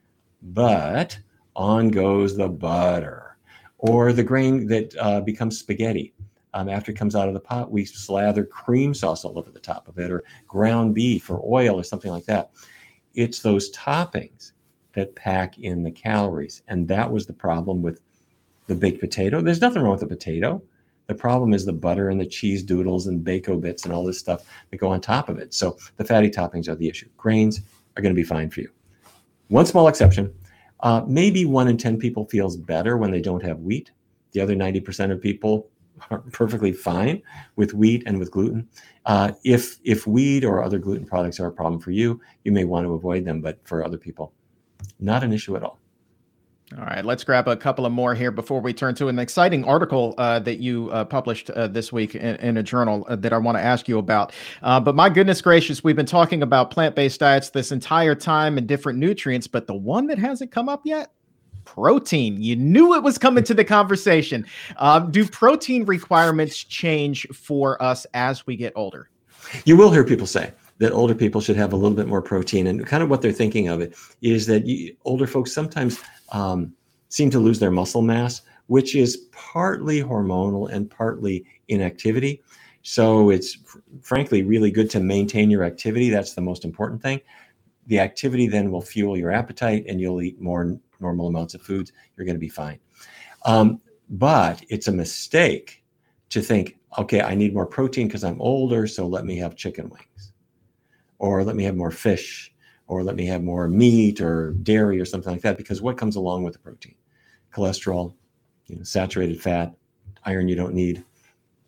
But 0.41 1.19
on 1.55 1.91
goes 1.91 2.35
the 2.35 2.49
butter 2.49 3.37
or 3.77 4.15
the 4.15 4.23
grain 4.23 4.67
that 4.69 4.97
uh, 4.99 5.21
becomes 5.21 5.59
spaghetti 5.59 6.14
um, 6.55 6.69
after 6.69 6.93
it 6.93 6.97
comes 6.97 7.15
out 7.15 7.29
of 7.29 7.35
the 7.35 7.41
pot, 7.41 7.71
we 7.71 7.85
slather 7.85 8.45
cream 8.45 8.95
sauce 8.95 9.25
all 9.25 9.39
over 9.39 9.51
the 9.51 9.61
top 9.61 9.89
of 9.89 9.99
it, 9.99 10.11
or 10.11 10.25
ground 10.49 10.95
beef, 10.95 11.29
or 11.29 11.43
oil, 11.45 11.79
or 11.79 11.83
something 11.83 12.11
like 12.11 12.25
that. 12.25 12.53
It's 13.15 13.41
those 13.41 13.71
toppings 13.73 14.53
that 14.95 15.15
pack 15.15 15.59
in 15.59 15.83
the 15.83 15.91
calories. 15.91 16.63
And 16.69 16.89
that 16.89 17.11
was 17.11 17.27
the 17.27 17.33
problem 17.33 17.83
with 17.83 18.01
the 18.67 18.75
baked 18.75 19.01
potato. 19.01 19.41
There's 19.41 19.61
nothing 19.61 19.83
wrong 19.83 19.93
with 19.93 20.01
the 20.01 20.07
potato. 20.07 20.63
The 21.07 21.15
problem 21.15 21.53
is 21.53 21.67
the 21.67 21.73
butter 21.73 22.09
and 22.09 22.19
the 22.19 22.27
cheese 22.27 22.63
doodles 22.63 23.09
and 23.09 23.23
bacon 23.23 23.61
bits 23.61 23.85
and 23.85 23.93
all 23.93 24.05
this 24.05 24.19
stuff 24.19 24.47
that 24.71 24.79
go 24.79 24.89
on 24.89 25.01
top 25.01 25.29
of 25.29 25.39
it. 25.39 25.53
So 25.53 25.77
the 25.97 26.05
fatty 26.05 26.31
toppings 26.31 26.69
are 26.69 26.75
the 26.75 26.89
issue. 26.89 27.09
Grains 27.19 27.61
are 27.97 28.03
going 28.03 28.15
to 28.15 28.19
be 28.19 28.25
fine 28.25 28.49
for 28.49 28.61
you. 28.61 28.71
One 29.49 29.67
small 29.67 29.89
exception 29.89 30.33
uh, 30.81 31.03
maybe 31.07 31.47
one 31.47 31.67
in 31.67 31.79
10 31.79 31.99
people 31.99 32.27
feels 32.27 32.57
better 32.57 32.99
when 32.99 33.11
they 33.11 33.21
don't 33.21 33.43
have 33.43 33.61
wheat. 33.61 33.91
The 34.33 34.41
other 34.41 34.55
90% 34.55 35.11
of 35.11 35.21
people 35.21 35.71
are 36.11 36.19
perfectly 36.33 36.73
fine 36.73 37.23
with 37.57 37.75
wheat 37.75 38.03
and 38.07 38.19
with 38.19 38.31
gluten. 38.31 38.69
Uh, 39.07 39.33
if 39.45 39.79
if 39.85 40.07
wheat 40.07 40.45
or 40.45 40.63
other 40.63 40.79
gluten 40.79 41.07
products 41.07 41.41
are 41.41 41.47
a 41.47 41.53
problem 41.53 41.81
for 41.81 41.91
you, 41.91 42.21
you 42.45 42.53
may 42.53 42.65
want 42.65 42.87
to 42.87 42.95
avoid 42.95 43.25
them. 43.25 43.41
But 43.41 43.59
for 43.65 43.85
other 43.85 43.99
people, 43.99 44.33
not 44.99 45.23
an 45.23 45.33
issue 45.33 45.57
at 45.57 45.63
all. 45.63 45.79
All 46.79 46.85
right, 46.85 47.05
let's 47.05 47.23
grab 47.23 47.47
a 47.47 47.57
couple 47.57 47.85
of 47.85 47.93
more 47.93 48.15
here 48.15 48.31
before 48.31 48.61
we 48.61 48.73
turn 48.73 48.95
to 48.97 49.09
an 49.09 49.19
exciting 49.19 49.65
article 49.65 50.15
uh, 50.17 50.41
that 50.41 50.59
you 50.59 50.91
uh, 50.91 51.05
published 51.05 51.51
uh, 51.51 51.69
this 51.69 51.93
week 51.93 52.15
in, 52.15 52.37
in 52.37 52.57
a 52.57 52.63
journal 52.63 53.07
uh, 53.09 53.17
that 53.17 53.35
I 53.35 53.39
want 53.39 53.59
to 53.59 53.63
ask 53.63 53.87
you 53.87 53.99
about. 53.99 54.33
Uh, 54.63 54.81
but 54.81 54.95
my 54.95 55.11
goodness 55.11 55.43
gracious, 55.43 55.85
we've 55.85 55.95
been 55.95 56.07
talking 56.07 56.43
about 56.43 56.71
plant 56.71 56.97
based 56.97 57.21
diets 57.21 57.51
this 57.51 57.71
entire 57.71 58.15
time 58.15 58.57
and 58.57 58.67
different 58.67 58.99
nutrients, 58.99 59.47
but 59.47 59.67
the 59.67 59.75
one 59.75 60.07
that 60.07 60.19
hasn't 60.19 60.51
come 60.51 60.69
up 60.69 60.81
yet 60.85 61.13
protein. 61.65 62.41
You 62.41 62.57
knew 62.57 62.95
it 62.95 63.03
was 63.03 63.19
coming 63.19 63.45
to 63.45 63.55
the 63.55 63.65
conversation. 63.65 64.47
Um, 64.77 65.11
do 65.11 65.27
protein 65.27 65.85
requirements 65.85 66.63
change 66.63 67.27
for 67.33 67.81
us 67.83 68.07
as 68.15 68.47
we 68.47 68.57
get 68.57 68.73
older? 68.77 69.11
You 69.65 69.77
will 69.77 69.91
hear 69.91 70.05
people 70.05 70.27
say 70.27 70.53
that 70.79 70.93
older 70.93 71.15
people 71.15 71.41
should 71.41 71.57
have 71.57 71.73
a 71.73 71.77
little 71.77 71.97
bit 71.97 72.09
more 72.09 72.23
protein, 72.23 72.67
and 72.67 72.87
kind 72.87 73.03
of 73.03 73.11
what 73.11 73.23
they're 73.23 73.33
thinking 73.33 73.69
of 73.69 73.81
it 73.81 73.95
is 74.23 74.47
that 74.47 74.67
you, 74.67 74.97
older 75.05 75.27
folks 75.27 75.53
sometimes 75.53 76.01
um, 76.31 76.73
seem 77.09 77.31
to 77.31 77.39
lose 77.39 77.59
their 77.59 77.71
muscle 77.71 78.03
mass, 78.03 78.43
which 78.67 78.97
is 78.97 79.29
partly 79.31 80.03
hormonal 80.03 80.71
and 80.71 80.91
partly 80.91 81.45
inactivity. 81.69 82.43
So 82.83 83.31
it's 83.31 83.57
frankly 84.03 84.43
really 84.43 84.71
good 84.71 84.91
to 84.91 85.01
maintain 85.01 85.51
your 85.51 85.65
activity. 85.65 86.11
That's 86.11 86.35
the 86.35 86.43
most 86.43 86.65
important 86.65 87.01
thing. 87.01 87.21
The 87.87 88.01
activity 88.01 88.49
then 88.49 88.71
will 88.71 88.83
fuel 88.83 89.17
your 89.17 89.31
appetite, 89.31 89.85
and 89.89 90.01
you'll 90.01 90.23
eat 90.23 90.41
more 90.41 90.79
normal 91.01 91.27
amounts 91.27 91.55
of 91.55 91.63
foods, 91.63 91.93
you're 92.17 92.25
going 92.25 92.37
to 92.37 92.41
be 92.41 92.49
fine. 92.49 92.79
Um, 93.45 93.81
but 94.09 94.65
it's 94.69 94.89
a 94.89 94.93
mistake 94.93 95.85
to 96.31 96.41
think, 96.41 96.79
okay, 96.99 97.21
I 97.21 97.35
need 97.35 97.55
more 97.55 97.67
protein 97.67 98.07
because 98.07 98.25
I'm 98.25 98.41
older, 98.41 98.87
so 98.87 99.07
let 99.07 99.25
me 99.25 99.37
have 99.39 99.57
chicken 99.57 99.89
wings, 99.89 100.33
or 101.19 101.45
let 101.45 101.57
me 101.57 101.65
have 101.65 101.77
more 101.77 101.91
fish, 101.91 102.53
or 102.87 103.03
let 103.03 103.17
me 103.17 103.27
have 103.27 103.43
more 103.43 103.69
meat 103.69 104.21
or 104.21 104.53
dairy 104.63 105.01
or 105.01 105.05
something 105.05 105.33
like 105.33 105.43
that. 105.43 105.57
Because 105.57 105.83
what 105.83 105.99
comes 105.99 106.17
along 106.17 106.43
with 106.43 106.55
the 106.55 106.59
protein? 106.59 106.95
Cholesterol, 107.53 108.15
you 108.67 108.77
know, 108.77 108.83
saturated 108.83 109.41
fat, 109.41 109.75
iron 110.25 110.49
you 110.49 110.57
don't 110.57 110.75
need, 110.75 111.05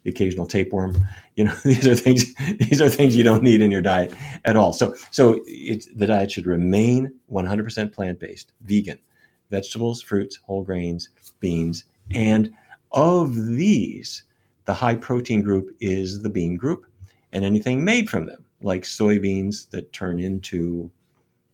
the 0.07 0.13
occasional 0.13 0.47
tapeworm. 0.47 0.97
You 1.35 1.45
know, 1.45 1.55
these 1.65 1.87
are 1.87 1.97
things. 1.97 2.33
These 2.59 2.81
are 2.81 2.89
things 2.89 3.17
you 3.17 3.25
don't 3.25 3.43
need 3.43 3.61
in 3.61 3.71
your 3.71 3.83
diet 3.83 4.15
at 4.45 4.57
all. 4.57 4.73
So, 4.73 4.95
so 5.11 5.41
the 5.45 6.07
diet 6.07 6.31
should 6.31 6.47
remain 6.47 7.13
100% 7.31 7.93
plant-based, 7.93 8.53
vegan, 8.63 8.99
vegetables, 9.51 10.01
fruits, 10.01 10.39
whole 10.43 10.63
grains, 10.63 11.11
beans, 11.41 11.85
and 12.13 12.55
of 12.93 13.35
these, 13.35 14.23
the 14.65 14.75
high 14.75 14.95
protein 14.95 15.43
group 15.43 15.75
is 15.81 16.23
the 16.23 16.31
bean 16.31 16.57
group, 16.57 16.87
and 17.33 17.45
anything 17.45 17.85
made 17.85 18.09
from 18.09 18.27
them, 18.27 18.45
like 18.63 18.83
soybeans 18.83 19.69
that 19.71 19.93
turn 19.93 20.21
into 20.21 20.91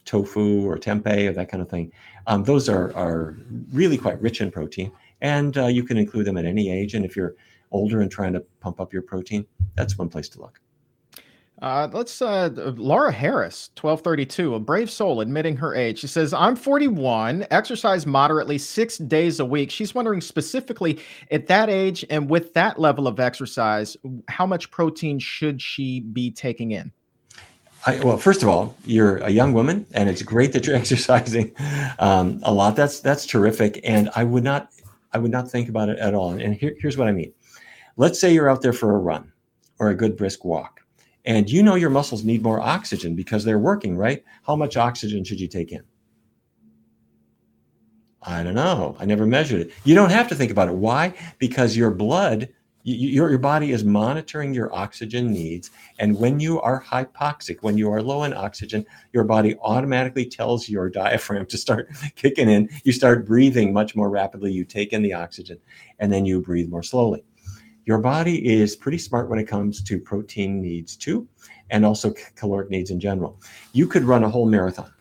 tofu 0.04 0.68
or 0.68 0.76
tempeh 0.76 1.28
or 1.28 1.32
that 1.32 1.48
kind 1.48 1.62
of 1.62 1.70
thing. 1.70 1.90
Um, 2.26 2.44
those 2.44 2.68
are 2.68 2.94
are 2.94 3.36
really 3.72 3.96
quite 3.96 4.20
rich 4.20 4.40
in 4.40 4.50
protein, 4.50 4.92
and 5.22 5.56
uh, 5.56 5.66
you 5.66 5.84
can 5.84 5.96
include 5.96 6.26
them 6.26 6.36
at 6.36 6.44
any 6.44 6.70
age. 6.70 6.94
And 6.94 7.04
if 7.04 7.16
you're 7.16 7.34
older 7.72 8.00
and 8.00 8.10
trying 8.10 8.32
to 8.34 8.40
pump 8.60 8.80
up 8.80 8.92
your 8.92 9.02
protein, 9.02 9.46
that's 9.74 9.98
one 9.98 10.08
place 10.08 10.28
to 10.30 10.40
look. 10.40 10.60
Uh, 11.60 11.88
let's 11.92 12.20
uh, 12.20 12.50
Laura 12.76 13.12
Harris, 13.12 13.70
1232, 13.80 14.56
a 14.56 14.58
brave 14.58 14.90
soul 14.90 15.20
admitting 15.20 15.56
her 15.56 15.76
age. 15.76 16.00
She 16.00 16.08
says, 16.08 16.32
I'm 16.32 16.56
41, 16.56 17.46
exercise 17.52 18.04
moderately 18.04 18.58
six 18.58 18.98
days 18.98 19.38
a 19.38 19.44
week. 19.44 19.70
She's 19.70 19.94
wondering 19.94 20.20
specifically 20.20 20.98
at 21.30 21.46
that 21.46 21.70
age 21.70 22.04
and 22.10 22.28
with 22.28 22.52
that 22.54 22.80
level 22.80 23.06
of 23.06 23.20
exercise, 23.20 23.96
how 24.26 24.44
much 24.44 24.72
protein 24.72 25.20
should 25.20 25.62
she 25.62 26.00
be 26.00 26.32
taking 26.32 26.72
in? 26.72 26.90
I, 27.86 27.96
well, 28.00 28.16
first 28.16 28.42
of 28.42 28.48
all, 28.48 28.76
you're 28.84 29.18
a 29.18 29.30
young 29.30 29.52
woman, 29.52 29.86
and 29.92 30.08
it's 30.08 30.22
great 30.22 30.52
that 30.52 30.66
you're 30.66 30.76
exercising 30.84 31.52
um, 32.00 32.40
a 32.42 32.52
lot. 32.52 32.74
That's 32.74 33.00
that's 33.00 33.26
terrific, 33.26 33.80
and 33.84 34.10
I 34.14 34.24
would 34.24 34.44
not 34.44 34.70
I 35.12 35.18
would 35.18 35.30
not 35.30 35.50
think 35.50 35.68
about 35.68 35.88
it 35.88 35.98
at 35.98 36.14
all. 36.14 36.32
And 36.32 36.54
here, 36.54 36.74
here's 36.78 36.96
what 36.96 37.08
I 37.08 37.12
mean. 37.12 37.32
Let's 37.96 38.18
say 38.18 38.32
you're 38.32 38.50
out 38.50 38.62
there 38.62 38.72
for 38.72 38.94
a 38.94 38.98
run 38.98 39.32
or 39.78 39.90
a 39.90 39.94
good 39.94 40.16
brisk 40.16 40.44
walk, 40.44 40.80
and 41.24 41.48
you 41.50 41.62
know 41.62 41.74
your 41.74 41.90
muscles 41.90 42.24
need 42.24 42.42
more 42.42 42.60
oxygen 42.60 43.14
because 43.14 43.44
they're 43.44 43.58
working, 43.58 43.96
right? 43.96 44.24
How 44.44 44.56
much 44.56 44.76
oxygen 44.76 45.24
should 45.24 45.40
you 45.40 45.48
take 45.48 45.72
in? 45.72 45.82
I 48.22 48.42
don't 48.42 48.54
know. 48.54 48.96
I 48.98 49.04
never 49.04 49.26
measured 49.26 49.60
it. 49.60 49.72
You 49.84 49.94
don't 49.94 50.10
have 50.10 50.28
to 50.28 50.34
think 50.34 50.50
about 50.50 50.68
it. 50.68 50.74
Why? 50.74 51.12
Because 51.38 51.76
your 51.76 51.90
blood, 51.90 52.48
your, 52.84 53.30
your 53.30 53.38
body 53.38 53.72
is 53.72 53.84
monitoring 53.84 54.54
your 54.54 54.72
oxygen 54.72 55.32
needs. 55.32 55.70
And 55.98 56.18
when 56.18 56.38
you 56.38 56.60
are 56.60 56.82
hypoxic, 56.82 57.58
when 57.62 57.76
you 57.76 57.90
are 57.90 58.00
low 58.00 58.22
in 58.22 58.32
oxygen, 58.32 58.86
your 59.12 59.24
body 59.24 59.56
automatically 59.60 60.24
tells 60.24 60.68
your 60.68 60.88
diaphragm 60.88 61.46
to 61.46 61.58
start 61.58 61.88
kicking 62.14 62.48
in. 62.48 62.68
You 62.84 62.92
start 62.92 63.26
breathing 63.26 63.72
much 63.72 63.96
more 63.96 64.08
rapidly. 64.08 64.52
You 64.52 64.64
take 64.64 64.92
in 64.92 65.02
the 65.02 65.14
oxygen 65.14 65.58
and 65.98 66.12
then 66.12 66.24
you 66.24 66.40
breathe 66.40 66.68
more 66.68 66.84
slowly 66.84 67.24
your 67.84 67.98
body 67.98 68.46
is 68.48 68.76
pretty 68.76 68.98
smart 68.98 69.28
when 69.28 69.38
it 69.38 69.44
comes 69.48 69.82
to 69.82 69.98
protein 69.98 70.60
needs 70.60 70.96
too, 70.96 71.26
and 71.70 71.84
also 71.84 72.14
caloric 72.36 72.70
needs 72.70 72.90
in 72.90 73.00
general. 73.00 73.40
You 73.72 73.86
could 73.86 74.04
run 74.04 74.24
a 74.24 74.28
whole 74.28 74.46
marathon. 74.46 74.92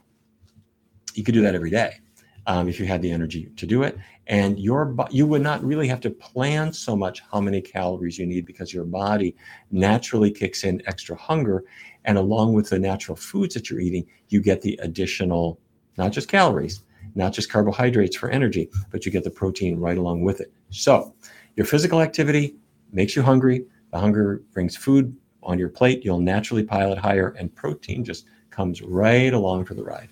You 1.14 1.24
could 1.24 1.34
do 1.34 1.42
that 1.42 1.56
every 1.56 1.70
day 1.70 2.00
um, 2.48 2.68
if 2.68 2.80
you 2.80 2.86
had 2.86 3.02
the 3.02 3.12
energy 3.12 3.52
to 3.56 3.68
do 3.68 3.84
it, 3.84 3.98
and 4.28 4.58
your 4.60 4.96
you 5.12 5.28
would 5.28 5.42
not 5.42 5.64
really 5.64 5.88
have 5.88 6.00
to 6.02 6.10
plan 6.10 6.74
so 6.74 6.96
much 6.96 7.22
how 7.32 7.40
many 7.40 7.62
calories 7.62 8.18
you 8.18 8.26
need 8.26 8.46
because 8.46 8.74
your 8.74 8.86
body 8.86 9.36
naturally 9.70 10.32
kicks 10.32 10.64
in 10.64 10.82
extra 10.88 11.16
hunger, 11.16 11.64
and 12.06 12.18
along 12.18 12.54
with 12.54 12.70
the 12.70 12.80
natural 12.80 13.16
foods 13.16 13.54
that 13.54 13.70
you're 13.70 13.80
eating, 13.80 14.06
you 14.30 14.42
get 14.42 14.62
the 14.62 14.80
additional 14.82 15.60
not 15.98 16.12
just 16.12 16.30
calories, 16.30 16.84
not 17.16 17.34
just 17.34 17.52
carbohydrates 17.52 18.16
for 18.16 18.30
energy, 18.30 18.70
but 18.90 19.06
you 19.06 19.12
get 19.12 19.24
the 19.24 19.30
protein 19.30 19.78
right 19.78 19.98
along 19.98 20.24
with 20.24 20.40
it. 20.42 20.52
So, 20.70 21.14
your 21.58 21.66
physical 21.66 22.02
activity 22.02 22.56
makes 22.92 23.16
you 23.16 23.22
hungry. 23.22 23.66
The 23.92 24.00
hunger 24.00 24.44
brings 24.54 24.76
food 24.76 25.16
on 25.44 25.60
your 25.60 25.70
plate. 25.70 26.04
You'll 26.06 26.20
naturally 26.20 26.64
pile 26.64 26.92
it 26.94 26.98
higher, 26.98 27.30
and 27.38 27.54
protein 27.54 28.04
just 28.04 28.26
comes 28.50 28.82
right 28.82 29.34
along 29.34 29.66
for 29.66 29.74
the 29.74 29.84
ride. 29.84 30.10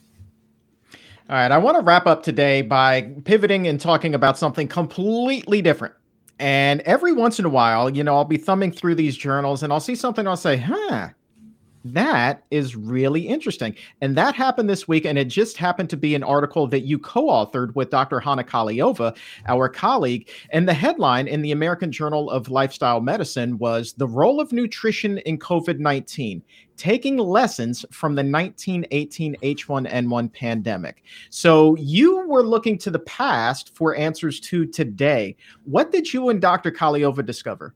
All 1.29 1.35
right. 1.35 1.51
I 1.51 1.59
want 1.59 1.77
to 1.77 1.83
wrap 1.83 2.07
up 2.07 2.23
today 2.23 2.63
by 2.63 3.03
pivoting 3.23 3.67
and 3.67 3.79
talking 3.79 4.15
about 4.15 4.37
something 4.37 4.67
completely 4.67 5.61
different. 5.61 5.93
And 6.39 6.81
every 6.81 7.11
once 7.11 7.37
in 7.37 7.45
a 7.45 7.49
while, 7.49 7.89
you 7.89 8.03
know, 8.03 8.15
I'll 8.15 8.25
be 8.25 8.37
thumbing 8.37 8.71
through 8.71 8.95
these 8.95 9.15
journals 9.15 9.61
and 9.61 9.71
I'll 9.71 9.79
see 9.79 9.93
something, 9.93 10.25
I'll 10.25 10.37
say, 10.37 10.57
huh, 10.57 11.09
that 11.85 12.43
is 12.51 12.75
really 12.75 13.27
interesting. 13.27 13.75
And 14.01 14.15
that 14.17 14.35
happened 14.35 14.69
this 14.69 14.87
week. 14.87 15.05
And 15.05 15.17
it 15.17 15.25
just 15.25 15.57
happened 15.57 15.89
to 15.91 15.97
be 15.97 16.15
an 16.15 16.23
article 16.23 16.67
that 16.67 16.81
you 16.81 16.99
co 16.99 17.27
authored 17.27 17.73
with 17.75 17.89
Dr. 17.89 18.19
Hanna 18.19 18.43
Kahleova, 18.43 19.15
our 19.47 19.69
colleague. 19.69 20.29
And 20.51 20.67
the 20.67 20.73
headline 20.73 21.27
in 21.27 21.41
the 21.41 21.51
American 21.51 21.91
Journal 21.91 22.29
of 22.29 22.49
Lifestyle 22.49 23.01
Medicine 23.01 23.57
was 23.57 23.93
The 23.93 24.07
Role 24.07 24.41
of 24.41 24.51
Nutrition 24.51 25.19
in 25.19 25.39
COVID 25.39 25.79
19 25.79 26.41
Taking 26.75 27.17
Lessons 27.17 27.85
from 27.91 28.15
the 28.15 28.23
1918 28.23 29.35
H1N1 29.41 30.33
Pandemic. 30.33 31.03
So 31.29 31.75
you 31.75 32.25
were 32.27 32.43
looking 32.43 32.77
to 32.79 32.89
the 32.89 32.99
past 32.99 33.75
for 33.75 33.95
answers 33.95 34.39
to 34.41 34.65
today. 34.65 35.35
What 35.65 35.91
did 35.91 36.13
you 36.13 36.29
and 36.29 36.41
Dr. 36.41 36.71
Kahleova 36.71 37.25
discover? 37.25 37.73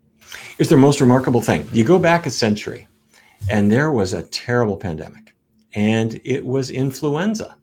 It's 0.57 0.69
the 0.69 0.77
most 0.77 1.01
remarkable 1.01 1.41
thing. 1.41 1.67
You 1.73 1.83
go 1.83 1.99
back 1.99 2.25
a 2.25 2.31
century 2.31 2.87
and 3.49 3.71
there 3.71 3.91
was 3.91 4.13
a 4.13 4.23
terrible 4.23 4.77
pandemic, 4.77 5.33
and 5.73 6.19
it 6.23 6.45
was 6.45 6.69
influenza. 6.69 7.57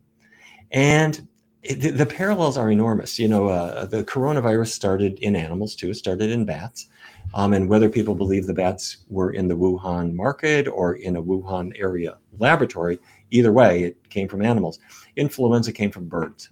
And 0.73 1.27
it, 1.63 1.97
the, 1.97 2.07
parallels 2.07 2.57
are 2.57 2.71
enormous. 2.71 3.19
You 3.19 3.29
know, 3.29 3.49
uh, 3.49 3.85
the 3.87 4.05
coronavirus 4.05 4.69
started 4.69 5.19
in 5.19 5.37
animals 5.37 5.75
too, 5.75 5.91
it 5.91 5.95
started 5.95 6.31
in 6.31 6.45
bats. 6.45 6.87
Um, 7.35 7.53
and 7.53 7.69
whether 7.69 7.89
people 7.89 8.15
believe 8.15 8.47
the 8.47 8.55
bats 8.55 8.99
were 9.09 9.33
in 9.33 9.47
the 9.47 9.57
Wuhan 9.57 10.15
market 10.15 10.67
or 10.67 10.95
in 10.95 11.17
a 11.17 11.23
Wuhan 11.23 11.73
area 11.79 12.19
laboratory, 12.39 12.99
either 13.31 13.53
way, 13.53 13.85
it 13.85 14.11
came 14.11 14.27
from 14.27 14.43
animals. 14.43 14.81
Influenza 15.17 15.73
came 15.73 15.91
from 15.91 16.09
birds. 16.09 16.51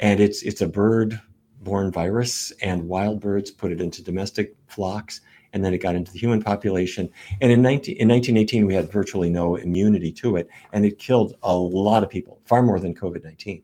And 0.00 0.18
it's, 0.18 0.42
it's 0.42 0.62
a 0.62 0.68
bird 0.68 1.20
borne 1.60 1.92
virus, 1.92 2.52
and 2.62 2.88
wild 2.88 3.20
birds 3.20 3.50
put 3.50 3.72
it 3.72 3.80
into 3.80 4.02
domestic 4.02 4.56
flocks 4.66 5.20
and 5.52 5.64
then 5.64 5.74
it 5.74 5.78
got 5.78 5.94
into 5.94 6.12
the 6.12 6.18
human 6.18 6.42
population. 6.42 7.10
And 7.40 7.50
in, 7.50 7.62
19, 7.62 7.96
in 7.96 8.08
1918, 8.08 8.66
we 8.66 8.74
had 8.74 8.90
virtually 8.90 9.30
no 9.30 9.56
immunity 9.56 10.12
to 10.12 10.36
it, 10.36 10.48
and 10.72 10.84
it 10.84 10.98
killed 10.98 11.34
a 11.42 11.54
lot 11.54 12.02
of 12.02 12.10
people, 12.10 12.40
far 12.44 12.62
more 12.62 12.78
than 12.78 12.94
COVID 12.94 13.24
19. 13.24 13.62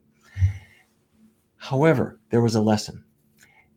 However, 1.56 2.20
there 2.30 2.42
was 2.42 2.54
a 2.54 2.60
lesson. 2.60 3.02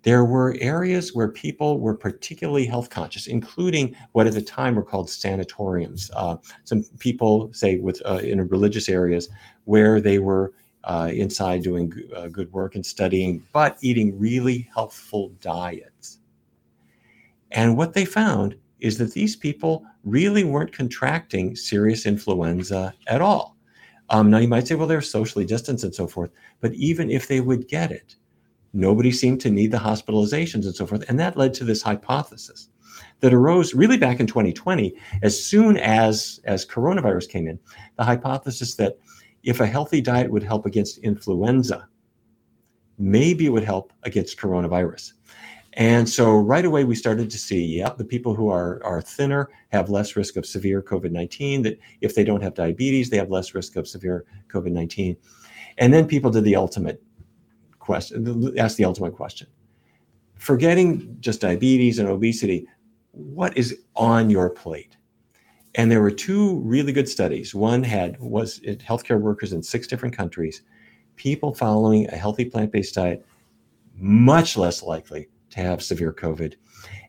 There 0.04 0.24
were 0.24 0.56
areas 0.62 1.14
where 1.14 1.28
people 1.28 1.80
were 1.80 1.96
particularly 1.96 2.66
health 2.66 2.90
conscious, 2.90 3.28
including 3.28 3.96
what 4.14 4.28
at 4.28 4.34
the 4.34 4.42
time 4.42 4.76
were 4.76 4.84
called 4.84 5.10
sanatoriums. 5.10 6.10
Uh, 6.16 6.38
some 6.64 6.84
people, 7.00 7.52
say, 7.54 7.78
with 7.78 8.02
uh, 8.06 8.20
in 8.24 8.48
religious 8.48 8.88
areas, 8.88 9.28
where 9.66 10.00
they 10.00 10.20
were 10.20 10.54
uh, 10.84 11.10
inside 11.14 11.64
doing 11.64 11.92
uh, 12.16 12.28
good 12.28 12.52
work 12.52 12.76
and 12.76 12.86
studying, 12.86 13.46
but 13.54 13.78
eating 13.82 14.18
really 14.20 14.70
healthful 14.74 15.30
diets. 15.42 16.20
And 17.52 17.76
what 17.78 17.94
they 17.94 18.06
found 18.06 18.56
is 18.80 18.98
that 18.98 19.14
these 19.14 19.36
people 19.36 19.84
really 20.04 20.44
weren't 20.44 20.72
contracting 20.72 21.56
serious 21.56 22.06
influenza 22.06 22.94
at 23.08 23.22
all. 23.22 23.58
Um, 24.10 24.30
now, 24.32 24.38
you 24.38 24.48
might 24.48 24.68
say, 24.68 24.76
well, 24.76 24.88
they're 24.88 25.02
socially 25.02 25.46
distanced 25.46 25.84
and 25.84 25.94
so 25.94 26.08
forth, 26.08 26.32
but 26.62 26.74
even 26.74 27.12
if 27.12 27.28
they 27.28 27.42
would 27.42 27.68
get 27.68 27.92
it, 27.92 28.16
nobody 28.74 29.12
seemed 29.12 29.42
to 29.42 29.52
need 29.52 29.72
the 29.72 29.78
hospitalizations 29.78 30.66
and 30.66 30.76
so 30.76 30.86
forth. 30.86 31.08
And 31.10 31.20
that 31.20 31.38
led 31.38 31.54
to 31.56 31.64
this 31.64 31.82
hypothesis 31.82 32.70
that 33.20 33.34
arose 33.34 33.74
really 33.74 33.98
back 33.98 34.20
in 34.20 34.28
2020 34.28 34.96
as 35.22 35.42
soon 35.42 35.78
as, 35.78 36.40
as 36.46 36.66
coronavirus 36.66 37.30
came 37.30 37.48
in 37.48 37.60
the 37.98 38.04
hypothesis 38.04 38.76
that 38.76 38.98
if 39.44 39.60
a 39.60 39.68
healthy 39.68 40.02
diet 40.02 40.30
would 40.30 40.44
help 40.44 40.66
against 40.66 41.00
influenza, 41.00 41.88
maybe 42.98 43.46
it 43.46 43.50
would 43.50 43.64
help 43.64 43.94
against 44.04 44.38
coronavirus. 44.38 45.14
And 45.74 46.10
so 46.10 46.36
right 46.36 46.66
away 46.66 46.84
we 46.84 46.96
started 46.96 47.30
to 47.30 47.38
see, 47.38 47.78
yeah, 47.78 47.94
the 47.98 48.04
people 48.04 48.36
who 48.36 48.50
are 48.50 48.84
are 48.84 49.02
thinner 49.02 49.50
have 49.70 49.90
less 49.90 50.16
risk 50.16 50.36
of 50.36 50.46
severe 50.46 50.82
COVID-19. 50.82 51.64
That 51.64 51.80
if 52.02 52.16
they 52.16 52.24
don't 52.24 52.42
have 52.42 52.54
diabetes, 52.56 53.10
they 53.10 53.18
have 53.18 53.30
less 53.30 53.54
risk 53.54 53.76
of 53.76 53.88
severe 53.88 54.26
COVID-19. 54.52 55.16
And 55.78 55.94
then 55.94 56.08
people 56.08 56.32
did 56.32 56.44
the 56.44 56.56
ultimate 56.56 57.02
question, 57.78 58.58
asked 58.58 58.78
the 58.78 58.86
ultimate 58.86 59.14
question. 59.14 59.48
Forgetting 60.36 61.18
just 61.20 61.42
diabetes 61.42 62.00
and 62.00 62.10
obesity, 62.10 62.68
what 63.12 63.56
is 63.58 63.80
on 63.96 64.30
your 64.30 64.50
plate? 64.50 64.98
And 65.76 65.92
there 65.92 66.02
were 66.02 66.12
two 66.12 66.60
really 66.62 66.92
good 66.92 67.08
studies. 67.08 67.54
One 67.54 67.84
had 67.84 68.20
was 68.20 68.60
healthcare 68.60 69.20
workers 69.20 69.54
in 69.54 69.62
six 69.62 69.88
different 69.88 70.16
countries, 70.16 70.64
people 71.16 71.54
following 71.54 72.08
a 72.08 72.16
healthy 72.16 72.46
plant-based 72.46 72.96
diet, 72.96 73.26
much 73.96 74.58
less 74.58 74.82
likely 74.82 75.30
to 75.52 75.60
have 75.60 75.84
severe 75.84 76.14
COVID. 76.14 76.56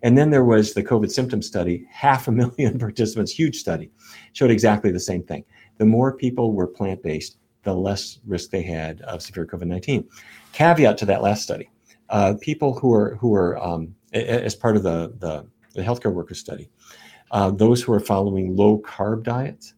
And 0.02 0.16
then 0.16 0.30
there 0.30 0.44
was 0.44 0.74
the 0.74 0.82
COVID 0.82 1.10
symptom 1.10 1.42
study, 1.42 1.86
half 1.90 2.28
a 2.28 2.32
million 2.32 2.78
participants, 2.78 3.32
huge 3.32 3.56
study, 3.56 3.90
showed 4.32 4.50
exactly 4.50 4.90
the 4.90 5.00
same 5.00 5.22
thing. 5.22 5.44
The 5.78 5.86
more 5.86 6.16
people 6.16 6.52
were 6.52 6.66
plant 6.66 7.02
based, 7.02 7.38
the 7.62 7.74
less 7.74 8.18
risk 8.26 8.50
they 8.50 8.62
had 8.62 9.00
of 9.02 9.22
severe 9.22 9.46
COVID 9.46 9.66
19. 9.66 10.08
Caveat 10.52 10.98
to 10.98 11.06
that 11.06 11.22
last 11.22 11.42
study 11.42 11.70
uh, 12.10 12.34
people 12.40 12.78
who 12.78 12.92
are, 12.92 13.14
who 13.16 13.34
are 13.34 13.56
um, 13.62 13.94
as 14.12 14.54
part 14.54 14.76
of 14.76 14.82
the, 14.82 15.14
the, 15.18 15.46
the 15.74 15.82
healthcare 15.82 16.12
workers 16.12 16.38
study, 16.38 16.68
uh, 17.30 17.50
those 17.50 17.82
who 17.82 17.92
are 17.92 18.00
following 18.00 18.56
low 18.56 18.78
carb 18.78 19.22
diets, 19.22 19.74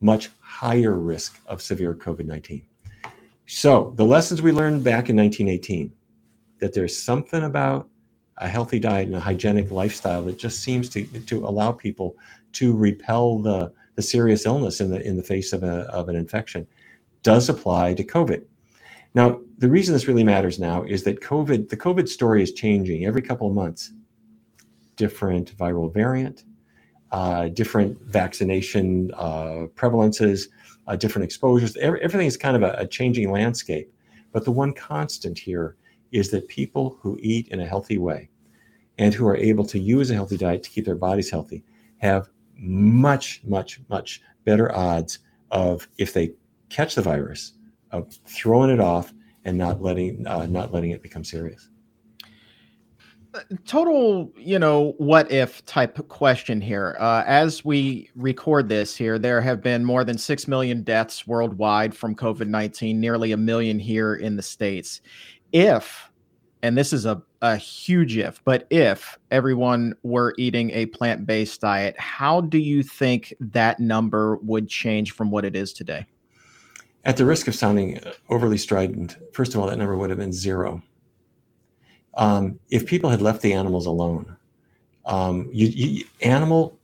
much 0.00 0.30
higher 0.40 0.94
risk 0.94 1.40
of 1.46 1.62
severe 1.62 1.94
COVID 1.94 2.26
19. 2.26 2.64
So, 3.46 3.92
the 3.96 4.04
lessons 4.04 4.40
we 4.40 4.52
learned 4.52 4.82
back 4.84 5.10
in 5.10 5.16
1918 5.16 5.92
that 6.60 6.72
there's 6.72 6.96
something 6.96 7.44
about 7.44 7.88
a 8.38 8.48
healthy 8.48 8.78
diet 8.78 9.06
and 9.06 9.16
a 9.16 9.20
hygienic 9.20 9.70
lifestyle 9.70 10.22
that 10.22 10.38
just 10.38 10.62
seems 10.62 10.88
to, 10.90 11.04
to 11.04 11.46
allow 11.46 11.70
people 11.70 12.16
to 12.52 12.74
repel 12.74 13.38
the, 13.38 13.72
the 13.96 14.02
serious 14.02 14.46
illness 14.46 14.80
in 14.80 14.90
the, 14.90 15.00
in 15.06 15.16
the 15.16 15.22
face 15.22 15.52
of, 15.52 15.62
a, 15.62 15.82
of 15.90 16.08
an 16.08 16.16
infection 16.16 16.66
does 17.22 17.48
apply 17.48 17.94
to 17.94 18.04
COVID. 18.04 18.44
Now, 19.14 19.40
the 19.58 19.68
reason 19.68 19.92
this 19.92 20.08
really 20.08 20.24
matters 20.24 20.58
now 20.58 20.82
is 20.82 21.04
that 21.04 21.20
COVID, 21.20 21.68
the 21.68 21.76
COVID 21.76 22.08
story 22.08 22.42
is 22.42 22.52
changing 22.52 23.06
every 23.06 23.22
couple 23.22 23.46
of 23.46 23.54
months. 23.54 23.92
Different 24.96 25.56
viral 25.56 25.92
variant, 25.92 26.44
uh, 27.14 27.46
different 27.46 27.96
vaccination 28.02 29.12
uh, 29.14 29.68
prevalences, 29.76 30.48
uh, 30.88 30.96
different 30.96 31.24
exposures. 31.24 31.76
Every, 31.76 32.02
everything 32.02 32.26
is 32.26 32.36
kind 32.36 32.56
of 32.56 32.64
a, 32.64 32.74
a 32.76 32.88
changing 32.88 33.30
landscape. 33.30 33.88
But 34.32 34.44
the 34.44 34.50
one 34.50 34.72
constant 34.72 35.38
here 35.38 35.76
is 36.10 36.32
that 36.32 36.48
people 36.48 36.98
who 37.00 37.16
eat 37.22 37.46
in 37.48 37.60
a 37.60 37.66
healthy 37.66 37.98
way 37.98 38.30
and 38.98 39.14
who 39.14 39.28
are 39.28 39.36
able 39.36 39.64
to 39.64 39.78
use 39.78 40.10
a 40.10 40.14
healthy 40.14 40.36
diet 40.36 40.64
to 40.64 40.70
keep 40.70 40.86
their 40.86 40.96
bodies 40.96 41.30
healthy 41.30 41.62
have 41.98 42.30
much, 42.56 43.42
much, 43.44 43.80
much 43.88 44.20
better 44.44 44.74
odds 44.74 45.20
of 45.52 45.86
if 45.98 46.14
they 46.14 46.32
catch 46.68 46.96
the 46.96 47.02
virus, 47.02 47.52
of 47.92 48.12
throwing 48.26 48.70
it 48.70 48.80
off 48.80 49.14
and 49.44 49.56
not 49.56 49.80
letting 49.80 50.26
uh, 50.26 50.46
not 50.46 50.72
letting 50.72 50.90
it 50.90 51.00
become 51.00 51.22
serious. 51.22 51.68
Total, 53.66 54.32
you 54.36 54.58
know, 54.58 54.94
what 54.98 55.30
if 55.32 55.64
type 55.66 56.06
question 56.08 56.60
here. 56.60 56.96
Uh, 57.00 57.24
as 57.26 57.64
we 57.64 58.10
record 58.14 58.68
this 58.68 58.96
here, 58.96 59.18
there 59.18 59.40
have 59.40 59.60
been 59.60 59.84
more 59.84 60.04
than 60.04 60.16
6 60.16 60.46
million 60.46 60.82
deaths 60.82 61.26
worldwide 61.26 61.96
from 61.96 62.14
COVID 62.14 62.46
19, 62.46 63.00
nearly 63.00 63.32
a 63.32 63.36
million 63.36 63.78
here 63.78 64.14
in 64.14 64.36
the 64.36 64.42
States 64.42 65.00
if, 65.54 66.10
and 66.64 66.76
this 66.76 66.92
is 66.92 67.06
a, 67.06 67.22
a 67.40 67.56
huge 67.56 68.18
if, 68.18 68.42
but 68.44 68.66
if 68.70 69.16
everyone 69.30 69.94
were 70.02 70.34
eating 70.36 70.70
a 70.72 70.86
plant 70.86 71.26
based 71.26 71.60
diet, 71.60 71.94
how 71.96 72.40
do 72.40 72.58
you 72.58 72.82
think 72.82 73.32
that 73.38 73.78
number 73.78 74.36
would 74.38 74.68
change 74.68 75.12
from 75.12 75.30
what 75.30 75.44
it 75.44 75.54
is 75.54 75.72
today? 75.72 76.04
At 77.04 77.16
the 77.16 77.24
risk 77.24 77.46
of 77.46 77.54
sounding 77.54 78.00
overly 78.30 78.58
strident, 78.58 79.16
first 79.32 79.54
of 79.54 79.60
all, 79.60 79.68
that 79.68 79.78
number 79.78 79.96
would 79.96 80.10
have 80.10 80.18
been 80.18 80.32
zero. 80.32 80.82
Um, 82.16 82.58
if 82.70 82.86
people 82.86 83.10
had 83.10 83.22
left 83.22 83.42
the 83.42 83.52
animals 83.52 83.86
alone, 83.86 84.36
um, 85.06 85.48
you, 85.52 85.66
you, 85.68 86.04
animal 86.22 86.78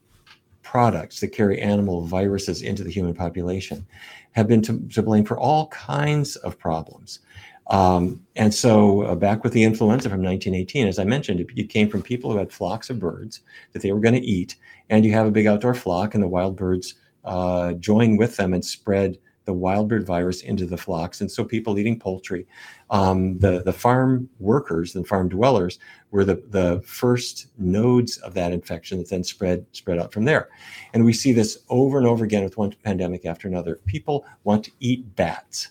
products 0.63 1.21
that 1.21 1.29
carry 1.29 1.61
animal 1.61 2.03
viruses 2.03 2.63
into 2.63 2.85
the 2.85 2.91
human 2.91 3.15
population 3.15 3.87
have 4.33 4.47
been 4.47 4.63
to, 4.63 4.81
to 4.89 5.03
blame 5.03 5.25
for 5.25 5.39
all 5.39 5.69
kinds 5.69 6.37
of 6.37 6.59
problems. 6.59 7.21
Um, 7.69 8.25
and 8.35 8.53
so, 8.53 9.03
uh, 9.03 9.15
back 9.15 9.45
with 9.45 9.53
the 9.53 9.63
influenza 9.63 10.09
from 10.09 10.23
1918, 10.23 10.89
as 10.89 10.99
I 10.99 11.05
mentioned, 11.05 11.41
it, 11.41 11.47
it, 11.57 11.69
came 11.69 11.89
from 11.89 12.03
people 12.03 12.33
who 12.33 12.39
had 12.39 12.53
flocks 12.53 12.91
of 12.91 12.99
birds 12.99 13.43
that 13.73 13.83
they 13.83 13.93
were 13.93 14.01
going 14.01 14.15
to 14.15 14.27
eat, 14.27 14.57
and 14.91 15.05
you 15.05 15.13
have 15.13 15.27
a 15.27 15.31
big 15.31 15.47
outdoor 15.47 15.75
flock, 15.75 16.15
and 16.15 16.23
the 16.23 16.29
wild 16.29 16.57
birds 16.57 16.95
uh, 17.25 17.75
join 17.75 18.17
with 18.17 18.37
them 18.37 18.55
and 18.55 18.65
spread 18.65 19.19
the 19.45 19.53
wild 19.53 19.89
bird 19.89 20.07
virus 20.07 20.43
into 20.43 20.67
the 20.67 20.77
flocks. 20.77 21.21
And 21.21 21.31
so, 21.31 21.45
people 21.45 21.79
eating 21.79 21.99
poultry, 21.99 22.47
um, 22.91 23.39
the 23.39 23.63
the 23.63 23.73
farm 23.73 24.29
workers 24.39 24.95
and 24.95 25.07
farm 25.07 25.29
dwellers 25.29 25.79
were 26.11 26.25
the 26.25 26.43
the 26.49 26.83
first 26.85 27.49
nodes 27.59 28.19
of 28.19 28.35
that 28.35 28.53
infection 28.53 28.99
that 28.99 29.09
then 29.09 29.25
spread 29.25 29.67
spread 29.73 29.99
out 29.99 30.13
from 30.13 30.25
there. 30.25 30.49
And 30.95 31.05
we 31.05 31.13
see 31.13 31.33
this 31.33 31.59
over 31.69 31.99
and 31.99 32.07
over 32.07 32.25
again 32.25 32.45
with 32.45 32.57
one 32.57 32.75
pandemic 32.83 33.25
after 33.27 33.49
another. 33.49 33.81
People 33.87 34.25
want 34.45 34.65
to 34.65 34.73
eat 34.81 35.15
bats 35.17 35.69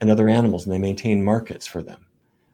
and 0.00 0.10
other 0.10 0.28
animals 0.28 0.64
and 0.64 0.72
they 0.72 0.78
maintain 0.78 1.22
markets 1.22 1.66
for 1.66 1.82
them 1.82 2.06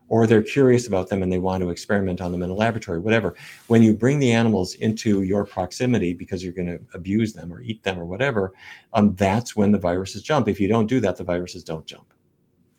or 0.09 0.27
they're 0.27 0.43
curious 0.43 0.87
about 0.87 1.09
them 1.09 1.23
and 1.23 1.33
they 1.33 1.39
want 1.39 1.63
to 1.63 1.71
experiment 1.71 2.21
on 2.21 2.33
them 2.33 2.43
in 2.43 2.51
a 2.51 2.55
laboratory 2.55 2.99
whatever. 2.99 3.35
When 3.67 3.83
you 3.83 3.95
bring 3.95 4.19
the 4.19 4.33
animals 4.33 4.75
into 4.75 5.23
your 5.23 5.45
proximity 5.45 6.15
because 6.15 6.43
you're 6.43 6.53
going 6.53 6.69
to 6.69 6.81
abuse 6.95 7.33
them 7.33 7.53
or 7.53 7.61
eat 7.61 7.83
them 7.83 7.99
or 7.99 8.05
whatever 8.05 8.53
um, 8.93 9.15
that's 9.15 9.55
when 9.55 9.73
the 9.73 9.79
viruses 9.79 10.23
jump. 10.23 10.49
If 10.49 10.61
you 10.61 10.69
don't 10.69 10.87
do 10.87 11.01
that 11.01 11.17
the 11.17 11.25
viruses 11.25 11.65
don't 11.65 11.87
jump. 11.87 12.13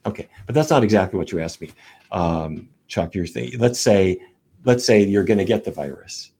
Okay 0.05 0.27
but 0.45 0.55
that's 0.55 0.69
not 0.69 0.83
exactly 0.83 1.17
what 1.17 1.31
you 1.31 1.39
asked 1.39 1.61
me. 1.61 1.71
Um, 2.11 2.69
chuck 2.87 3.13
you're 3.13 3.27
thinking 3.27 3.59
let's 3.59 3.79
say 3.79 4.19
let's 4.65 4.85
say 4.85 5.03
you're 5.03 5.23
going 5.23 5.37
to 5.37 5.45
get 5.45 5.63
the 5.63 5.71
virus 5.71 6.31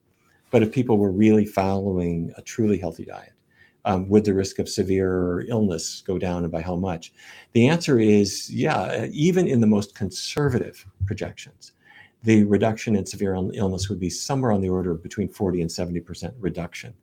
but 0.50 0.62
if 0.62 0.72
people 0.72 0.98
were 0.98 1.12
really 1.12 1.46
following 1.46 2.32
a 2.36 2.42
truly 2.42 2.76
healthy 2.76 3.04
diet 3.04 3.32
um, 3.84 4.08
would 4.08 4.24
the 4.24 4.34
risk 4.34 4.58
of 4.58 4.68
severe 4.68 5.44
illness 5.48 6.02
go 6.06 6.18
down 6.18 6.42
and 6.42 6.52
by 6.52 6.60
how 6.60 6.76
much? 6.76 7.12
The 7.52 7.68
answer 7.68 7.98
is 7.98 8.50
yeah, 8.50 9.06
even 9.10 9.46
in 9.46 9.60
the 9.60 9.66
most 9.66 9.94
conservative 9.94 10.86
projections, 11.06 11.72
the 12.22 12.44
reduction 12.44 12.96
in 12.96 13.06
severe 13.06 13.34
illness 13.34 13.88
would 13.88 14.00
be 14.00 14.10
somewhere 14.10 14.52
on 14.52 14.60
the 14.60 14.68
order 14.68 14.90
of 14.90 15.02
between 15.02 15.28
40 15.28 15.62
and 15.62 15.70
70% 15.70 16.34
reduction, 16.38 16.94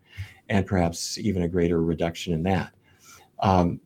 and 0.49 0.65
perhaps 0.65 1.17
even 1.17 1.43
a 1.43 1.47
greater 1.47 1.81
reduction 1.81 2.33
in 2.33 2.43
that. 2.43 2.73
Um, 3.39 3.79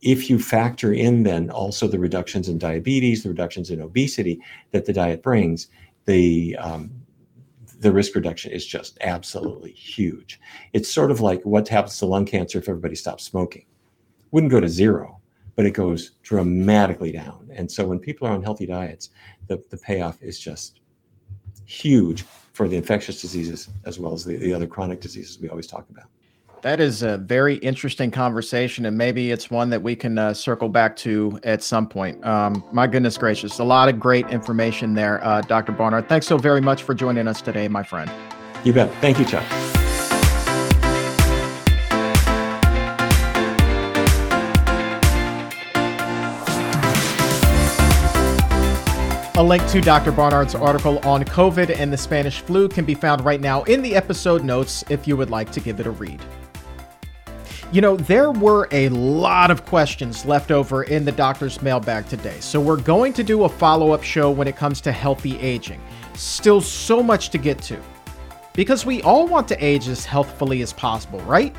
if 0.00 0.30
you 0.30 0.38
factor 0.38 0.92
in 0.92 1.24
then 1.24 1.50
also 1.50 1.88
the 1.88 1.98
reductions 1.98 2.48
in 2.48 2.58
diabetes, 2.58 3.22
the 3.22 3.28
reductions 3.28 3.70
in 3.70 3.80
obesity 3.80 4.40
that 4.70 4.84
the 4.84 4.92
diet 4.92 5.22
brings, 5.22 5.68
the 6.04 6.56
um, 6.56 6.90
the 7.78 7.92
risk 7.92 8.14
reduction 8.14 8.50
is 8.52 8.66
just 8.66 8.98
absolutely 9.02 9.70
huge. 9.70 10.40
It's 10.72 10.90
sort 10.90 11.10
of 11.10 11.20
like 11.20 11.42
what 11.44 11.68
happens 11.68 11.98
to 11.98 12.06
lung 12.06 12.24
cancer 12.24 12.58
if 12.58 12.68
everybody 12.68 12.96
stops 12.96 13.24
smoking. 13.24 13.66
Wouldn't 14.32 14.50
go 14.50 14.60
to 14.60 14.68
zero, 14.68 15.20
but 15.54 15.64
it 15.64 15.72
goes 15.72 16.12
dramatically 16.22 17.12
down. 17.12 17.48
And 17.52 17.70
so 17.70 17.86
when 17.86 17.98
people 17.98 18.26
are 18.26 18.32
on 18.32 18.42
healthy 18.42 18.66
diets, 18.66 19.10
the, 19.46 19.62
the 19.70 19.76
payoff 19.76 20.22
is 20.22 20.38
just 20.38 20.80
huge 21.64 22.22
for 22.52 22.66
the 22.68 22.76
infectious 22.76 23.20
diseases 23.20 23.68
as 23.84 23.98
well 23.98 24.12
as 24.12 24.24
the, 24.24 24.36
the 24.36 24.52
other 24.52 24.66
chronic 24.66 25.00
diseases 25.00 25.38
we 25.38 25.48
always 25.48 25.66
talk 25.66 25.88
about. 25.90 26.06
That 26.62 26.80
is 26.80 27.02
a 27.02 27.18
very 27.18 27.56
interesting 27.56 28.10
conversation, 28.10 28.86
and 28.86 28.98
maybe 28.98 29.30
it's 29.30 29.48
one 29.48 29.70
that 29.70 29.80
we 29.80 29.94
can 29.94 30.18
uh, 30.18 30.34
circle 30.34 30.68
back 30.68 30.96
to 30.96 31.38
at 31.44 31.62
some 31.62 31.86
point. 31.86 32.24
Um, 32.26 32.64
my 32.72 32.88
goodness 32.88 33.16
gracious, 33.16 33.60
a 33.60 33.64
lot 33.64 33.88
of 33.88 34.00
great 34.00 34.26
information 34.26 34.94
there, 34.94 35.24
uh, 35.24 35.40
Dr. 35.42 35.72
Barnard. 35.72 36.08
Thanks 36.08 36.26
so 36.26 36.36
very 36.36 36.60
much 36.60 36.82
for 36.82 36.94
joining 36.94 37.28
us 37.28 37.40
today, 37.40 37.68
my 37.68 37.84
friend. 37.84 38.10
You 38.64 38.72
bet. 38.72 38.92
Thank 39.00 39.20
you, 39.20 39.24
Chuck. 39.24 39.44
A 49.36 49.42
link 49.42 49.64
to 49.68 49.80
Dr. 49.80 50.10
Barnard's 50.10 50.56
article 50.56 50.98
on 51.06 51.22
COVID 51.22 51.78
and 51.78 51.92
the 51.92 51.96
Spanish 51.96 52.40
flu 52.40 52.68
can 52.68 52.84
be 52.84 52.96
found 52.96 53.24
right 53.24 53.40
now 53.40 53.62
in 53.62 53.82
the 53.82 53.94
episode 53.94 54.42
notes 54.42 54.82
if 54.90 55.06
you 55.06 55.16
would 55.16 55.30
like 55.30 55.52
to 55.52 55.60
give 55.60 55.78
it 55.78 55.86
a 55.86 55.92
read. 55.92 56.20
You 57.70 57.82
know, 57.82 57.98
there 57.98 58.30
were 58.30 58.66
a 58.72 58.88
lot 58.88 59.50
of 59.50 59.66
questions 59.66 60.24
left 60.24 60.50
over 60.50 60.84
in 60.84 61.04
the 61.04 61.12
doctor's 61.12 61.60
mailbag 61.60 62.08
today, 62.08 62.40
so 62.40 62.58
we're 62.58 62.80
going 62.80 63.12
to 63.12 63.22
do 63.22 63.44
a 63.44 63.48
follow 63.48 63.92
up 63.92 64.02
show 64.02 64.30
when 64.30 64.48
it 64.48 64.56
comes 64.56 64.80
to 64.80 64.90
healthy 64.90 65.38
aging. 65.38 65.78
Still 66.14 66.62
so 66.62 67.02
much 67.02 67.28
to 67.28 67.36
get 67.36 67.60
to. 67.64 67.78
Because 68.54 68.86
we 68.86 69.02
all 69.02 69.28
want 69.28 69.46
to 69.48 69.64
age 69.64 69.86
as 69.86 70.06
healthfully 70.06 70.62
as 70.62 70.72
possible, 70.72 71.20
right? 71.20 71.54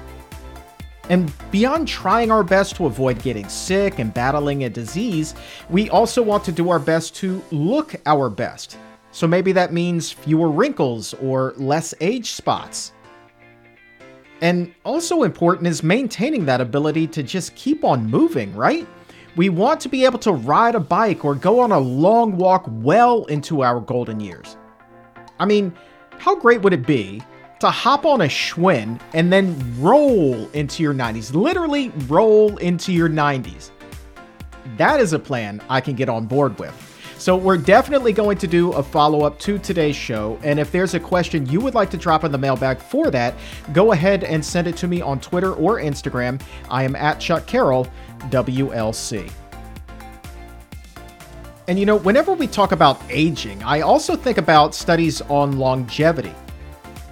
And 1.09 1.31
beyond 1.51 1.87
trying 1.87 2.31
our 2.31 2.43
best 2.43 2.75
to 2.77 2.87
avoid 2.87 3.21
getting 3.21 3.47
sick 3.47 3.99
and 3.99 4.11
battling 4.11 4.63
a 4.63 4.69
disease, 4.69 5.35
we 5.69 5.91
also 5.91 6.23
want 6.23 6.43
to 6.45 6.51
do 6.51 6.71
our 6.71 6.79
best 6.79 7.15
to 7.17 7.39
look 7.51 7.93
our 8.07 8.31
best. 8.31 8.77
So 9.11 9.27
maybe 9.27 9.51
that 9.51 9.73
means 9.73 10.11
fewer 10.11 10.49
wrinkles 10.49 11.13
or 11.15 11.53
less 11.57 11.93
age 12.01 12.31
spots. 12.31 12.93
And 14.41 14.73
also 14.85 15.23
important 15.23 15.67
is 15.67 15.83
maintaining 15.83 16.45
that 16.45 16.61
ability 16.61 17.07
to 17.07 17.23
just 17.23 17.55
keep 17.55 17.83
on 17.83 18.05
moving, 18.09 18.55
right? 18.55 18.87
We 19.35 19.49
want 19.49 19.81
to 19.81 19.89
be 19.89 20.05
able 20.05 20.19
to 20.19 20.31
ride 20.31 20.75
a 20.75 20.79
bike 20.79 21.25
or 21.25 21.35
go 21.35 21.59
on 21.59 21.71
a 21.71 21.79
long 21.79 22.37
walk 22.37 22.65
well 22.67 23.25
into 23.25 23.63
our 23.63 23.79
golden 23.79 24.19
years. 24.19 24.57
I 25.39 25.45
mean, 25.45 25.73
how 26.17 26.35
great 26.35 26.61
would 26.61 26.73
it 26.73 26.85
be 26.85 27.21
to 27.59 27.69
hop 27.69 28.05
on 28.05 28.21
a 28.21 28.25
Schwinn 28.25 28.99
and 29.13 29.31
then 29.31 29.55
roll 29.79 30.49
into 30.49 30.83
your 30.83 30.93
90s? 30.93 31.33
Literally 31.33 31.89
roll 32.07 32.57
into 32.57 32.91
your 32.91 33.09
90s. 33.09 33.71
That 34.77 34.99
is 34.99 35.13
a 35.13 35.19
plan 35.19 35.61
I 35.69 35.81
can 35.81 35.95
get 35.95 36.09
on 36.09 36.25
board 36.25 36.57
with. 36.59 36.88
So, 37.19 37.35
we're 37.35 37.57
definitely 37.57 38.13
going 38.13 38.37
to 38.37 38.47
do 38.47 38.71
a 38.71 38.81
follow 38.81 39.25
up 39.25 39.37
to 39.39 39.59
today's 39.59 39.97
show. 39.97 40.39
And 40.41 40.57
if 40.57 40.71
there's 40.71 40.93
a 40.93 40.99
question 41.01 41.45
you 41.47 41.59
would 41.59 41.75
like 41.75 41.89
to 41.89 41.97
drop 41.97 42.23
in 42.23 42.31
the 42.31 42.37
mailbag 42.37 42.79
for 42.79 43.11
that, 43.11 43.35
go 43.73 43.91
ahead 43.91 44.23
and 44.23 44.43
send 44.43 44.67
it 44.67 44.77
to 44.77 44.87
me 44.87 45.01
on 45.01 45.19
Twitter 45.19 45.53
or 45.53 45.81
Instagram. 45.81 46.41
I 46.69 46.83
am 46.83 46.95
at 46.95 47.19
Chuck 47.19 47.45
Carroll, 47.45 47.87
WLC. 48.29 49.29
And 51.67 51.77
you 51.77 51.85
know, 51.85 51.97
whenever 51.97 52.31
we 52.31 52.47
talk 52.47 52.71
about 52.71 53.01
aging, 53.09 53.61
I 53.63 53.81
also 53.81 54.15
think 54.15 54.37
about 54.37 54.73
studies 54.73 55.21
on 55.23 55.59
longevity. 55.59 56.33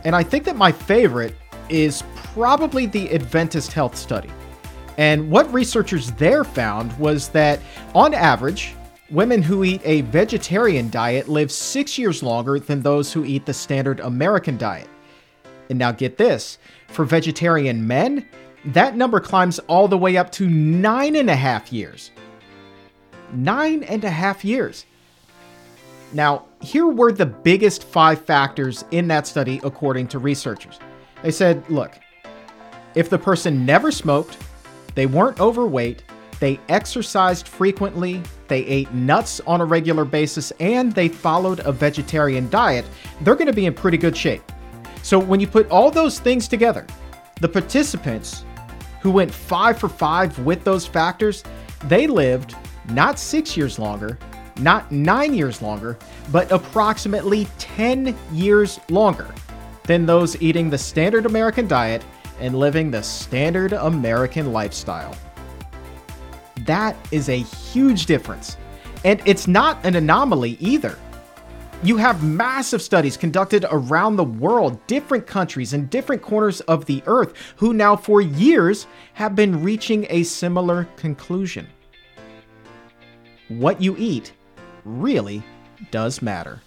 And 0.06 0.16
I 0.16 0.24
think 0.24 0.46
that 0.46 0.56
my 0.56 0.72
favorite 0.72 1.36
is 1.68 2.02
probably 2.16 2.86
the 2.86 3.14
Adventist 3.14 3.74
Health 3.74 3.98
Study. 3.98 4.32
And 4.98 5.30
what 5.30 5.52
researchers 5.54 6.12
there 6.14 6.46
found 6.46 6.98
was 6.98 7.28
that, 7.30 7.60
on 7.94 8.14
average, 8.14 8.74
women 9.10 9.42
who 9.42 9.64
eat 9.64 9.82
a 9.84 10.02
vegetarian 10.02 10.90
diet 10.90 11.30
live 11.30 11.52
six 11.52 11.98
years 11.98 12.22
longer 12.22 12.60
than 12.60 12.82
those 12.82 13.14
who 13.14 13.24
eat 13.24 13.46
the 13.46 13.54
standard 13.54 14.00
American 14.02 14.58
diet. 14.58 14.90
And 15.70 15.80
now 15.80 15.92
get 15.92 16.18
this 16.18 16.58
for 16.88 17.06
vegetarian 17.06 17.86
men, 17.86 18.28
that 18.66 18.96
number 18.96 19.20
climbs 19.20 19.60
all 19.60 19.88
the 19.88 19.98
way 19.98 20.18
up 20.18 20.32
to 20.34 20.50
nine 20.50 21.16
and 21.16 21.30
a 21.30 21.36
half 21.36 21.72
years. 21.72 22.12
Nine 23.34 23.84
and 23.84 24.04
a 24.04 24.10
half 24.10 24.44
years. 24.44 24.86
Now, 26.14 26.46
here 26.62 26.88
were 26.88 27.12
the 27.12 27.26
biggest 27.26 27.84
five 27.84 28.22
factors 28.22 28.86
in 28.92 29.08
that 29.10 29.28
study, 29.28 29.60
according 29.64 30.08
to 30.10 30.20
researchers. 30.20 30.80
They 31.22 31.32
said, 31.32 31.70
look, 31.70 31.94
if 32.96 33.10
the 33.10 33.18
person 33.18 33.66
never 33.66 33.92
smoked, 33.92 34.38
they 34.96 35.06
weren't 35.06 35.40
overweight, 35.40 36.04
they 36.40 36.60
exercised 36.70 37.48
frequently, 37.48 38.22
they 38.48 38.64
ate 38.66 38.94
nuts 38.94 39.42
on 39.48 39.62
a 39.62 39.66
regular 39.66 40.06
basis, 40.06 40.52
and 40.60 40.92
they 40.94 41.08
followed 41.08 41.60
a 41.62 41.72
vegetarian 41.72 42.50
diet, 42.50 42.86
they're 43.22 43.36
going 43.36 43.48
to 43.48 43.54
be 43.54 43.66
in 43.66 43.74
pretty 43.74 43.98
good 43.98 44.16
shape. 44.16 44.44
So 45.02 45.18
when 45.18 45.40
you 45.40 45.48
put 45.48 45.70
all 45.70 45.90
those 45.90 46.20
things 46.20 46.48
together, 46.48 46.86
the 47.42 47.50
participants 47.50 48.46
who 49.02 49.12
went 49.12 49.32
five 49.34 49.80
for 49.80 49.90
five 49.90 50.38
with 50.40 50.64
those 50.64 50.86
factors, 50.86 51.44
they 51.86 52.08
lived 52.08 52.56
not 52.90 53.20
six 53.20 53.56
years 53.56 53.80
longer, 53.80 54.18
not 54.60 54.92
nine 54.92 55.34
years 55.34 55.62
longer, 55.62 55.98
but 56.32 56.52
approximately 56.52 57.48
10 57.58 58.18
years 58.32 58.80
longer 58.90 59.34
than 59.84 60.06
those 60.06 60.42
eating 60.42 60.70
the 60.70 60.78
standard 60.78 61.26
American 61.26 61.68
diet 61.68 62.04
and 62.40 62.58
living 62.58 62.92
the 62.92 63.02
standard 63.02 63.74
American 63.74 64.52
lifestyle. 64.52 65.16
That 66.68 66.96
is 67.12 67.30
a 67.30 67.38
huge 67.38 68.06
difference. 68.06 68.58
And 69.04 69.22
it's 69.26 69.48
not 69.48 69.84
an 69.86 69.96
anomaly 69.96 70.58
either. 70.60 70.98
You 71.84 71.98
have 71.98 72.24
massive 72.24 72.82
studies 72.82 73.18
conducted 73.18 73.66
around 73.72 74.16
the 74.16 74.24
world, 74.24 74.86
different 74.88 75.28
countries 75.28 75.74
and 75.74 75.90
different 75.90 76.22
corners 76.22 76.60
of 76.62 76.86
the 76.86 77.04
earth, 77.06 77.34
who 77.56 77.74
now 77.74 77.96
for 77.96 78.20
years 78.20 78.88
have 79.14 79.36
been 79.36 79.64
reaching 79.64 80.06
a 80.10 80.24
similar 80.24 80.86
conclusion. 80.98 81.68
What 83.48 83.82
you 83.82 83.96
eat 83.98 84.34
really 84.84 85.44
does 85.92 86.22
matter. 86.22 86.62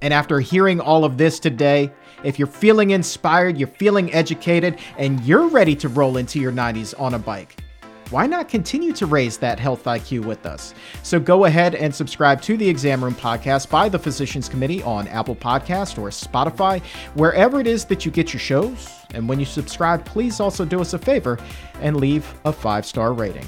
And 0.00 0.14
after 0.14 0.40
hearing 0.40 0.80
all 0.80 1.04
of 1.04 1.18
this 1.18 1.40
today, 1.40 1.92
if 2.26 2.40
you're 2.40 2.48
feeling 2.48 2.90
inspired, 2.90 3.56
you're 3.56 3.68
feeling 3.68 4.12
educated, 4.12 4.80
and 4.98 5.24
you're 5.24 5.46
ready 5.46 5.76
to 5.76 5.88
roll 5.88 6.16
into 6.16 6.40
your 6.40 6.50
90s 6.50 6.92
on 7.00 7.14
a 7.14 7.18
bike, 7.20 7.62
why 8.10 8.26
not 8.26 8.48
continue 8.48 8.92
to 8.94 9.06
raise 9.06 9.36
that 9.38 9.60
health 9.60 9.84
IQ 9.84 10.24
with 10.24 10.44
us? 10.44 10.74
So 11.04 11.20
go 11.20 11.44
ahead 11.44 11.76
and 11.76 11.94
subscribe 11.94 12.42
to 12.42 12.56
the 12.56 12.68
Exam 12.68 13.02
Room 13.02 13.14
podcast 13.14 13.70
by 13.70 13.88
the 13.88 13.98
Physicians 13.98 14.48
Committee 14.48 14.82
on 14.82 15.06
Apple 15.08 15.36
Podcast 15.36 15.98
or 15.98 16.08
Spotify, 16.10 16.82
wherever 17.14 17.60
it 17.60 17.68
is 17.68 17.84
that 17.84 18.04
you 18.04 18.10
get 18.10 18.32
your 18.32 18.40
shows. 18.40 18.88
And 19.14 19.28
when 19.28 19.38
you 19.38 19.46
subscribe, 19.46 20.04
please 20.04 20.40
also 20.40 20.64
do 20.64 20.80
us 20.80 20.94
a 20.94 20.98
favor 20.98 21.38
and 21.80 21.96
leave 21.96 22.32
a 22.44 22.52
five 22.52 22.86
star 22.86 23.12
rating. 23.12 23.46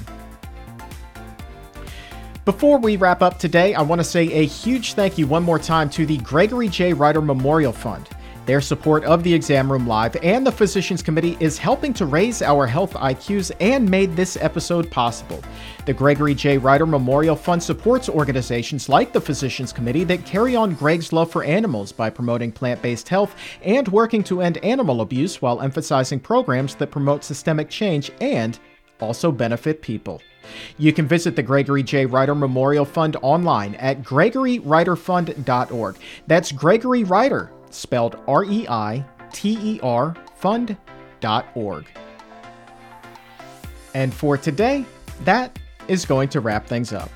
Before 2.45 2.79
we 2.79 2.95
wrap 2.95 3.21
up 3.21 3.39
today, 3.39 3.75
I 3.75 3.81
want 3.81 3.99
to 3.99 4.05
say 4.05 4.31
a 4.31 4.45
huge 4.45 4.93
thank 4.93 5.17
you 5.17 5.27
one 5.27 5.43
more 5.43 5.59
time 5.59 5.89
to 5.91 6.05
the 6.05 6.17
Gregory 6.17 6.67
J. 6.67 6.93
Reiter 6.93 7.21
Memorial 7.21 7.73
Fund. 7.73 8.09
Their 8.49 8.61
support 8.61 9.03
of 9.03 9.21
the 9.21 9.31
Exam 9.31 9.71
Room 9.71 9.85
Live 9.85 10.17
and 10.23 10.43
the 10.43 10.51
Physicians 10.51 11.03
Committee 11.03 11.37
is 11.39 11.59
helping 11.59 11.93
to 11.93 12.07
raise 12.07 12.41
our 12.41 12.65
health 12.65 12.93
IQs 12.95 13.51
and 13.59 13.87
made 13.87 14.15
this 14.15 14.37
episode 14.37 14.89
possible. 14.89 15.39
The 15.85 15.93
Gregory 15.93 16.33
J. 16.33 16.57
Reiter 16.57 16.87
Memorial 16.87 17.35
Fund 17.35 17.61
supports 17.61 18.09
organizations 18.09 18.89
like 18.89 19.13
the 19.13 19.21
Physicians 19.21 19.71
Committee 19.71 20.03
that 20.05 20.25
carry 20.25 20.55
on 20.55 20.73
Greg's 20.73 21.13
love 21.13 21.29
for 21.29 21.43
animals 21.43 21.91
by 21.91 22.09
promoting 22.09 22.51
plant 22.51 22.81
based 22.81 23.07
health 23.07 23.35
and 23.61 23.87
working 23.89 24.23
to 24.23 24.41
end 24.41 24.57
animal 24.63 25.01
abuse 25.01 25.43
while 25.43 25.61
emphasizing 25.61 26.19
programs 26.19 26.73
that 26.73 26.89
promote 26.89 27.23
systemic 27.23 27.69
change 27.69 28.11
and 28.19 28.57
also 28.99 29.31
benefit 29.31 29.83
people. 29.83 30.23
You 30.79 30.91
can 30.91 31.07
visit 31.07 31.35
the 31.35 31.43
Gregory 31.43 31.83
J. 31.83 32.07
Reiter 32.07 32.33
Memorial 32.33 32.85
Fund 32.85 33.15
online 33.21 33.75
at 33.75 34.01
gregoryreiterfund.org. 34.01 35.97
That's 36.25 36.51
Gregory 36.51 37.03
Reiter, 37.03 37.51
spelled 37.73 38.17
R 38.27 38.43
E 38.45 38.67
I 38.67 39.05
T 39.31 39.57
E 39.61 39.79
R, 39.81 40.15
fund.org. 40.35 41.85
And 43.93 44.13
for 44.13 44.37
today, 44.37 44.85
that 45.23 45.57
is 45.87 46.05
going 46.05 46.29
to 46.29 46.39
wrap 46.39 46.67
things 46.67 46.93
up. 46.93 47.09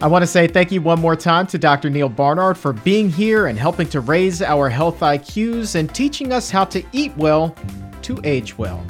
I 0.00 0.06
want 0.06 0.22
to 0.22 0.26
say 0.26 0.46
thank 0.46 0.72
you 0.72 0.82
one 0.82 1.00
more 1.00 1.16
time 1.16 1.46
to 1.48 1.58
Dr. 1.58 1.88
Neal 1.88 2.08
Barnard 2.08 2.58
for 2.58 2.72
being 2.72 3.10
here 3.10 3.46
and 3.46 3.58
helping 3.58 3.88
to 3.90 4.00
raise 4.00 4.42
our 4.42 4.68
health 4.68 5.00
IQs 5.00 5.74
and 5.76 5.92
teaching 5.94 6.32
us 6.32 6.50
how 6.50 6.64
to 6.66 6.84
eat 6.92 7.16
well 7.16 7.54
to 8.02 8.20
age 8.24 8.58
well. 8.58 8.84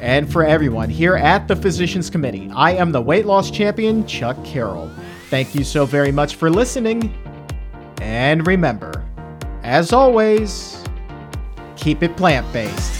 And 0.00 0.30
for 0.30 0.44
everyone 0.44 0.88
here 0.88 1.16
at 1.16 1.46
the 1.46 1.56
Physicians 1.56 2.08
Committee, 2.08 2.50
I 2.54 2.72
am 2.72 2.92
the 2.92 3.02
weight 3.02 3.26
loss 3.26 3.50
champion, 3.50 4.06
Chuck 4.06 4.42
Carroll. 4.44 4.90
Thank 5.28 5.54
you 5.54 5.64
so 5.64 5.84
very 5.84 6.12
much 6.12 6.36
for 6.36 6.50
listening. 6.50 7.14
And 8.00 8.46
remember, 8.46 9.04
as 9.62 9.92
always, 9.92 10.82
keep 11.76 12.02
it 12.02 12.16
plant 12.16 12.50
based. 12.52 12.99